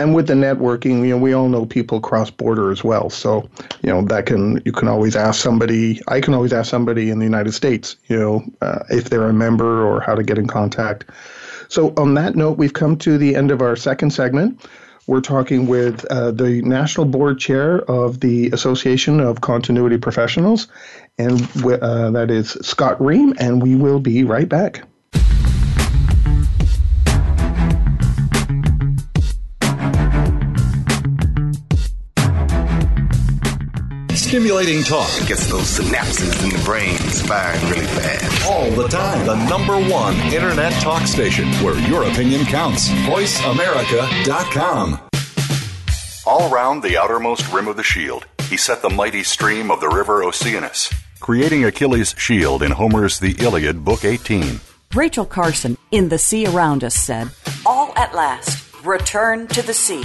and 0.00 0.14
with 0.14 0.28
the 0.28 0.34
networking, 0.34 1.06
you 1.06 1.10
know, 1.10 1.18
we 1.18 1.34
all 1.34 1.48
know 1.48 1.66
people 1.66 2.00
cross 2.00 2.30
border 2.30 2.70
as 2.70 2.82
well. 2.82 3.10
So, 3.10 3.48
you 3.82 3.90
know, 3.90 4.02
that 4.06 4.24
can 4.24 4.62
you 4.64 4.72
can 4.72 4.88
always 4.88 5.14
ask 5.14 5.40
somebody. 5.42 6.00
I 6.08 6.20
can 6.22 6.32
always 6.32 6.54
ask 6.54 6.70
somebody 6.70 7.10
in 7.10 7.18
the 7.18 7.26
United 7.26 7.52
States, 7.52 7.96
you 8.08 8.18
know, 8.18 8.42
uh, 8.62 8.80
if 8.88 9.10
they're 9.10 9.28
a 9.28 9.32
member 9.32 9.86
or 9.86 10.00
how 10.00 10.14
to 10.14 10.22
get 10.22 10.38
in 10.38 10.46
contact. 10.46 11.04
So, 11.68 11.92
on 11.98 12.14
that 12.14 12.34
note, 12.34 12.56
we've 12.56 12.72
come 12.72 12.96
to 12.98 13.18
the 13.18 13.36
end 13.36 13.50
of 13.50 13.60
our 13.60 13.76
second 13.76 14.10
segment. 14.10 14.66
We're 15.06 15.20
talking 15.20 15.66
with 15.66 16.04
uh, 16.06 16.30
the 16.30 16.62
National 16.62 17.04
Board 17.04 17.38
Chair 17.38 17.80
of 17.90 18.20
the 18.20 18.48
Association 18.52 19.20
of 19.20 19.42
Continuity 19.42 19.98
Professionals, 19.98 20.68
and 21.18 21.42
uh, 21.64 22.10
that 22.12 22.30
is 22.30 22.52
Scott 22.62 23.00
Ream, 23.02 23.34
and 23.38 23.62
we 23.62 23.76
will 23.76 24.00
be 24.00 24.24
right 24.24 24.48
back. 24.48 24.82
Stimulating 34.30 34.82
talk. 34.84 35.10
it 35.20 35.26
Gets 35.26 35.48
those 35.48 35.76
synapses 35.76 36.40
in 36.44 36.50
the 36.50 36.64
brain 36.64 36.96
firing 37.26 37.60
really 37.68 37.84
fast. 37.86 38.46
All 38.46 38.70
the 38.70 38.86
time. 38.86 39.26
The 39.26 39.34
number 39.48 39.76
one 39.92 40.14
internet 40.32 40.72
talk 40.74 41.04
station 41.08 41.48
where 41.64 41.76
your 41.88 42.04
opinion 42.04 42.44
counts. 42.44 42.88
VoiceAmerica.com. 43.10 45.00
All 46.24 46.48
round 46.48 46.84
the 46.84 46.96
outermost 46.96 47.52
rim 47.52 47.66
of 47.66 47.76
the 47.76 47.82
shield, 47.82 48.24
he 48.48 48.56
set 48.56 48.82
the 48.82 48.90
mighty 48.90 49.24
stream 49.24 49.68
of 49.68 49.80
the 49.80 49.88
river 49.88 50.22
Oceanus, 50.22 50.94
creating 51.18 51.64
Achilles' 51.64 52.14
shield 52.16 52.62
in 52.62 52.70
Homer's 52.70 53.18
The 53.18 53.34
Iliad, 53.40 53.84
Book 53.84 54.04
18. 54.04 54.60
Rachel 54.94 55.26
Carson 55.26 55.76
in 55.90 56.08
The 56.08 56.18
Sea 56.18 56.46
Around 56.46 56.84
Us 56.84 56.94
said, 56.94 57.30
All 57.66 57.92
at 57.96 58.14
last, 58.14 58.64
return 58.84 59.48
to 59.48 59.62
the 59.62 59.74
sea, 59.74 60.04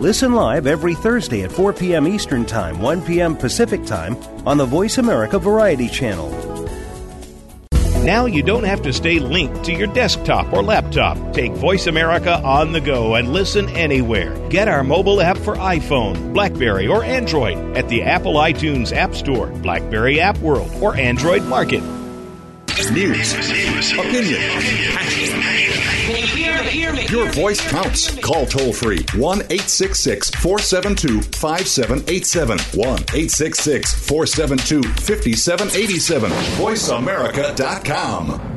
Listen 0.00 0.32
live 0.32 0.68
every 0.68 0.94
Thursday 0.94 1.42
at 1.42 1.50
4 1.50 1.72
p.m. 1.72 2.06
Eastern 2.06 2.44
Time, 2.44 2.80
1 2.80 3.02
p.m. 3.02 3.36
Pacific 3.36 3.84
Time 3.84 4.16
on 4.46 4.56
the 4.56 4.64
Voice 4.64 4.96
America 4.96 5.40
Variety 5.40 5.88
Channel. 5.88 6.30
Now 8.04 8.26
you 8.26 8.44
don't 8.44 8.62
have 8.62 8.80
to 8.82 8.92
stay 8.92 9.18
linked 9.18 9.64
to 9.64 9.72
your 9.72 9.88
desktop 9.88 10.52
or 10.52 10.62
laptop. 10.62 11.34
Take 11.34 11.50
Voice 11.54 11.88
America 11.88 12.40
on 12.44 12.70
the 12.70 12.80
go 12.80 13.16
and 13.16 13.32
listen 13.32 13.68
anywhere. 13.70 14.38
Get 14.50 14.68
our 14.68 14.84
mobile 14.84 15.20
app 15.20 15.36
for 15.36 15.56
iPhone, 15.56 16.32
Blackberry, 16.32 16.86
or 16.86 17.02
Android 17.02 17.58
at 17.76 17.88
the 17.88 18.04
Apple 18.04 18.34
iTunes 18.34 18.96
App 18.96 19.16
Store, 19.16 19.48
Blackberry 19.48 20.20
App 20.20 20.38
World, 20.38 20.70
or 20.80 20.94
Android 20.94 21.42
Market. 21.42 21.82
News, 22.92 23.34
opinion, 23.34 24.40
your 27.10 27.30
voice 27.32 27.60
counts. 27.70 28.18
Call 28.20 28.46
toll 28.46 28.72
free 28.72 29.04
1 29.14 29.38
866 29.38 30.30
472 30.30 31.20
5787. 31.22 32.58
1 32.58 32.88
866 32.88 34.08
472 34.08 34.82
5787. 34.82 36.30
VoiceAmerica.com. 36.30 38.54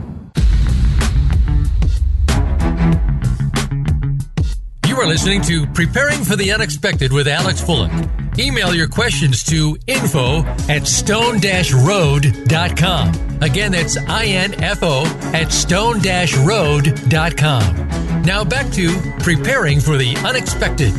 You 4.87 4.97
are 4.97 5.07
listening 5.07 5.41
to 5.43 5.67
Preparing 5.67 6.23
for 6.23 6.35
the 6.35 6.51
Unexpected 6.51 7.13
with 7.13 7.27
Alex 7.27 7.61
Fullick. 7.61 8.20
Email 8.41 8.73
your 8.73 8.87
questions 8.87 9.43
to 9.43 9.77
info 9.85 10.41
at 10.67 10.87
stone-road.com. 10.87 13.37
Again, 13.39 13.71
that's 13.71 13.97
I-N-F-O 13.97 15.03
at 15.31 15.51
stone-road.com. 15.51 18.23
Now 18.23 18.43
back 18.43 18.71
to 18.71 18.99
Preparing 19.19 19.79
for 19.79 19.95
the 19.95 20.15
Unexpected. 20.25 20.91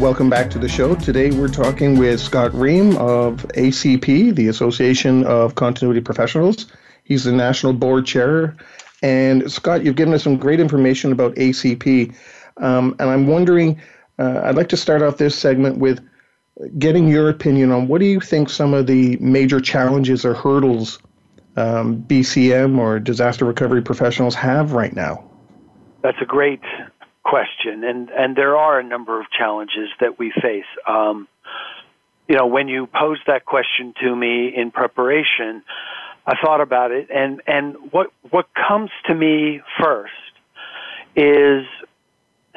Welcome 0.00 0.30
back 0.30 0.48
to 0.50 0.60
the 0.60 0.68
show. 0.68 0.94
Today 0.94 1.32
we're 1.32 1.48
talking 1.48 1.98
with 1.98 2.20
Scott 2.20 2.54
Ream 2.54 2.96
of 2.98 3.44
ACP, 3.56 4.36
the 4.36 4.46
Association 4.46 5.24
of 5.24 5.56
Continuity 5.56 6.00
Professionals. 6.00 6.66
He's 7.02 7.24
the 7.24 7.32
national 7.32 7.72
board 7.72 8.06
chair. 8.06 8.54
And 9.02 9.50
Scott, 9.50 9.84
you've 9.84 9.96
given 9.96 10.14
us 10.14 10.22
some 10.22 10.36
great 10.36 10.60
information 10.60 11.10
about 11.10 11.34
ACP. 11.34 12.14
Um, 12.58 12.94
and 13.00 13.10
I'm 13.10 13.26
wondering, 13.26 13.80
uh, 14.18 14.40
I'd 14.44 14.56
like 14.56 14.68
to 14.70 14.76
start 14.76 15.02
off 15.02 15.18
this 15.18 15.38
segment 15.38 15.78
with 15.78 16.06
getting 16.78 17.08
your 17.08 17.28
opinion 17.28 17.70
on 17.70 17.86
what 17.88 18.00
do 18.00 18.06
you 18.06 18.20
think 18.20 18.48
some 18.48 18.72
of 18.72 18.86
the 18.86 19.16
major 19.16 19.60
challenges 19.60 20.24
or 20.24 20.34
hurdles 20.34 20.98
um, 21.56 22.02
BCM 22.02 22.78
or 22.78 22.98
disaster 22.98 23.44
recovery 23.44 23.82
professionals 23.82 24.34
have 24.34 24.72
right 24.72 24.94
now? 24.94 25.28
That's 26.02 26.18
a 26.20 26.24
great 26.24 26.62
question, 27.24 27.82
and 27.84 28.10
and 28.10 28.36
there 28.36 28.56
are 28.56 28.78
a 28.78 28.84
number 28.84 29.20
of 29.20 29.26
challenges 29.30 29.88
that 30.00 30.18
we 30.18 30.32
face. 30.40 30.66
Um, 30.86 31.26
you 32.28 32.36
know, 32.36 32.46
when 32.46 32.68
you 32.68 32.86
posed 32.86 33.22
that 33.26 33.44
question 33.44 33.94
to 34.02 34.14
me 34.14 34.52
in 34.54 34.70
preparation, 34.70 35.62
I 36.26 36.36
thought 36.42 36.60
about 36.60 36.92
it, 36.92 37.08
and 37.10 37.42
and 37.46 37.76
what 37.90 38.12
what 38.30 38.48
comes 38.54 38.90
to 39.06 39.14
me 39.14 39.62
first 39.80 40.12
is 41.16 41.64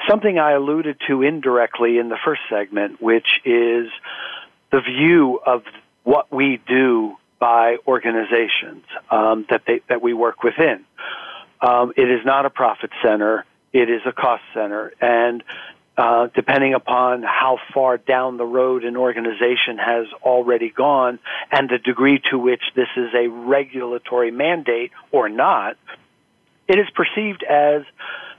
something 0.07 0.37
I 0.37 0.51
alluded 0.51 0.97
to 1.07 1.21
indirectly 1.21 1.97
in 1.97 2.09
the 2.09 2.17
first 2.23 2.41
segment, 2.49 3.01
which 3.01 3.27
is 3.45 3.89
the 4.71 4.81
view 4.81 5.39
of 5.45 5.63
what 6.03 6.31
we 6.31 6.61
do 6.67 7.15
by 7.39 7.77
organizations 7.87 8.83
um, 9.09 9.45
that 9.49 9.63
they, 9.65 9.81
that 9.87 10.01
we 10.01 10.13
work 10.13 10.43
within. 10.43 10.83
Um, 11.61 11.93
it 11.97 12.09
is 12.09 12.25
not 12.25 12.45
a 12.45 12.49
profit 12.49 12.91
center; 13.03 13.45
it 13.73 13.89
is 13.89 14.01
a 14.05 14.11
cost 14.11 14.43
center, 14.53 14.93
and 15.01 15.43
uh, 15.97 16.27
depending 16.33 16.73
upon 16.73 17.23
how 17.23 17.57
far 17.73 17.97
down 17.97 18.37
the 18.37 18.45
road 18.45 18.85
an 18.85 18.95
organization 18.95 19.77
has 19.77 20.07
already 20.23 20.69
gone 20.69 21.19
and 21.51 21.69
the 21.69 21.77
degree 21.77 22.21
to 22.29 22.37
which 22.37 22.63
this 22.73 22.87
is 22.95 23.09
a 23.13 23.27
regulatory 23.27 24.31
mandate 24.31 24.91
or 25.11 25.27
not, 25.27 25.75
it 26.69 26.79
is 26.79 26.87
perceived 26.91 27.43
as 27.43 27.81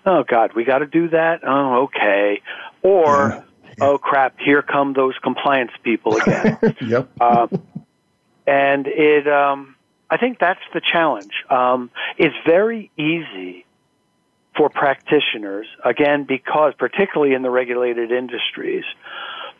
oh 0.06 0.24
God, 0.24 0.52
we 0.54 0.64
got 0.64 0.78
to 0.78 0.86
do 0.86 1.08
that. 1.10 1.40
Oh, 1.46 1.84
okay. 1.84 2.40
Or 2.82 3.44
yeah. 3.68 3.74
oh 3.80 3.98
crap, 3.98 4.38
here 4.38 4.62
come 4.62 4.92
those 4.92 5.14
compliance 5.22 5.72
people 5.82 6.16
again. 6.16 6.58
yep. 6.80 7.08
Uh, 7.20 7.48
and 8.46 8.86
it, 8.86 9.28
um, 9.28 9.76
I 10.10 10.16
think 10.16 10.38
that's 10.38 10.60
the 10.74 10.80
challenge. 10.80 11.32
Um, 11.48 11.90
it's 12.18 12.34
very 12.46 12.90
easy 12.96 13.64
for 14.56 14.68
practitioners, 14.68 15.66
again, 15.84 16.24
because 16.24 16.74
particularly 16.76 17.34
in 17.34 17.42
the 17.42 17.50
regulated 17.50 18.10
industries, 18.10 18.84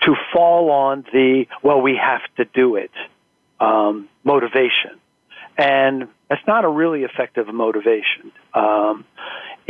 to 0.03 0.15
fall 0.33 0.71
on 0.71 1.05
the 1.13 1.47
well, 1.63 1.81
we 1.81 1.97
have 1.97 2.23
to 2.37 2.45
do 2.45 2.77
it 2.77 2.91
um, 3.61 4.09
motivation, 4.25 4.99
and 5.57 6.09
that's 6.29 6.47
not 6.47 6.65
a 6.65 6.69
really 6.69 7.05
effective 7.05 7.47
motivation. 7.53 8.33
Um, 8.55 9.05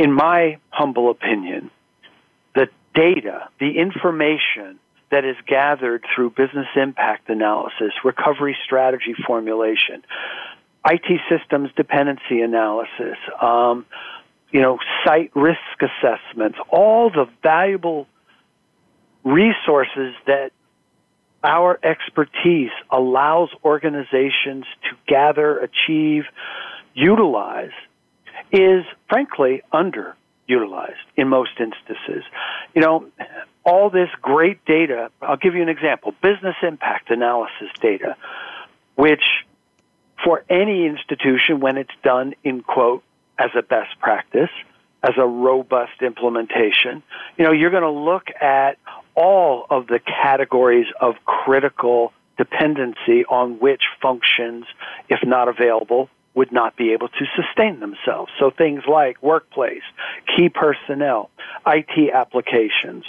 in 0.01 0.11
my 0.11 0.57
humble 0.71 1.11
opinion, 1.11 1.69
the 2.55 2.67
data, 2.95 3.49
the 3.59 3.77
information 3.77 4.79
that 5.11 5.25
is 5.25 5.35
gathered 5.45 6.03
through 6.15 6.31
business 6.31 6.65
impact 6.75 7.29
analysis, 7.29 7.91
recovery 8.03 8.57
strategy 8.65 9.13
formulation, 9.27 10.03
IT 10.89 11.21
systems 11.29 11.69
dependency 11.75 12.41
analysis, 12.41 13.17
um, 13.39 13.85
you 14.49 14.59
know, 14.59 14.79
site 15.05 15.31
risk 15.35 15.59
assessments, 15.79 16.57
all 16.69 17.11
the 17.11 17.27
valuable 17.43 18.07
resources 19.23 20.15
that 20.25 20.51
our 21.43 21.79
expertise 21.83 22.71
allows 22.89 23.49
organizations 23.63 24.65
to 24.89 24.97
gather, 25.07 25.59
achieve, 25.59 26.23
utilize 26.95 27.69
is 28.51 28.85
frankly 29.09 29.61
underutilized 29.73 30.95
in 31.15 31.27
most 31.27 31.51
instances. 31.59 32.23
You 32.73 32.81
know, 32.81 33.05
all 33.63 33.89
this 33.89 34.09
great 34.21 34.63
data, 34.65 35.09
I'll 35.21 35.37
give 35.37 35.55
you 35.55 35.61
an 35.61 35.69
example 35.69 36.13
business 36.21 36.55
impact 36.63 37.09
analysis 37.09 37.69
data, 37.81 38.15
which 38.95 39.23
for 40.23 40.43
any 40.49 40.85
institution, 40.85 41.59
when 41.59 41.77
it's 41.77 41.91
done 42.03 42.33
in 42.43 42.61
quote, 42.61 43.03
as 43.37 43.49
a 43.57 43.61
best 43.61 43.99
practice, 43.99 44.49
as 45.03 45.13
a 45.17 45.25
robust 45.25 46.01
implementation, 46.01 47.01
you 47.37 47.45
know, 47.45 47.51
you're 47.51 47.71
going 47.71 47.81
to 47.81 47.89
look 47.89 48.27
at 48.39 48.77
all 49.15 49.65
of 49.69 49.87
the 49.87 49.99
categories 49.99 50.85
of 50.99 51.15
critical 51.25 52.13
dependency 52.37 53.25
on 53.25 53.59
which 53.59 53.81
functions, 54.01 54.65
if 55.09 55.19
not 55.23 55.47
available, 55.47 56.09
would 56.33 56.51
not 56.51 56.75
be 56.77 56.93
able 56.93 57.09
to 57.09 57.25
sustain 57.35 57.79
themselves. 57.79 58.31
So 58.39 58.51
things 58.51 58.83
like 58.87 59.21
workplace, 59.21 59.83
key 60.35 60.49
personnel, 60.49 61.29
IT 61.67 62.13
applications, 62.13 63.03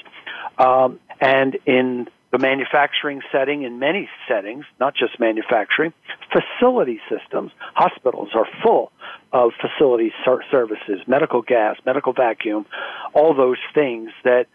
um, 0.58 0.98
and 1.20 1.56
in 1.66 2.08
the 2.32 2.38
manufacturing 2.38 3.20
setting, 3.30 3.62
in 3.62 3.78
many 3.78 4.08
settings, 4.26 4.64
not 4.80 4.94
just 4.94 5.20
manufacturing, 5.20 5.92
facility 6.32 6.98
systems. 7.08 7.52
Hospitals 7.74 8.30
are 8.34 8.48
full 8.62 8.90
of 9.32 9.52
facility 9.60 10.12
ser- 10.24 10.42
services, 10.50 11.00
medical 11.06 11.42
gas, 11.42 11.76
medical 11.84 12.14
vacuum, 12.14 12.64
all 13.12 13.34
those 13.34 13.58
things 13.74 14.10
that 14.24 14.46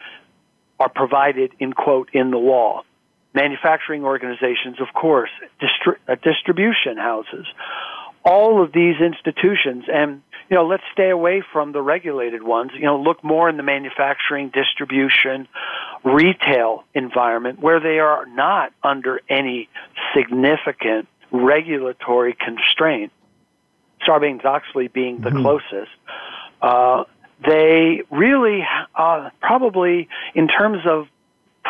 are 0.79 0.89
provided 0.89 1.51
in 1.59 1.71
quote 1.71 2.09
in 2.13 2.31
the 2.31 2.37
law. 2.37 2.83
Manufacturing 3.35 4.03
organizations, 4.03 4.81
of 4.81 4.87
course, 4.95 5.29
distri- 5.61 5.97
uh, 6.07 6.15
distribution 6.23 6.97
houses, 6.97 7.45
all 8.27 8.63
of 8.63 8.73
these 8.73 8.95
institutions, 8.99 9.85
and 9.91 10.21
you 10.49 10.55
know, 10.55 10.65
let's 10.65 10.83
stay 10.93 11.09
away 11.09 11.43
from 11.53 11.71
the 11.71 11.81
regulated 11.81 12.43
ones. 12.43 12.71
You 12.73 12.85
know, 12.85 12.99
look 12.99 13.23
more 13.23 13.49
in 13.49 13.57
the 13.57 13.63
manufacturing, 13.63 14.49
distribution, 14.49 15.47
retail 16.03 16.83
environment 16.93 17.59
where 17.59 17.79
they 17.79 17.99
are 17.99 18.25
not 18.25 18.71
under 18.83 19.21
any 19.29 19.69
significant 20.15 21.07
regulatory 21.31 22.33
constraint. 22.39 23.11
Sarbanes 24.07 24.45
Oxley 24.45 24.87
being 24.87 25.21
the 25.21 25.29
mm-hmm. 25.29 25.41
closest. 25.41 25.91
Uh, 26.61 27.03
they 27.45 28.01
really 28.09 28.65
uh, 28.95 29.29
probably, 29.41 30.07
in 30.33 30.47
terms 30.47 30.79
of 30.87 31.07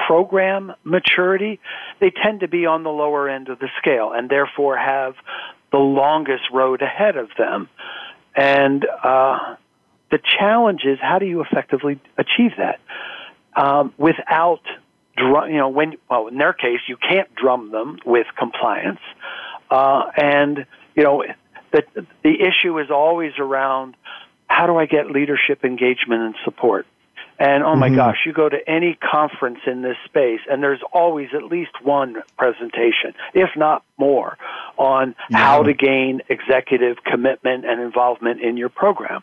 program 0.06 0.74
maturity, 0.84 1.60
they 2.00 2.12
tend 2.12 2.42
to 2.42 2.48
be 2.48 2.66
on 2.66 2.84
the 2.84 2.90
lower 2.90 3.28
end 3.28 3.50
of 3.50 3.60
the 3.60 3.70
scale 3.80 4.12
and 4.14 4.30
therefore 4.30 4.78
have 4.78 5.16
the 5.72 5.78
longest 5.78 6.44
road 6.52 6.82
ahead 6.82 7.18
of 7.18 7.30
them. 7.38 7.70
And 8.36 8.86
uh, 9.04 9.56
the 10.12 10.20
challenge 10.40 10.82
is 10.86 11.00
how 11.02 11.20
do 11.20 11.26
you 11.26 11.42
effectively 11.42 12.00
achieve 12.18 12.52
that 12.58 12.80
um, 13.56 13.94
without, 13.98 14.62
you 15.18 15.58
know, 15.58 15.70
when 15.70 15.98
well 16.10 16.28
in 16.28 16.38
their 16.38 16.54
case 16.54 16.80
you 16.88 16.98
can't 16.98 17.34
drum 17.36 17.72
them 17.72 17.98
with 18.06 18.28
compliance, 18.38 19.00
uh, 19.72 20.04
and 20.16 20.66
you 20.96 21.04
know 21.04 21.24
the 21.72 21.84
the 22.24 22.42
issue 22.42 22.78
is 22.80 22.92
always 22.92 23.34
around 23.40 23.96
how 24.48 24.68
do 24.68 24.78
I 24.78 24.86
get 24.86 25.10
leadership 25.10 25.66
engagement 25.66 26.22
and 26.22 26.36
support. 26.46 26.86
And 27.40 27.64
oh 27.64 27.76
my 27.76 27.88
mm-hmm. 27.88 27.98
gosh, 27.98 28.18
you 28.26 28.34
go 28.34 28.50
to 28.50 28.58
any 28.68 28.96
conference 28.96 29.60
in 29.68 29.84
this 29.84 29.98
space, 30.06 30.40
and 30.50 30.64
there's 30.64 30.82
always 30.92 31.30
at 31.36 31.44
least 31.44 31.72
one 31.84 32.16
presentation, 32.38 33.14
if 33.34 33.50
not 33.56 33.84
more, 33.98 34.38
on 34.78 35.16
yeah. 35.30 35.38
how 35.38 35.64
to 35.64 35.74
gain 35.74 36.22
executive 36.30 36.98
commitment 37.04 37.66
and 37.66 37.80
involvement 37.80 38.42
in 38.42 38.58
your 38.58 38.70
program. 38.70 39.22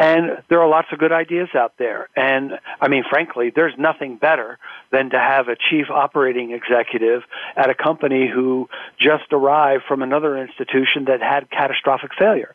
And 0.00 0.42
there 0.48 0.62
are 0.62 0.68
lots 0.68 0.88
of 0.92 0.98
good 0.98 1.12
ideas 1.12 1.50
out 1.54 1.74
there. 1.78 2.08
And 2.16 2.52
I 2.80 2.88
mean, 2.88 3.04
frankly, 3.08 3.52
there's 3.54 3.74
nothing 3.76 4.16
better 4.16 4.58
than 4.90 5.10
to 5.10 5.18
have 5.18 5.48
a 5.48 5.56
chief 5.56 5.90
operating 5.90 6.52
executive 6.52 7.22
at 7.54 7.68
a 7.68 7.74
company 7.74 8.26
who 8.26 8.68
just 8.98 9.30
arrived 9.30 9.84
from 9.86 10.00
another 10.02 10.38
institution 10.38 11.04
that 11.06 11.20
had 11.20 11.50
catastrophic 11.50 12.12
failure. 12.18 12.54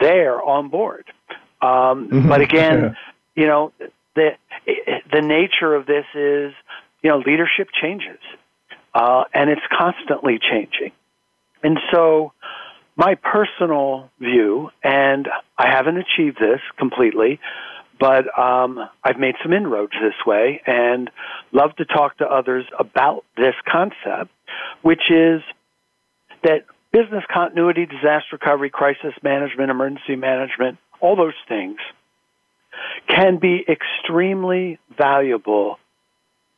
They're 0.00 0.42
on 0.42 0.68
board. 0.68 1.04
Um, 1.62 2.08
mm-hmm. 2.08 2.28
But 2.28 2.40
again, 2.40 2.96
you 3.34 3.46
know, 3.46 3.72
the 4.14 4.30
the 5.12 5.22
nature 5.22 5.74
of 5.74 5.86
this 5.86 6.04
is, 6.14 6.52
you 7.02 7.10
know, 7.10 7.18
leadership 7.18 7.68
changes, 7.80 8.18
uh, 8.94 9.24
and 9.32 9.50
it's 9.50 9.62
constantly 9.76 10.38
changing. 10.38 10.92
And 11.62 11.78
so, 11.92 12.32
my 12.96 13.14
personal 13.14 14.10
view, 14.18 14.70
and 14.82 15.28
I 15.58 15.68
haven't 15.68 15.98
achieved 15.98 16.38
this 16.38 16.60
completely, 16.78 17.40
but 17.98 18.26
um, 18.38 18.80
I've 19.04 19.18
made 19.18 19.34
some 19.42 19.52
inroads 19.52 19.92
this 19.92 20.14
way, 20.26 20.60
and 20.66 21.10
love 21.52 21.76
to 21.76 21.84
talk 21.84 22.18
to 22.18 22.26
others 22.26 22.64
about 22.78 23.24
this 23.36 23.54
concept, 23.70 24.30
which 24.82 25.10
is 25.10 25.42
that 26.42 26.64
business 26.92 27.24
continuity, 27.32 27.86
disaster 27.86 28.32
recovery, 28.32 28.70
crisis 28.70 29.14
management, 29.22 29.70
emergency 29.70 30.16
management, 30.16 30.78
all 31.00 31.14
those 31.14 31.34
things 31.48 31.78
can 33.06 33.38
be 33.38 33.64
extremely 33.68 34.78
valuable 34.96 35.78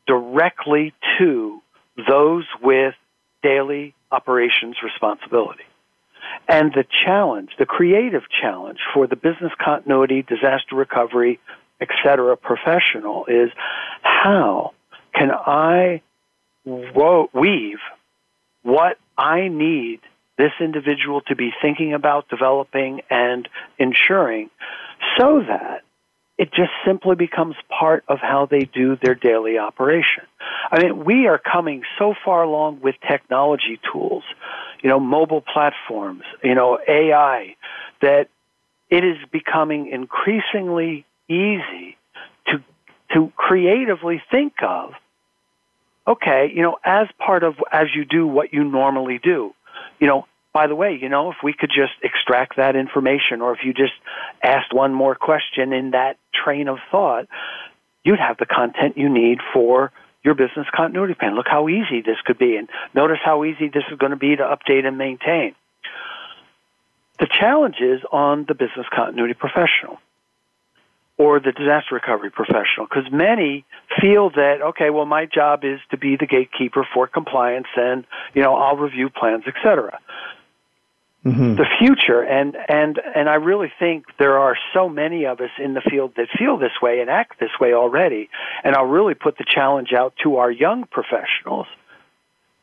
directly 0.06 0.92
to 1.18 1.60
those 2.08 2.44
with 2.62 2.94
daily 3.42 3.94
operations 4.10 4.76
responsibility. 4.82 5.64
And 6.48 6.72
the 6.72 6.84
challenge, 7.04 7.50
the 7.58 7.66
creative 7.66 8.22
challenge 8.40 8.78
for 8.94 9.06
the 9.06 9.16
business 9.16 9.52
continuity, 9.62 10.22
disaster 10.22 10.76
recovery, 10.76 11.40
etc. 11.80 12.36
professional 12.36 13.26
is 13.26 13.50
how 14.02 14.72
can 15.14 15.30
I 15.30 16.02
weave 16.64 17.78
what 18.62 18.98
I 19.18 19.48
need 19.48 20.00
this 20.38 20.52
individual 20.60 21.20
to 21.22 21.36
be 21.36 21.50
thinking 21.60 21.92
about, 21.92 22.28
developing, 22.28 23.02
and 23.10 23.48
ensuring 23.78 24.50
so 25.18 25.42
that 25.46 25.82
it 26.42 26.50
just 26.50 26.72
simply 26.84 27.14
becomes 27.14 27.54
part 27.68 28.02
of 28.08 28.18
how 28.18 28.46
they 28.46 28.64
do 28.64 28.96
their 28.96 29.14
daily 29.14 29.58
operation. 29.58 30.24
I 30.72 30.82
mean, 30.82 31.04
we 31.04 31.28
are 31.28 31.38
coming 31.38 31.84
so 32.00 32.14
far 32.24 32.42
along 32.42 32.80
with 32.80 32.96
technology 33.08 33.78
tools, 33.92 34.24
you 34.82 34.90
know, 34.90 34.98
mobile 34.98 35.40
platforms, 35.40 36.24
you 36.42 36.56
know, 36.56 36.80
AI, 36.88 37.54
that 38.00 38.28
it 38.90 39.04
is 39.04 39.18
becoming 39.30 39.86
increasingly 39.86 41.06
easy 41.28 41.96
to 42.48 42.60
to 43.12 43.32
creatively 43.36 44.20
think 44.28 44.54
of 44.66 44.94
okay, 46.08 46.50
you 46.52 46.62
know, 46.62 46.76
as 46.84 47.06
part 47.24 47.44
of 47.44 47.54
as 47.70 47.86
you 47.94 48.04
do 48.04 48.26
what 48.26 48.52
you 48.52 48.64
normally 48.64 49.20
do, 49.22 49.54
you 50.00 50.08
know, 50.08 50.26
by 50.52 50.66
the 50.66 50.74
way, 50.74 50.98
you 51.00 51.08
know, 51.08 51.30
if 51.30 51.36
we 51.42 51.52
could 51.52 51.70
just 51.70 51.92
extract 52.02 52.56
that 52.56 52.76
information, 52.76 53.40
or 53.40 53.54
if 53.54 53.60
you 53.64 53.72
just 53.72 53.94
asked 54.42 54.72
one 54.72 54.92
more 54.92 55.14
question 55.14 55.72
in 55.72 55.92
that 55.92 56.18
train 56.34 56.68
of 56.68 56.78
thought, 56.90 57.26
you'd 58.04 58.18
have 58.18 58.36
the 58.36 58.46
content 58.46 58.98
you 58.98 59.08
need 59.08 59.38
for 59.52 59.92
your 60.22 60.34
business 60.34 60.66
continuity 60.74 61.14
plan. 61.14 61.34
Look 61.34 61.48
how 61.48 61.68
easy 61.68 62.02
this 62.02 62.18
could 62.24 62.38
be, 62.38 62.56
and 62.56 62.68
notice 62.94 63.18
how 63.24 63.44
easy 63.44 63.68
this 63.68 63.84
is 63.90 63.98
going 63.98 64.10
to 64.10 64.16
be 64.16 64.36
to 64.36 64.42
update 64.42 64.86
and 64.86 64.98
maintain. 64.98 65.54
The 67.18 67.28
challenge 67.40 67.76
is 67.80 68.00
on 68.10 68.44
the 68.46 68.54
business 68.54 68.86
continuity 68.94 69.34
professional 69.34 69.98
or 71.18 71.40
the 71.40 71.52
disaster 71.52 71.94
recovery 71.94 72.30
professional 72.30 72.86
because 72.88 73.04
many 73.12 73.64
feel 74.00 74.30
that 74.30 74.60
okay 74.62 74.90
well 74.90 75.04
my 75.04 75.26
job 75.26 75.62
is 75.62 75.78
to 75.90 75.96
be 75.96 76.16
the 76.16 76.26
gatekeeper 76.26 76.86
for 76.94 77.06
compliance 77.06 77.68
and 77.76 78.04
you 78.34 78.42
know 78.42 78.56
I'll 78.56 78.76
review 78.76 79.10
plans 79.10 79.44
etc 79.46 79.98
mm-hmm. 81.24 81.56
the 81.56 81.66
future. 81.78 82.22
And, 82.22 82.56
and, 82.68 83.00
and 83.14 83.28
I 83.28 83.34
really 83.34 83.72
think 83.78 84.06
there 84.18 84.38
are 84.38 84.56
so 84.74 84.88
many 84.88 85.26
of 85.26 85.40
us 85.40 85.50
in 85.58 85.74
the 85.74 85.80
field 85.80 86.14
that 86.16 86.28
feel 86.38 86.58
this 86.58 86.72
way 86.80 87.00
and 87.00 87.10
act 87.10 87.40
this 87.40 87.50
way 87.60 87.72
already. 87.74 88.28
And 88.64 88.74
I'll 88.74 88.86
really 88.86 89.14
put 89.14 89.38
the 89.38 89.44
challenge 89.46 89.92
out 89.92 90.14
to 90.22 90.36
our 90.36 90.50
young 90.50 90.84
professionals. 90.84 91.66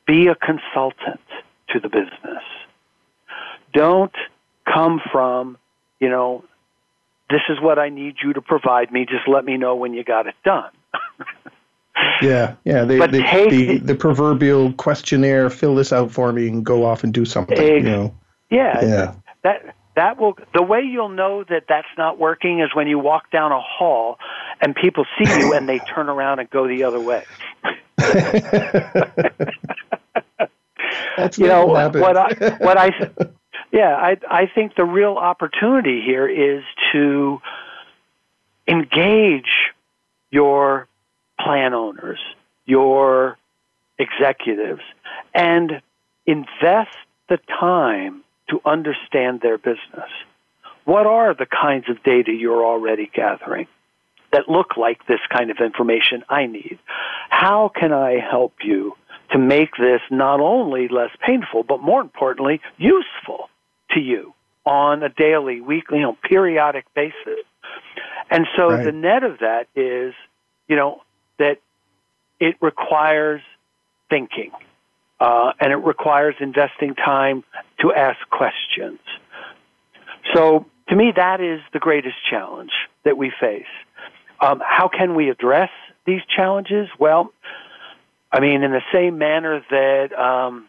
Be 0.05 0.27
a 0.27 0.35
consultant 0.35 1.21
to 1.69 1.79
the 1.79 1.89
business. 1.89 2.43
Don't 3.73 4.15
come 4.71 4.99
from, 5.11 5.57
you 5.99 6.09
know, 6.09 6.43
this 7.29 7.41
is 7.49 7.61
what 7.61 7.77
I 7.77 7.89
need 7.89 8.15
you 8.23 8.33
to 8.33 8.41
provide 8.41 8.91
me. 8.91 9.05
Just 9.05 9.27
let 9.27 9.45
me 9.45 9.57
know 9.57 9.75
when 9.75 9.93
you 9.93 10.03
got 10.03 10.25
it 10.25 10.33
done. 10.43 10.71
yeah, 12.21 12.55
yeah. 12.63 12.85
The, 12.85 12.97
the, 13.07 13.47
the, 13.49 13.77
the, 13.77 13.95
proverbial 13.95 14.73
questionnaire, 14.73 15.51
fill 15.51 15.75
this 15.75 15.93
out 15.93 16.11
for 16.11 16.33
me 16.33 16.47
and 16.47 16.65
go 16.65 16.85
off 16.85 17.03
and 17.03 17.13
do 17.13 17.25
something. 17.25 17.57
Ex- 17.57 17.69
you 17.69 17.81
know. 17.81 18.15
Yeah. 18.49 18.81
Yeah. 18.81 19.13
That 19.43 19.75
that 19.95 20.17
will 20.17 20.37
the 20.53 20.63
way 20.63 20.81
you'll 20.81 21.09
know 21.09 21.43
that 21.43 21.65
that's 21.67 21.87
not 21.97 22.17
working 22.17 22.61
is 22.61 22.73
when 22.73 22.87
you 22.87 22.97
walk 22.97 23.31
down 23.31 23.51
a 23.51 23.59
hall 23.59 24.17
and 24.61 24.75
people 24.75 25.05
see 25.17 25.25
you 25.25 25.53
and 25.53 25.67
they 25.67 25.79
turn 25.79 26.07
around 26.09 26.39
and 26.39 26.49
go 26.49 26.67
the 26.67 26.83
other 26.83 26.99
way. 26.99 27.25
that's 31.17 31.37
you 31.37 31.47
know 31.47 31.65
what 31.65 32.15
I 32.15 32.57
what 32.59 32.77
I 32.77 32.91
yeah 33.73 33.95
I 33.95 34.17
I 34.29 34.45
think 34.45 34.75
the 34.75 34.85
real 34.85 35.15
opportunity 35.15 36.01
here 36.01 36.27
is 36.27 36.63
to 36.93 37.41
engage 38.69 39.49
your 40.31 40.87
plan 41.39 41.73
owners, 41.73 42.19
your 42.65 43.37
executives, 43.97 44.83
and 45.33 45.81
invest 46.25 46.95
the 47.27 47.37
time 47.59 48.23
to 48.49 48.61
understand 48.65 49.41
their 49.41 49.57
business. 49.57 50.09
What 50.85 51.05
are 51.05 51.33
the 51.33 51.45
kinds 51.45 51.89
of 51.89 52.03
data 52.03 52.31
you're 52.31 52.65
already 52.65 53.09
gathering 53.13 53.67
that 54.31 54.49
look 54.49 54.77
like 54.77 55.05
this 55.07 55.19
kind 55.29 55.51
of 55.51 55.57
information 55.59 56.23
I 56.29 56.45
need? 56.45 56.79
How 57.29 57.71
can 57.73 57.93
I 57.93 58.19
help 58.19 58.53
you 58.63 58.95
to 59.31 59.37
make 59.37 59.71
this 59.77 60.01
not 60.09 60.39
only 60.39 60.87
less 60.87 61.11
painful, 61.25 61.63
but 61.63 61.81
more 61.81 62.01
importantly, 62.01 62.61
useful? 62.77 63.49
to 63.91 63.99
you 63.99 64.33
on 64.65 65.03
a 65.03 65.09
daily, 65.09 65.61
weekly, 65.61 65.97
you 65.97 66.03
know, 66.03 66.17
periodic 66.23 66.85
basis. 66.93 67.43
And 68.29 68.47
so 68.55 68.69
Right. 68.69 68.83
the 68.83 68.91
net 68.91 69.23
of 69.23 69.39
that 69.39 69.67
is, 69.75 70.13
you 70.67 70.75
know, 70.75 71.01
that 71.37 71.59
it 72.39 72.55
requires 72.61 73.41
thinking, 74.09 74.51
uh, 75.19 75.53
and 75.59 75.71
it 75.71 75.77
requires 75.77 76.35
investing 76.39 76.95
time 76.95 77.43
to 77.79 77.93
ask 77.93 78.17
questions. 78.29 78.99
So 80.33 80.65
to 80.89 80.95
me, 80.95 81.13
that 81.15 81.41
is 81.41 81.61
the 81.73 81.79
greatest 81.79 82.15
challenge 82.29 82.71
that 83.03 83.17
we 83.17 83.31
face. 83.39 83.65
Um, 84.41 84.61
how 84.65 84.87
can 84.87 85.15
we 85.15 85.29
address 85.29 85.69
these 86.05 86.21
challenges? 86.35 86.87
Well, 86.97 87.31
I 88.31 88.39
mean, 88.39 88.63
in 88.63 88.71
the 88.71 88.81
same 88.93 89.17
manner 89.17 89.63
that 89.69 90.13
um, 90.13 90.67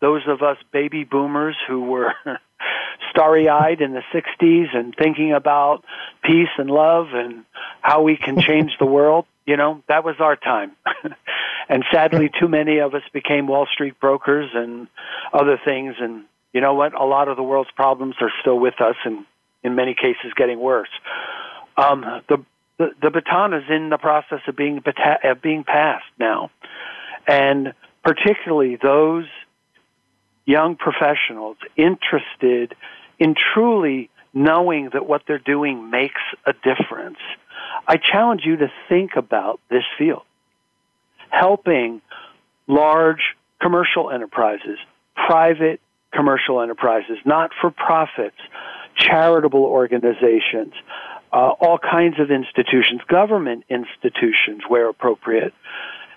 those 0.00 0.22
of 0.26 0.42
us 0.42 0.56
baby 0.72 1.04
boomers 1.04 1.56
who 1.66 1.82
were 1.84 2.14
starry 3.10 3.48
eyed 3.48 3.80
in 3.80 3.92
the 3.92 4.02
60s 4.12 4.76
and 4.76 4.94
thinking 4.96 5.32
about 5.32 5.84
peace 6.22 6.48
and 6.58 6.70
love 6.70 7.08
and 7.12 7.44
how 7.80 8.02
we 8.02 8.16
can 8.16 8.40
change 8.40 8.72
the 8.78 8.86
world, 8.86 9.26
you 9.46 9.56
know, 9.56 9.82
that 9.88 10.04
was 10.04 10.16
our 10.20 10.36
time. 10.36 10.72
and 11.68 11.84
sadly, 11.92 12.30
too 12.38 12.48
many 12.48 12.78
of 12.78 12.94
us 12.94 13.02
became 13.12 13.46
Wall 13.46 13.66
Street 13.72 13.98
brokers 14.00 14.50
and 14.54 14.88
other 15.32 15.60
things. 15.64 15.96
And 15.98 16.24
you 16.52 16.60
know 16.60 16.74
what? 16.74 16.94
A 16.94 17.04
lot 17.04 17.28
of 17.28 17.36
the 17.36 17.42
world's 17.42 17.70
problems 17.70 18.16
are 18.20 18.30
still 18.40 18.58
with 18.58 18.80
us 18.80 18.96
and 19.04 19.24
in 19.62 19.74
many 19.74 19.94
cases 19.94 20.32
getting 20.36 20.60
worse. 20.60 20.90
Um, 21.76 22.04
the, 22.28 22.44
the, 22.78 22.90
the 23.00 23.10
baton 23.10 23.54
is 23.54 23.64
in 23.68 23.88
the 23.88 23.98
process 23.98 24.40
of 24.46 24.56
being, 24.56 24.82
of 25.24 25.42
being 25.42 25.64
passed 25.64 26.04
now. 26.18 26.50
And 27.26 27.72
particularly 28.04 28.76
those 28.76 29.24
young 30.44 30.76
professionals 30.76 31.56
interested 31.76 32.76
in 33.18 33.34
truly 33.54 34.10
knowing 34.34 34.90
that 34.92 35.06
what 35.06 35.22
they're 35.26 35.38
doing 35.38 35.90
makes 35.90 36.20
a 36.44 36.52
difference. 36.52 37.18
I 37.86 37.96
challenge 37.96 38.42
you 38.44 38.56
to 38.56 38.70
think 38.88 39.12
about 39.16 39.60
this 39.70 39.84
field. 39.96 40.22
Helping 41.40 42.00
large 42.66 43.34
commercial 43.60 44.10
enterprises, 44.10 44.78
private 45.26 45.80
commercial 46.12 46.60
enterprises, 46.62 47.18
not 47.24 47.50
for 47.60 47.70
profits, 47.70 48.36
charitable 48.96 49.64
organizations, 49.64 50.72
uh, 51.32 51.50
all 51.60 51.78
kinds 51.78 52.20
of 52.20 52.30
institutions, 52.30 53.00
government 53.08 53.64
institutions 53.68 54.62
where 54.68 54.88
appropriate, 54.88 55.52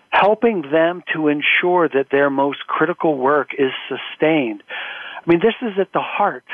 helping 0.10 0.62
them 0.72 1.04
to 1.14 1.28
ensure 1.28 1.90
that 1.90 2.08
their 2.12 2.30
most 2.30 2.60
critical 2.68 3.18
work 3.18 3.50
is 3.58 3.72
sustained. 3.90 4.62
I 4.70 5.30
mean, 5.30 5.40
this 5.40 5.56
is 5.62 5.80
at 5.80 5.92
the 5.92 6.02
heart 6.02 6.46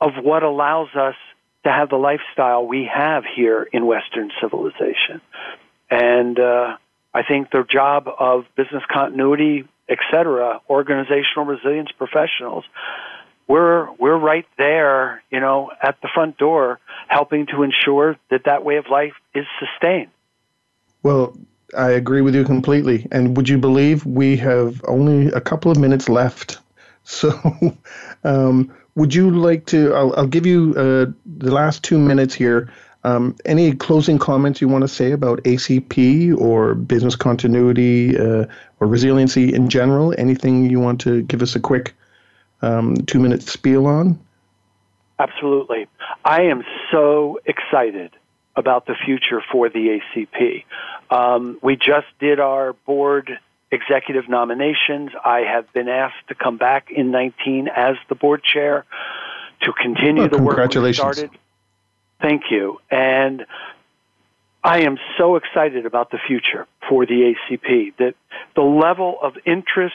of 0.00 0.12
what 0.22 0.42
allows 0.42 0.88
us 0.94 1.16
to 1.64 1.72
have 1.72 1.88
the 1.88 1.96
lifestyle 1.96 2.66
we 2.66 2.88
have 2.92 3.24
here 3.24 3.66
in 3.72 3.86
Western 3.86 4.30
civilization. 4.40 5.20
And 5.90 6.38
uh, 6.38 6.76
I 7.14 7.22
think 7.22 7.50
the 7.50 7.64
job 7.68 8.08
of 8.18 8.44
business 8.56 8.82
continuity, 8.92 9.66
et 9.88 9.98
cetera, 10.10 10.60
organizational 10.68 11.46
resilience 11.46 11.90
professionals, 11.92 12.64
we're 13.48 13.90
we're 13.92 14.16
right 14.16 14.46
there, 14.58 15.22
you 15.30 15.40
know, 15.40 15.70
at 15.80 16.00
the 16.02 16.08
front 16.12 16.36
door, 16.36 16.80
helping 17.08 17.46
to 17.46 17.62
ensure 17.62 18.16
that 18.30 18.44
that 18.44 18.64
way 18.64 18.76
of 18.76 18.86
life 18.90 19.14
is 19.34 19.46
sustained. 19.60 20.10
Well, 21.02 21.36
I 21.76 21.90
agree 21.90 22.20
with 22.20 22.34
you 22.34 22.44
completely. 22.44 23.06
And 23.12 23.36
would 23.36 23.48
you 23.48 23.58
believe 23.58 24.04
we 24.04 24.36
have 24.38 24.82
only 24.88 25.28
a 25.28 25.40
couple 25.40 25.70
of 25.70 25.78
minutes 25.78 26.08
left? 26.08 26.58
So, 27.08 27.30
um, 28.24 28.74
would 28.96 29.14
you 29.14 29.30
like 29.30 29.66
to? 29.66 29.94
I'll, 29.94 30.12
I'll 30.16 30.26
give 30.26 30.44
you 30.44 30.74
uh, 30.76 31.06
the 31.24 31.52
last 31.52 31.84
two 31.84 32.00
minutes 32.00 32.34
here. 32.34 32.68
Um, 33.06 33.36
any 33.44 33.72
closing 33.72 34.18
comments 34.18 34.60
you 34.60 34.66
want 34.66 34.82
to 34.82 34.88
say 34.88 35.12
about 35.12 35.38
ACP 35.44 36.36
or 36.36 36.74
business 36.74 37.14
continuity 37.14 38.18
uh, 38.18 38.46
or 38.80 38.88
resiliency 38.88 39.54
in 39.54 39.68
general? 39.68 40.12
Anything 40.18 40.68
you 40.68 40.80
want 40.80 41.00
to 41.02 41.22
give 41.22 41.40
us 41.40 41.54
a 41.54 41.60
quick 41.60 41.94
um, 42.62 42.96
two 43.06 43.20
minute 43.20 43.42
spiel 43.44 43.86
on? 43.86 44.18
Absolutely. 45.20 45.86
I 46.24 46.42
am 46.42 46.64
so 46.90 47.38
excited 47.46 48.10
about 48.56 48.86
the 48.86 48.96
future 49.04 49.40
for 49.52 49.68
the 49.68 50.00
ACP. 50.00 50.64
Um, 51.08 51.60
we 51.62 51.76
just 51.76 52.08
did 52.18 52.40
our 52.40 52.72
board 52.72 53.38
executive 53.70 54.28
nominations. 54.28 55.12
I 55.24 55.42
have 55.42 55.72
been 55.72 55.88
asked 55.88 56.26
to 56.26 56.34
come 56.34 56.56
back 56.56 56.90
in 56.90 57.12
19 57.12 57.68
as 57.68 57.94
the 58.08 58.16
board 58.16 58.42
chair 58.42 58.84
to 59.62 59.72
continue 59.72 60.22
Well, 60.22 60.28
the 60.28 60.38
work 60.38 60.56
we 60.56 60.62
congratulations. 60.62 60.96
started. 60.96 61.30
Thank 62.20 62.44
you. 62.50 62.78
And 62.90 63.44
I 64.64 64.80
am 64.80 64.98
so 65.18 65.36
excited 65.36 65.86
about 65.86 66.10
the 66.10 66.18
future 66.26 66.66
for 66.88 67.06
the 67.06 67.34
ACP 67.34 67.96
that 67.98 68.14
the 68.54 68.62
level 68.62 69.16
of 69.22 69.34
interest 69.44 69.94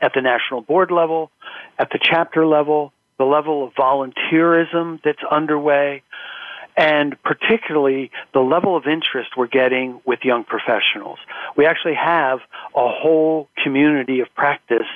at 0.00 0.12
the 0.14 0.22
national 0.22 0.62
board 0.62 0.90
level, 0.90 1.30
at 1.78 1.90
the 1.90 1.98
chapter 2.00 2.46
level, 2.46 2.92
the 3.18 3.24
level 3.24 3.66
of 3.66 3.74
volunteerism 3.74 5.00
that's 5.02 5.22
underway, 5.30 6.02
and 6.76 7.16
particularly 7.22 8.10
the 8.32 8.40
level 8.40 8.76
of 8.76 8.86
interest 8.86 9.30
we're 9.36 9.46
getting 9.46 10.00
with 10.04 10.20
young 10.24 10.44
professionals. 10.44 11.18
We 11.56 11.66
actually 11.66 11.94
have 11.94 12.40
a 12.74 12.88
whole 12.88 13.48
community 13.62 14.20
of 14.20 14.34
practice 14.34 14.86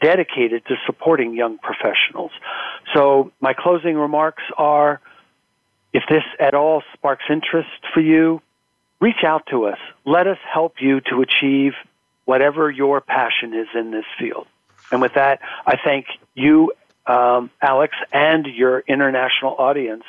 dedicated 0.00 0.66
to 0.66 0.74
supporting 0.84 1.34
young 1.34 1.58
professionals. 1.58 2.32
So 2.94 3.32
my 3.40 3.54
closing 3.54 3.96
remarks 3.96 4.42
are 4.58 5.00
if 5.92 6.04
this 6.08 6.24
at 6.40 6.54
all 6.54 6.82
sparks 6.94 7.24
interest 7.30 7.68
for 7.92 8.00
you, 8.00 8.40
reach 9.00 9.24
out 9.24 9.46
to 9.50 9.66
us. 9.66 9.78
Let 10.04 10.26
us 10.26 10.38
help 10.52 10.76
you 10.80 11.00
to 11.02 11.22
achieve 11.22 11.74
whatever 12.24 12.70
your 12.70 13.00
passion 13.00 13.52
is 13.52 13.68
in 13.74 13.90
this 13.90 14.04
field. 14.18 14.46
And 14.90 15.00
with 15.00 15.14
that, 15.14 15.40
I 15.66 15.76
thank 15.82 16.06
you, 16.34 16.72
um, 17.06 17.50
Alex, 17.60 17.96
and 18.12 18.46
your 18.46 18.80
international 18.80 19.56
audience 19.58 20.04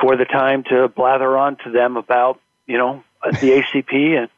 for 0.00 0.16
the 0.16 0.24
time 0.24 0.64
to 0.64 0.88
blather 0.88 1.36
on 1.36 1.56
to 1.64 1.70
them 1.70 1.96
about, 1.96 2.40
you 2.66 2.78
know, 2.78 3.02
the 3.24 3.62
ACP 3.62 4.18
and 4.18 4.28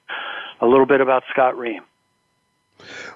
a 0.61 0.67
little 0.67 0.87
bit 0.87 1.01
about 1.01 1.23
Scott 1.31 1.57
Ream. 1.57 1.83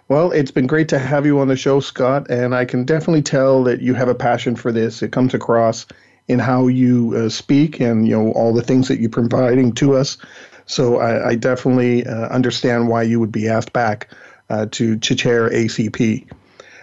Well, 0.09 0.33
it's 0.33 0.51
been 0.51 0.67
great 0.67 0.89
to 0.89 0.99
have 0.99 1.25
you 1.25 1.39
on 1.39 1.49
the 1.49 1.57
show, 1.57 1.81
Scott, 1.81 2.31
and 2.31 2.55
I 2.55 2.65
can 2.65 2.85
definitely 2.85 3.23
tell 3.23 3.65
that 3.65 3.81
you 3.81 3.95
have 3.95 4.09
a 4.09 4.15
passion 4.15 4.57
for 4.57 4.73
this. 4.73 5.03
It 5.03 5.13
comes 5.13 5.35
across 5.35 5.87
in 6.29 6.39
how 6.39 6.67
you 6.67 7.15
uh, 7.17 7.29
speak 7.29 7.81
and 7.81 8.07
you 8.07 8.17
know 8.17 8.33
all 8.33 8.53
the 8.53 8.63
things 8.63 8.89
that 8.89 9.01
you're 9.01 9.11
providing 9.11 9.73
to 9.75 9.97
us. 9.97 10.19
So 10.67 10.99
I, 10.99 11.31
I 11.31 11.35
definitely 11.35 12.07
uh, 12.07 12.29
understand 12.29 12.89
why 12.89 13.03
you 13.03 13.21
would 13.21 13.33
be 13.33 13.49
asked 13.49 13.73
back 13.73 14.09
uh, 14.49 14.67
to 14.73 14.97
to 14.99 15.15
chair 15.15 15.51
ACP. 15.51 16.29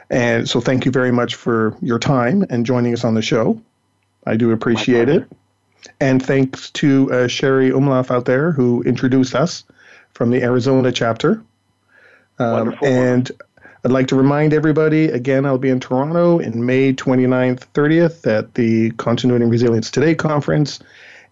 And 0.09 0.49
so 0.49 0.59
thank 0.59 0.85
you 0.85 0.91
very 0.91 1.11
much 1.11 1.35
for 1.35 1.77
your 1.81 1.99
time 1.99 2.43
and 2.49 2.65
joining 2.65 2.93
us 2.93 3.03
on 3.03 3.13
the 3.13 3.21
show. 3.21 3.61
I 4.25 4.35
do 4.37 4.51
appreciate 4.51 5.07
it. 5.07 5.27
And 5.99 6.23
thanks 6.23 6.71
to 6.71 7.11
uh, 7.11 7.27
Sherry 7.27 7.69
Umlauf 7.69 8.11
out 8.11 8.25
there 8.25 8.51
who 8.51 8.81
introduced 8.83 9.35
us 9.35 9.63
from 10.13 10.31
the 10.31 10.41
Arizona 10.41 10.91
chapter. 10.91 11.43
Um, 12.39 12.51
Wonderful. 12.51 12.87
and 12.87 13.31
I'd 13.85 13.91
like 13.91 14.07
to 14.07 14.15
remind 14.17 14.53
everybody 14.53 15.05
again, 15.05 15.45
I'll 15.45 15.57
be 15.57 15.69
in 15.69 15.79
Toronto 15.79 16.37
in 16.39 16.65
May 16.65 16.91
29th, 16.91 17.65
30th 17.73 18.27
at 18.27 18.55
the 18.55 18.91
Continuity 18.91 19.43
and 19.43 19.51
Resilience 19.51 19.89
Today 19.89 20.15
conference. 20.15 20.79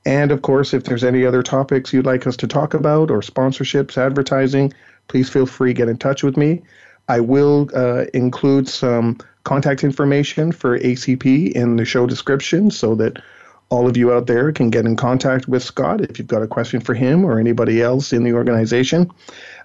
And 0.06 0.32
of 0.32 0.44
course, 0.44 0.74
if 0.74 0.86
there's 0.86 1.04
any 1.04 1.26
other 1.26 1.44
topics 1.44 1.92
you'd 1.92 2.06
like 2.06 2.26
us 2.26 2.38
to 2.38 2.48
talk 2.48 2.74
about 2.74 3.12
or 3.12 3.20
sponsorships, 3.20 3.98
advertising, 3.98 4.72
please 5.10 5.30
feel 5.30 5.46
free 5.46 5.74
get 5.74 5.90
in 5.90 5.98
touch 5.98 6.24
with 6.24 6.38
me. 6.38 6.62
I 7.10 7.20
will 7.20 7.70
uh, 7.76 8.06
include 8.14 8.70
some 8.70 9.18
contact 9.44 9.84
information 9.84 10.54
for 10.54 10.80
ACP 10.80 11.52
in 11.52 11.76
the 11.76 11.84
show 11.84 12.08
description 12.08 12.72
so 12.72 12.96
that 12.96 13.22
all 13.70 13.88
of 13.88 13.98
you 13.98 14.14
out 14.14 14.28
there 14.28 14.52
can 14.52 14.70
get 14.70 14.86
in 14.86 14.96
contact 14.96 15.48
with 15.48 15.64
Scott 15.64 16.02
if 16.02 16.20
you've 16.20 16.28
got 16.28 16.42
a 16.42 16.48
question 16.48 16.80
for 16.80 16.94
him 16.94 17.26
or 17.26 17.40
anybody 17.40 17.82
else 17.82 18.14
in 18.14 18.24
the 18.24 18.34
organization. 18.34 19.12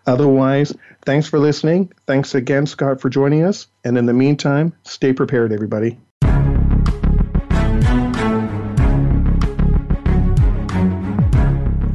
Otherwise, 0.06 0.74
thanks 1.04 1.28
for 1.28 1.38
listening. 1.38 1.92
Thanks 2.06 2.34
again, 2.34 2.66
Scott, 2.66 3.00
for 3.00 3.08
joining 3.08 3.44
us. 3.44 3.68
And 3.84 3.96
in 3.96 4.06
the 4.06 4.12
meantime, 4.12 4.72
stay 4.84 5.12
prepared, 5.12 5.52
everybody. 5.52 5.98